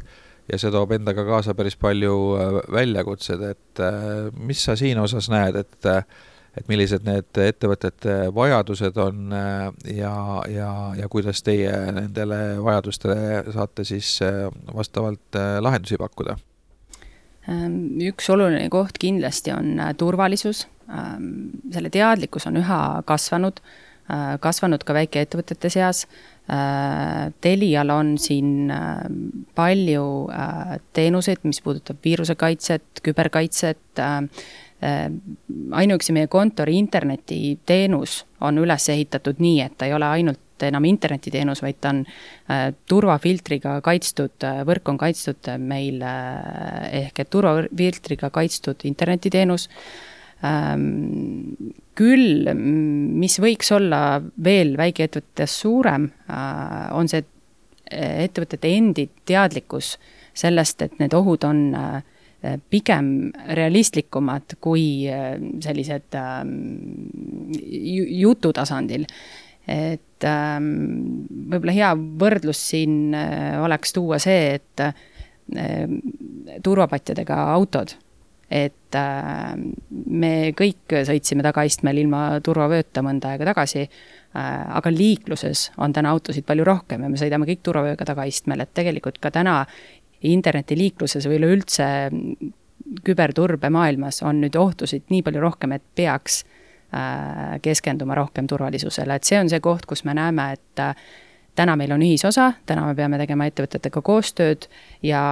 ja 0.52 0.60
see 0.62 0.72
toob 0.74 0.94
endaga 0.96 1.26
kaasa 1.26 1.56
päris 1.58 1.76
palju 1.80 2.18
äh, 2.38 2.60
väljakutsed, 2.72 3.48
et 3.56 3.86
mis 4.38 4.62
sa 4.64 4.78
siin 4.80 5.02
osas 5.02 5.30
näed, 5.34 5.58
et 5.58 5.92
et 6.58 6.68
millised 6.68 7.06
need 7.08 7.40
ettevõtete 7.40 8.16
vajadused 8.36 8.98
on 9.02 9.36
äh, 9.36 9.68
ja, 9.96 10.14
ja, 10.52 10.72
ja 11.00 11.10
kuidas 11.12 11.44
teie 11.48 11.72
nendele 11.96 12.42
vajadustele 12.64 13.46
saate 13.56 13.86
siis 13.88 14.18
äh, 14.26 14.50
vastavalt 14.76 15.40
äh, 15.40 15.60
lahendusi 15.64 16.00
pakkuda? 16.02 16.36
Ähm, 17.50 17.96
üks 18.12 18.28
oluline 18.34 18.68
koht 18.74 19.00
kindlasti 19.02 19.54
on 19.56 19.80
turvalisus, 19.98 20.68
selle 21.72 21.90
teadlikkus 21.90 22.44
on 22.50 22.60
üha 22.60 22.78
kasvanud, 23.08 23.62
kasvanud 24.44 24.84
ka 24.84 24.94
väikeettevõtete 24.98 25.70
seas 25.72 26.02
Telial 27.42 27.94
on 27.94 28.10
siin 28.20 28.74
palju 29.56 30.04
teenuseid, 30.98 31.46
mis 31.48 31.62
puudutab 31.64 32.02
viirusekaitset, 32.04 33.00
küberkaitset, 33.06 34.02
ainuüksi 34.82 36.14
meie 36.14 36.28
kontori 36.28 36.78
internetiteenus 36.80 38.24
on 38.42 38.58
üles 38.58 38.88
ehitatud 38.90 39.42
nii, 39.42 39.60
et 39.62 39.76
ta 39.78 39.86
ei 39.86 39.94
ole 39.94 40.08
ainult 40.10 40.40
enam 40.68 40.86
internetiteenus, 40.90 41.62
vaid 41.64 41.80
ta 41.82 41.92
on 41.94 42.04
äh, 42.06 42.70
turvafiltriga 42.90 43.80
kaitstud, 43.86 44.38
äh, 44.46 44.62
võrk 44.68 44.92
on 44.92 45.00
kaitstud 45.02 45.52
meil 45.62 46.02
äh, 46.06 46.88
ehk 47.04 47.24
et 47.24 47.32
turvafiltriga 47.34 48.32
kaitstud 48.34 48.86
internetiteenus 48.90 49.70
ähm,. 50.46 51.58
küll, 52.02 52.48
mis 52.56 53.36
võiks 53.44 53.68
olla 53.76 54.22
veel 54.44 54.74
väikeettevõtetes 54.80 55.60
suurem 55.66 56.10
äh,, 56.30 56.90
on 56.98 57.10
see 57.12 57.26
ettevõtete 57.92 58.70
endi 58.72 59.10
teadlikkus 59.28 59.98
sellest, 60.34 60.82
et 60.82 61.00
need 61.02 61.14
ohud 61.14 61.44
on 61.44 61.60
äh, 61.76 62.02
pigem 62.42 63.32
realistlikumad 63.54 64.58
kui 64.62 65.06
äh, 65.10 65.36
sellised 65.62 66.18
ähm, 66.18 66.56
jutu 68.22 68.54
tasandil. 68.54 69.06
et 69.70 70.26
ähm, 70.26 70.70
võib-olla 71.52 71.74
hea 71.76 71.90
võrdlus 71.96 72.64
siin 72.72 73.14
äh, 73.14 73.60
oleks 73.62 73.94
tuua 73.94 74.18
see, 74.20 74.56
et 74.58 74.82
äh, 74.82 74.96
turvapatjadega 76.64 77.38
autod, 77.54 77.94
et 78.52 78.96
me 79.92 80.32
kõik 80.58 80.96
sõitsime 81.08 81.44
tagaistmel 81.44 82.02
ilma 82.02 82.22
turvavööta 82.44 83.04
mõnda 83.04 83.32
aega 83.32 83.50
tagasi, 83.52 83.84
aga 84.32 84.92
liikluses 84.92 85.70
on 85.84 85.92
täna 85.96 86.12
autosid 86.16 86.48
palju 86.48 86.66
rohkem 86.68 87.04
ja 87.04 87.12
me 87.12 87.20
sõidame 87.20 87.48
kõik 87.48 87.64
turvavööga 87.68 88.08
tagaistmel, 88.08 88.64
et 88.64 88.74
tegelikult 88.76 89.20
ka 89.24 89.32
täna 89.32 89.58
internetiliikluses 90.22 91.26
või 91.30 91.40
üleüldse 91.42 91.88
küberturbemaailmas 93.06 94.22
on 94.28 94.42
nüüd 94.44 94.56
ohtusid 94.60 95.10
nii 95.10 95.24
palju 95.26 95.42
rohkem, 95.44 95.76
et 95.78 95.84
peaks 95.96 96.42
äh, 96.44 97.58
keskenduma 97.64 98.18
rohkem 98.20 98.48
turvalisusele, 98.48 99.16
et 99.16 99.28
see 99.28 99.40
on 99.40 99.50
see 99.52 99.62
koht, 99.64 99.88
kus 99.90 100.04
me 100.08 100.16
näeme, 100.18 100.52
et 100.58 100.84
äh, 100.84 100.94
täna 101.56 101.76
meil 101.80 101.92
on 101.96 102.04
ühisosa, 102.04 102.52
täna 102.66 102.86
me 102.88 102.96
peame 102.98 103.20
tegema 103.22 103.48
ettevõtetega 103.50 104.04
koostööd 104.06 104.68
ja 105.06 105.24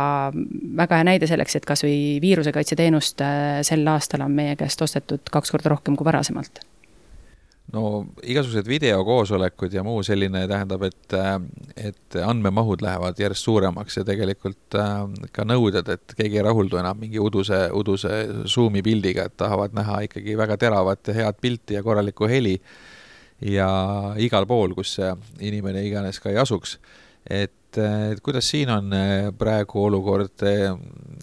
väga 0.81 0.99
hea 0.99 1.07
näide 1.11 1.29
selleks, 1.29 1.59
et 1.59 1.67
kas 1.67 1.83
või 1.85 2.17
viirusekaitseteenust 2.23 3.23
äh, 3.25 3.61
sel 3.67 3.87
aastal 3.91 4.25
on 4.27 4.35
meie 4.35 4.55
käest 4.59 4.81
ostetud 4.81 5.31
kaks 5.31 5.55
korda 5.55 5.75
rohkem 5.75 5.99
kui 5.99 6.07
varasemalt 6.07 6.63
no 7.73 7.83
igasugused 8.23 8.67
videokoosolekud 8.67 9.73
ja 9.73 9.83
muu 9.85 10.01
selline 10.05 10.45
tähendab, 10.49 10.83
et, 10.87 11.15
et 11.77 12.17
andmemahud 12.25 12.81
lähevad 12.85 13.19
järjest 13.21 13.47
suuremaks 13.47 13.99
ja 13.99 14.05
tegelikult 14.07 14.77
äh, 14.79 15.03
ka 15.35 15.45
nõuded, 15.47 15.91
et 15.93 16.15
keegi 16.17 16.39
ei 16.39 16.45
rahuldu 16.45 16.79
enam 16.81 16.99
mingi 17.01 17.21
uduse, 17.21 17.67
uduse 17.75 18.21
Zoomi 18.49 18.83
pildiga, 18.85 19.27
et 19.29 19.37
tahavad 19.37 19.75
näha 19.77 20.01
ikkagi 20.07 20.37
väga 20.39 20.57
teravat 20.61 21.11
ja 21.11 21.19
head 21.21 21.41
pilti 21.41 21.77
ja 21.77 21.83
korralikku 21.85 22.29
heli. 22.29 22.59
ja 23.41 23.69
igal 24.19 24.43
pool, 24.45 24.73
kus 24.75 24.97
see 24.97 25.13
inimene 25.47 25.85
iganes 25.87 26.19
ka 26.19 26.29
ei 26.29 26.41
asuks. 26.41 26.77
Et 27.29 27.53
et, 27.69 27.77
et 28.13 28.21
kuidas 28.23 28.47
siin 28.49 28.69
on 28.73 28.93
eh, 28.95 29.29
praegu 29.37 29.83
olukord 29.85 30.43
eh, 30.47 30.71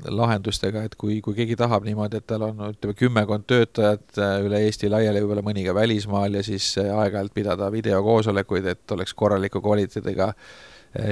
lahendustega, 0.06 0.84
et 0.86 0.94
kui, 0.98 1.20
kui 1.24 1.34
keegi 1.34 1.56
tahab 1.58 1.86
niimoodi, 1.86 2.20
et 2.20 2.26
tal 2.26 2.46
on 2.46 2.62
ütleme 2.70 2.94
kümmekond 2.94 3.46
töötajat 3.48 4.20
üle 4.46 4.62
Eesti 4.66 4.90
laiali, 4.92 5.22
võib-olla 5.24 5.44
mõni 5.46 5.66
ka 5.66 5.74
välismaal 5.74 6.38
ja 6.38 6.44
siis 6.46 6.76
aeg-ajalt 6.78 7.34
pidada 7.34 7.70
videokoosolekuid, 7.74 8.70
et 8.70 8.96
oleks 8.96 9.14
korraliku 9.14 9.62
kvaliteediga 9.64 10.32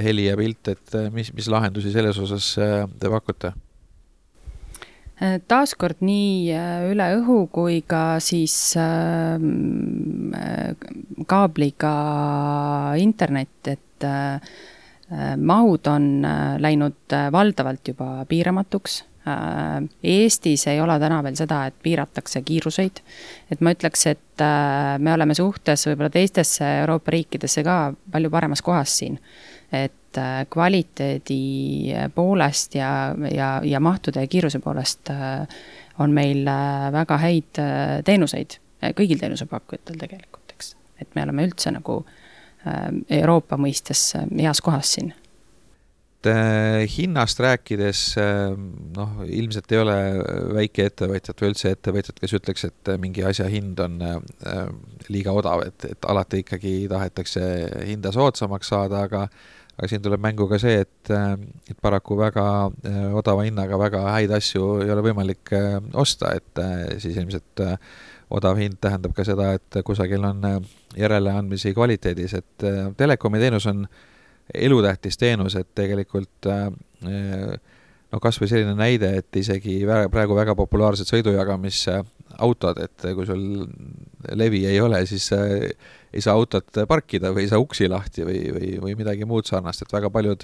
heli 0.04 0.28
ja 0.28 0.36
pilt, 0.38 0.70
et 0.70 0.98
mis, 1.12 1.32
mis 1.34 1.50
lahendusi 1.50 1.92
selles 1.92 2.18
osas 2.22 2.54
te 2.54 3.10
pakute? 3.12 3.54
taaskord 5.48 6.00
nii 6.02 6.50
üle 6.90 7.04
õhu 7.20 7.36
kui 7.54 7.76
ka 7.86 8.18
siis 8.20 8.74
äh, 8.76 9.38
kaabliga 11.30 11.92
internet, 12.98 13.70
et 13.70 14.04
äh, 14.04 14.42
Äh, 14.44 14.73
mahud 15.36 15.86
on 15.86 16.24
äh, 16.24 16.56
läinud 16.58 17.12
äh, 17.12 17.32
valdavalt 17.32 17.88
juba 17.88 18.24
piiramatuks. 18.28 19.04
Eestis 20.04 20.66
ei 20.68 20.82
ole 20.84 20.98
täna 21.00 21.22
veel 21.24 21.36
seda, 21.38 21.62
et 21.70 21.76
piiratakse 21.82 22.42
kiiruseid. 22.44 22.98
et 23.50 23.62
ma 23.64 23.72
ütleks, 23.72 24.02
et 24.10 24.42
me 25.00 25.14
oleme 25.14 25.32
suhtes 25.34 25.86
võib-olla 25.88 26.10
teistesse 26.12 26.66
Euroopa 26.82 27.14
riikidesse 27.14 27.64
ka 27.64 27.94
palju 28.12 28.30
paremas 28.30 28.60
kohas 28.62 28.98
siin. 28.98 29.16
et 29.72 30.20
kvaliteedi 30.52 31.94
poolest 32.14 32.76
ja, 32.76 32.90
ja, 33.32 33.48
ja 33.64 33.80
mahtude 33.80 34.26
ja 34.26 34.28
kiiruse 34.28 34.60
poolest 34.60 35.08
on 35.98 36.12
meil 36.12 36.44
väga 36.92 37.18
häid 37.24 37.62
teenuseid, 38.04 38.58
kõigil 38.92 39.24
teenusepakkujatel 39.24 39.96
tegelikult, 40.04 40.52
eks. 40.52 40.76
et 41.00 41.16
me 41.16 41.24
oleme 41.24 41.48
üldse 41.48 41.72
nagu 41.72 42.02
äh, 42.02 42.12
Äh, 42.12 42.23
Euroopa 43.10 43.58
mõistes 43.60 44.10
äh, 44.18 44.26
heas 44.40 44.62
kohas 44.64 44.94
siin. 44.96 45.12
Äh, 46.24 46.86
hinnast 46.88 47.40
rääkides 47.44 48.14
noh, 48.96 49.18
ilmselt 49.28 49.72
ei 49.74 49.80
ole 49.82 49.96
väikeettevõtjat 50.56 51.42
või 51.42 51.50
üldse 51.52 51.74
ettevõtjat, 51.74 52.22
kes 52.22 52.32
ütleks, 52.38 52.64
et 52.70 52.94
mingi 53.02 53.26
asja 53.28 53.44
hind 53.52 53.82
on 53.84 53.98
liiga 55.12 55.34
odav, 55.36 55.66
et, 55.66 55.84
et 55.92 56.08
alati 56.08 56.40
ikkagi 56.40 56.86
tahetakse 56.88 57.44
hinda 57.90 58.14
soodsamaks 58.14 58.72
saada, 58.72 59.04
aga 59.04 59.26
aga 59.74 59.88
siin 59.90 60.00
tuleb 60.00 60.22
mängu 60.22 60.46
ka 60.48 60.56
see, 60.62 60.84
et, 60.84 61.10
et 61.10 61.78
paraku 61.82 62.14
väga 62.16 62.44
odava 63.18 63.42
hinnaga 63.42 63.76
väga 63.82 64.04
häid 64.14 64.30
asju 64.36 64.68
ei 64.84 64.92
ole 64.94 65.02
võimalik 65.02 65.50
osta, 65.98 66.30
et 66.38 66.62
siis 67.02 67.18
ilmselt 67.18 67.64
odav 68.34 68.58
hind 68.58 68.80
tähendab 68.82 69.14
ka 69.16 69.24
seda, 69.26 69.52
et 69.58 69.78
kusagil 69.86 70.24
on 70.26 70.42
äh, 70.48 70.58
järeleandmisi 70.98 71.74
kvaliteedis, 71.76 72.34
et 72.40 72.66
äh, 72.66 72.88
telekomi 72.98 73.38
teenus 73.42 73.66
on 73.70 73.86
elutähtis 74.54 75.18
teenus, 75.20 75.56
et 75.56 75.68
tegelikult 75.74 76.46
äh, 76.50 76.68
no 78.12 78.20
kas 78.22 78.40
või 78.40 78.48
selline 78.50 78.74
näide, 78.78 79.08
et 79.20 79.40
isegi 79.40 79.80
praegu 80.12 80.36
väga 80.36 80.54
populaarsed 80.58 81.08
sõidujagamisautod, 81.10 82.76
et 82.84 82.98
kui 83.16 83.26
sul 83.28 83.42
levi 84.36 84.66
ei 84.70 84.78
ole, 84.80 85.06
siis 85.08 85.26
ei 85.34 86.22
saa 86.22 86.34
autot 86.36 86.70
parkida 86.88 87.32
või 87.34 87.42
ei 87.46 87.50
saa 87.50 87.62
uksi 87.62 87.88
lahti 87.90 88.26
või, 88.26 88.40
või, 88.54 88.68
või 88.84 88.94
midagi 89.00 89.24
muud 89.28 89.46
sarnast, 89.50 89.82
et 89.82 89.92
väga 89.92 90.08
paljud 90.14 90.40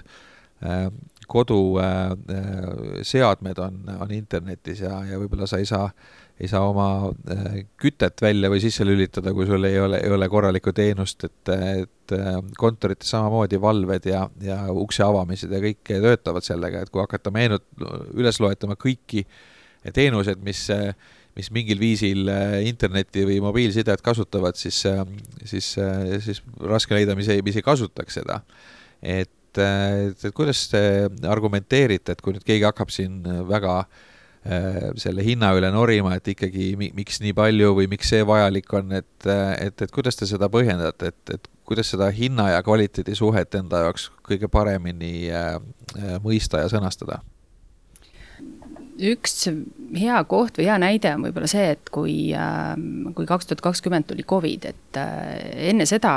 koduseadmed 1.31 3.59
on, 3.65 3.75
on 4.03 4.11
internetis 4.13 4.83
ja, 4.85 4.93
ja 5.09 5.17
võib-olla 5.21 5.47
sa 5.49 5.57
ei 5.63 5.69
saa 5.69 5.87
ei 6.41 6.49
saa 6.49 6.63
oma 6.71 6.87
äh, 7.31 7.61
kütet 7.81 8.23
välja 8.25 8.49
või 8.53 8.63
sisse 8.63 8.85
lülitada, 8.87 9.33
kui 9.37 9.47
sul 9.49 9.65
ei 9.69 9.77
ole, 9.81 10.01
ei 10.01 10.13
ole 10.15 10.29
korralikku 10.33 10.73
teenust, 10.77 11.27
et, 11.29 11.53
et 11.53 12.15
äh, 12.17 12.39
kontorites 12.59 13.13
samamoodi 13.13 13.61
valved 13.61 14.09
ja, 14.09 14.25
ja 14.45 14.61
ukse 14.73 15.05
avamised 15.05 15.53
ja 15.53 15.61
kõik 15.63 15.85
töötavad 15.91 16.47
sellega, 16.47 16.85
et 16.85 16.93
kui 16.93 17.03
hakata 17.05 17.33
meenut-, 17.35 17.69
üles 18.17 18.41
loetama 18.41 18.79
kõiki 18.81 19.27
teenused, 19.97 20.41
mis 20.45 20.69
mis 21.39 21.47
mingil 21.55 21.79
viisil 21.79 22.27
äh, 22.29 22.57
internetti 22.67 23.23
või 23.25 23.37
mobiilsidet 23.45 24.01
kasutavad, 24.05 24.57
siis, 24.59 24.81
siis, 25.47 25.69
siis 26.25 26.41
raske 26.59 26.97
leida, 26.97 27.15
mis 27.17 27.29
ei, 27.31 27.45
mis 27.47 27.57
ei 27.57 27.65
kasutaks 27.65 28.19
seda. 28.19 28.41
et, 29.01 29.31
et, 29.55 30.25
et 30.25 30.35
kuidas 30.35 30.67
te 30.73 30.83
argumenteerite, 31.31 32.17
et 32.17 32.25
kui 32.25 32.35
nüüd 32.35 32.45
keegi 32.49 32.67
hakkab 32.67 32.91
siin 32.93 33.23
väga 33.49 33.85
Äh, 33.85 34.10
selle 34.97 35.25
hinna 35.25 35.51
üle 35.53 35.69
norima, 35.73 36.15
et 36.17 36.29
ikkagi 36.33 36.71
miks 36.81 37.21
nii 37.21 37.35
palju 37.37 37.75
või 37.77 37.91
miks 37.93 38.09
see 38.09 38.23
vajalik 38.25 38.73
on, 38.73 38.95
et, 38.97 39.27
et, 39.27 39.83
et 39.85 39.91
kuidas 39.93 40.17
te 40.17 40.29
seda 40.29 40.49
põhjendate, 40.53 41.11
et, 41.13 41.35
et 41.37 41.51
kuidas 41.69 41.93
seda 41.93 42.09
hinna 42.15 42.49
ja 42.55 42.63
kvaliteedi 42.65 43.15
suhet 43.19 43.55
enda 43.59 43.85
jaoks 43.85 44.09
kõige 44.27 44.49
paremini 44.49 45.29
äh, 45.29 45.59
äh 45.97 46.17
mõista 46.25 46.65
ja 46.65 46.73
sõnastada? 46.73 47.21
Üks 49.01 49.49
hea 49.97 50.19
koht 50.29 50.59
või 50.59 50.67
hea 50.69 50.77
näide 50.81 51.13
on 51.17 51.25
võib-olla 51.25 51.49
see, 51.51 51.73
et 51.75 51.91
kui, 51.93 52.15
ähm, 52.37 53.11
kui 53.17 53.27
kaks 53.29 53.49
tuhat 53.49 53.63
kakskümmend 53.65 54.09
tuli 54.11 54.25
Covid, 54.29 54.67
et 54.71 55.01
äh, 55.01 55.69
enne 55.71 55.87
seda 55.89 56.13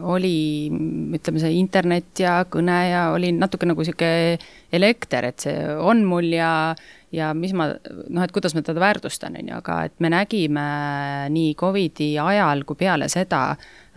oli, 0.00 0.68
ütleme, 1.16 1.42
see 1.42 1.56
internet 1.60 2.22
ja 2.22 2.38
kõne 2.50 2.78
ja 2.90 3.06
oli 3.14 3.32
natuke 3.36 3.68
nagu 3.68 3.86
sihuke 3.86 4.10
elekter, 4.74 5.30
et 5.30 5.46
see 5.46 5.56
on 5.76 6.04
mul 6.08 6.30
ja, 6.34 6.50
ja 7.14 7.32
mis 7.36 7.54
ma, 7.56 7.68
noh, 7.74 8.24
et 8.24 8.34
kuidas 8.34 8.56
ma 8.56 8.64
teda 8.66 8.82
väärtustan, 8.82 9.38
on 9.40 9.52
ju, 9.52 9.58
aga 9.60 9.80
et 9.90 9.98
me 10.02 10.12
nägime 10.12 10.68
nii 11.34 11.52
Covidi 11.58 12.14
ajal 12.22 12.64
kui 12.68 12.80
peale 12.80 13.10
seda 13.12 13.50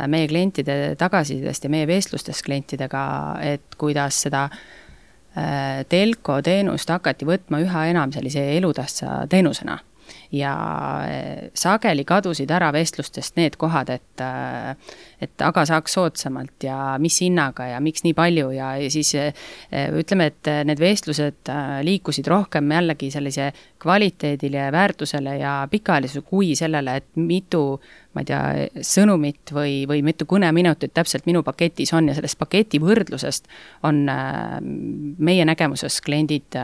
meie 0.07 0.29
klientide 0.31 0.95
tagasisidest 0.99 1.65
ja 1.65 1.71
meie 1.73 1.87
vestlustest 1.89 2.45
klientidega, 2.45 3.07
et 3.43 3.79
kuidas 3.79 4.21
seda 4.27 4.45
äh, 4.47 4.59
Äh, 4.59 4.78
telko 5.89 6.41
teenust 6.45 6.89
hakati 6.89 7.27
võtma 7.27 7.61
üha 7.63 7.85
enam 7.91 8.11
sellise 8.15 8.43
elutähtsa 8.57 9.25
teenusena. 9.29 9.79
ja 10.31 10.51
äh, 11.05 11.49
sageli 11.53 12.03
kadusid 12.05 12.49
ära 12.53 12.71
vestlustest 12.73 13.35
need 13.37 13.55
kohad, 13.57 13.89
et 13.89 14.23
et 15.21 15.41
aga 15.41 15.65
saaks 15.65 15.93
soodsamalt 15.93 16.63
ja 16.65 16.97
mis 17.01 17.19
hinnaga 17.21 17.67
ja 17.71 17.79
miks 17.79 18.03
nii 18.03 18.13
palju 18.17 18.51
ja 18.51 18.71
siis 18.89 19.13
ütleme, 20.01 20.29
et 20.29 20.49
need 20.65 20.79
vestlused 20.79 21.51
liikusid 21.85 22.27
rohkem 22.27 22.71
jällegi 22.71 23.11
sellise 23.11 23.51
kvaliteedile 23.81 24.65
ja 24.67 24.71
väärtusele 24.71 25.37
ja 25.37 25.53
pikaajalisuse 25.71 26.25
kui 26.29 26.55
sellele, 26.55 26.95
et 27.01 27.09
mitu 27.15 27.81
ma 28.13 28.23
ei 28.23 28.25
tea, 28.25 28.43
sõnumit 28.85 29.51
või, 29.53 29.83
või 29.89 30.01
mitu 30.05 30.25
kõneminutit 30.29 30.95
täpselt 30.97 31.27
minu 31.29 31.43
paketis 31.45 31.93
on 31.93 32.09
ja 32.09 32.15
sellest 32.17 32.39
paketi 32.39 32.81
võrdlusest 32.81 33.49
on 33.85 34.05
meie 35.17 35.45
nägemuses 35.45 35.99
kliendid 36.01 36.57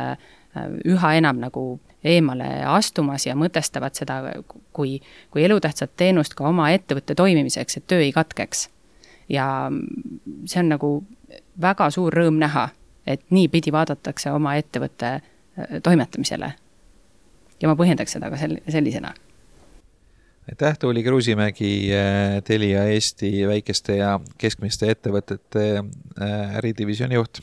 üha 0.90 1.14
enam 1.20 1.38
nagu 1.44 1.66
eemale 2.06 2.48
astumas 2.70 3.26
ja 3.26 3.36
mõtestavad 3.38 3.98
seda 3.98 4.20
kui, 4.74 5.00
kui 5.34 5.44
elutähtsat 5.44 5.96
teenust 5.98 6.36
ka 6.38 6.48
oma 6.50 6.70
ettevõtte 6.74 7.16
toimimiseks, 7.16 7.78
et 7.78 7.88
töö 7.88 8.04
ei 8.06 8.14
katkeks. 8.16 8.70
ja 9.30 9.72
see 10.46 10.60
on 10.62 10.70
nagu 10.70 10.90
väga 11.62 11.90
suur 11.90 12.14
rõõm 12.14 12.38
näha, 12.38 12.70
et 13.08 13.24
niipidi 13.30 13.72
vaadatakse 13.74 14.32
oma 14.32 14.56
ettevõtte 14.56 15.14
äh, 15.16 15.82
toimetamisele. 15.84 16.54
ja 17.62 17.68
ma 17.68 17.76
põhjendaks 17.76 18.18
seda 18.18 18.30
ka 18.30 18.38
sel-, 18.38 18.62
sellisena 18.70 19.14
aitäh, 20.50 20.78
Tuuli 20.80 21.04
Kruusimägi, 21.04 21.90
äh, 21.94 22.44
Telia 22.44 22.84
Eesti 22.84 23.48
väikeste 23.48 23.98
ja 23.98 24.20
keskmiste 24.38 24.92
ettevõtete 24.92 25.66
äh, 25.82 26.56
äridivisjoni 26.62 27.16
juht. 27.16 27.42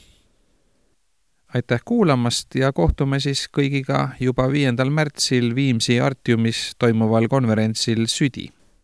Aitäh 1.55 1.83
kuulamast 1.85 2.55
ja 2.55 2.73
kohtume 2.73 3.21
siis 3.21 3.45
kõigiga 3.53 4.15
juba 4.21 4.49
viiendal 4.49 4.91
märtsil 4.91 5.55
Viimsi 5.55 6.01
Artiumis 6.01 6.73
toimuval 6.79 7.29
konverentsil 7.29 8.07
Südi 8.09 8.49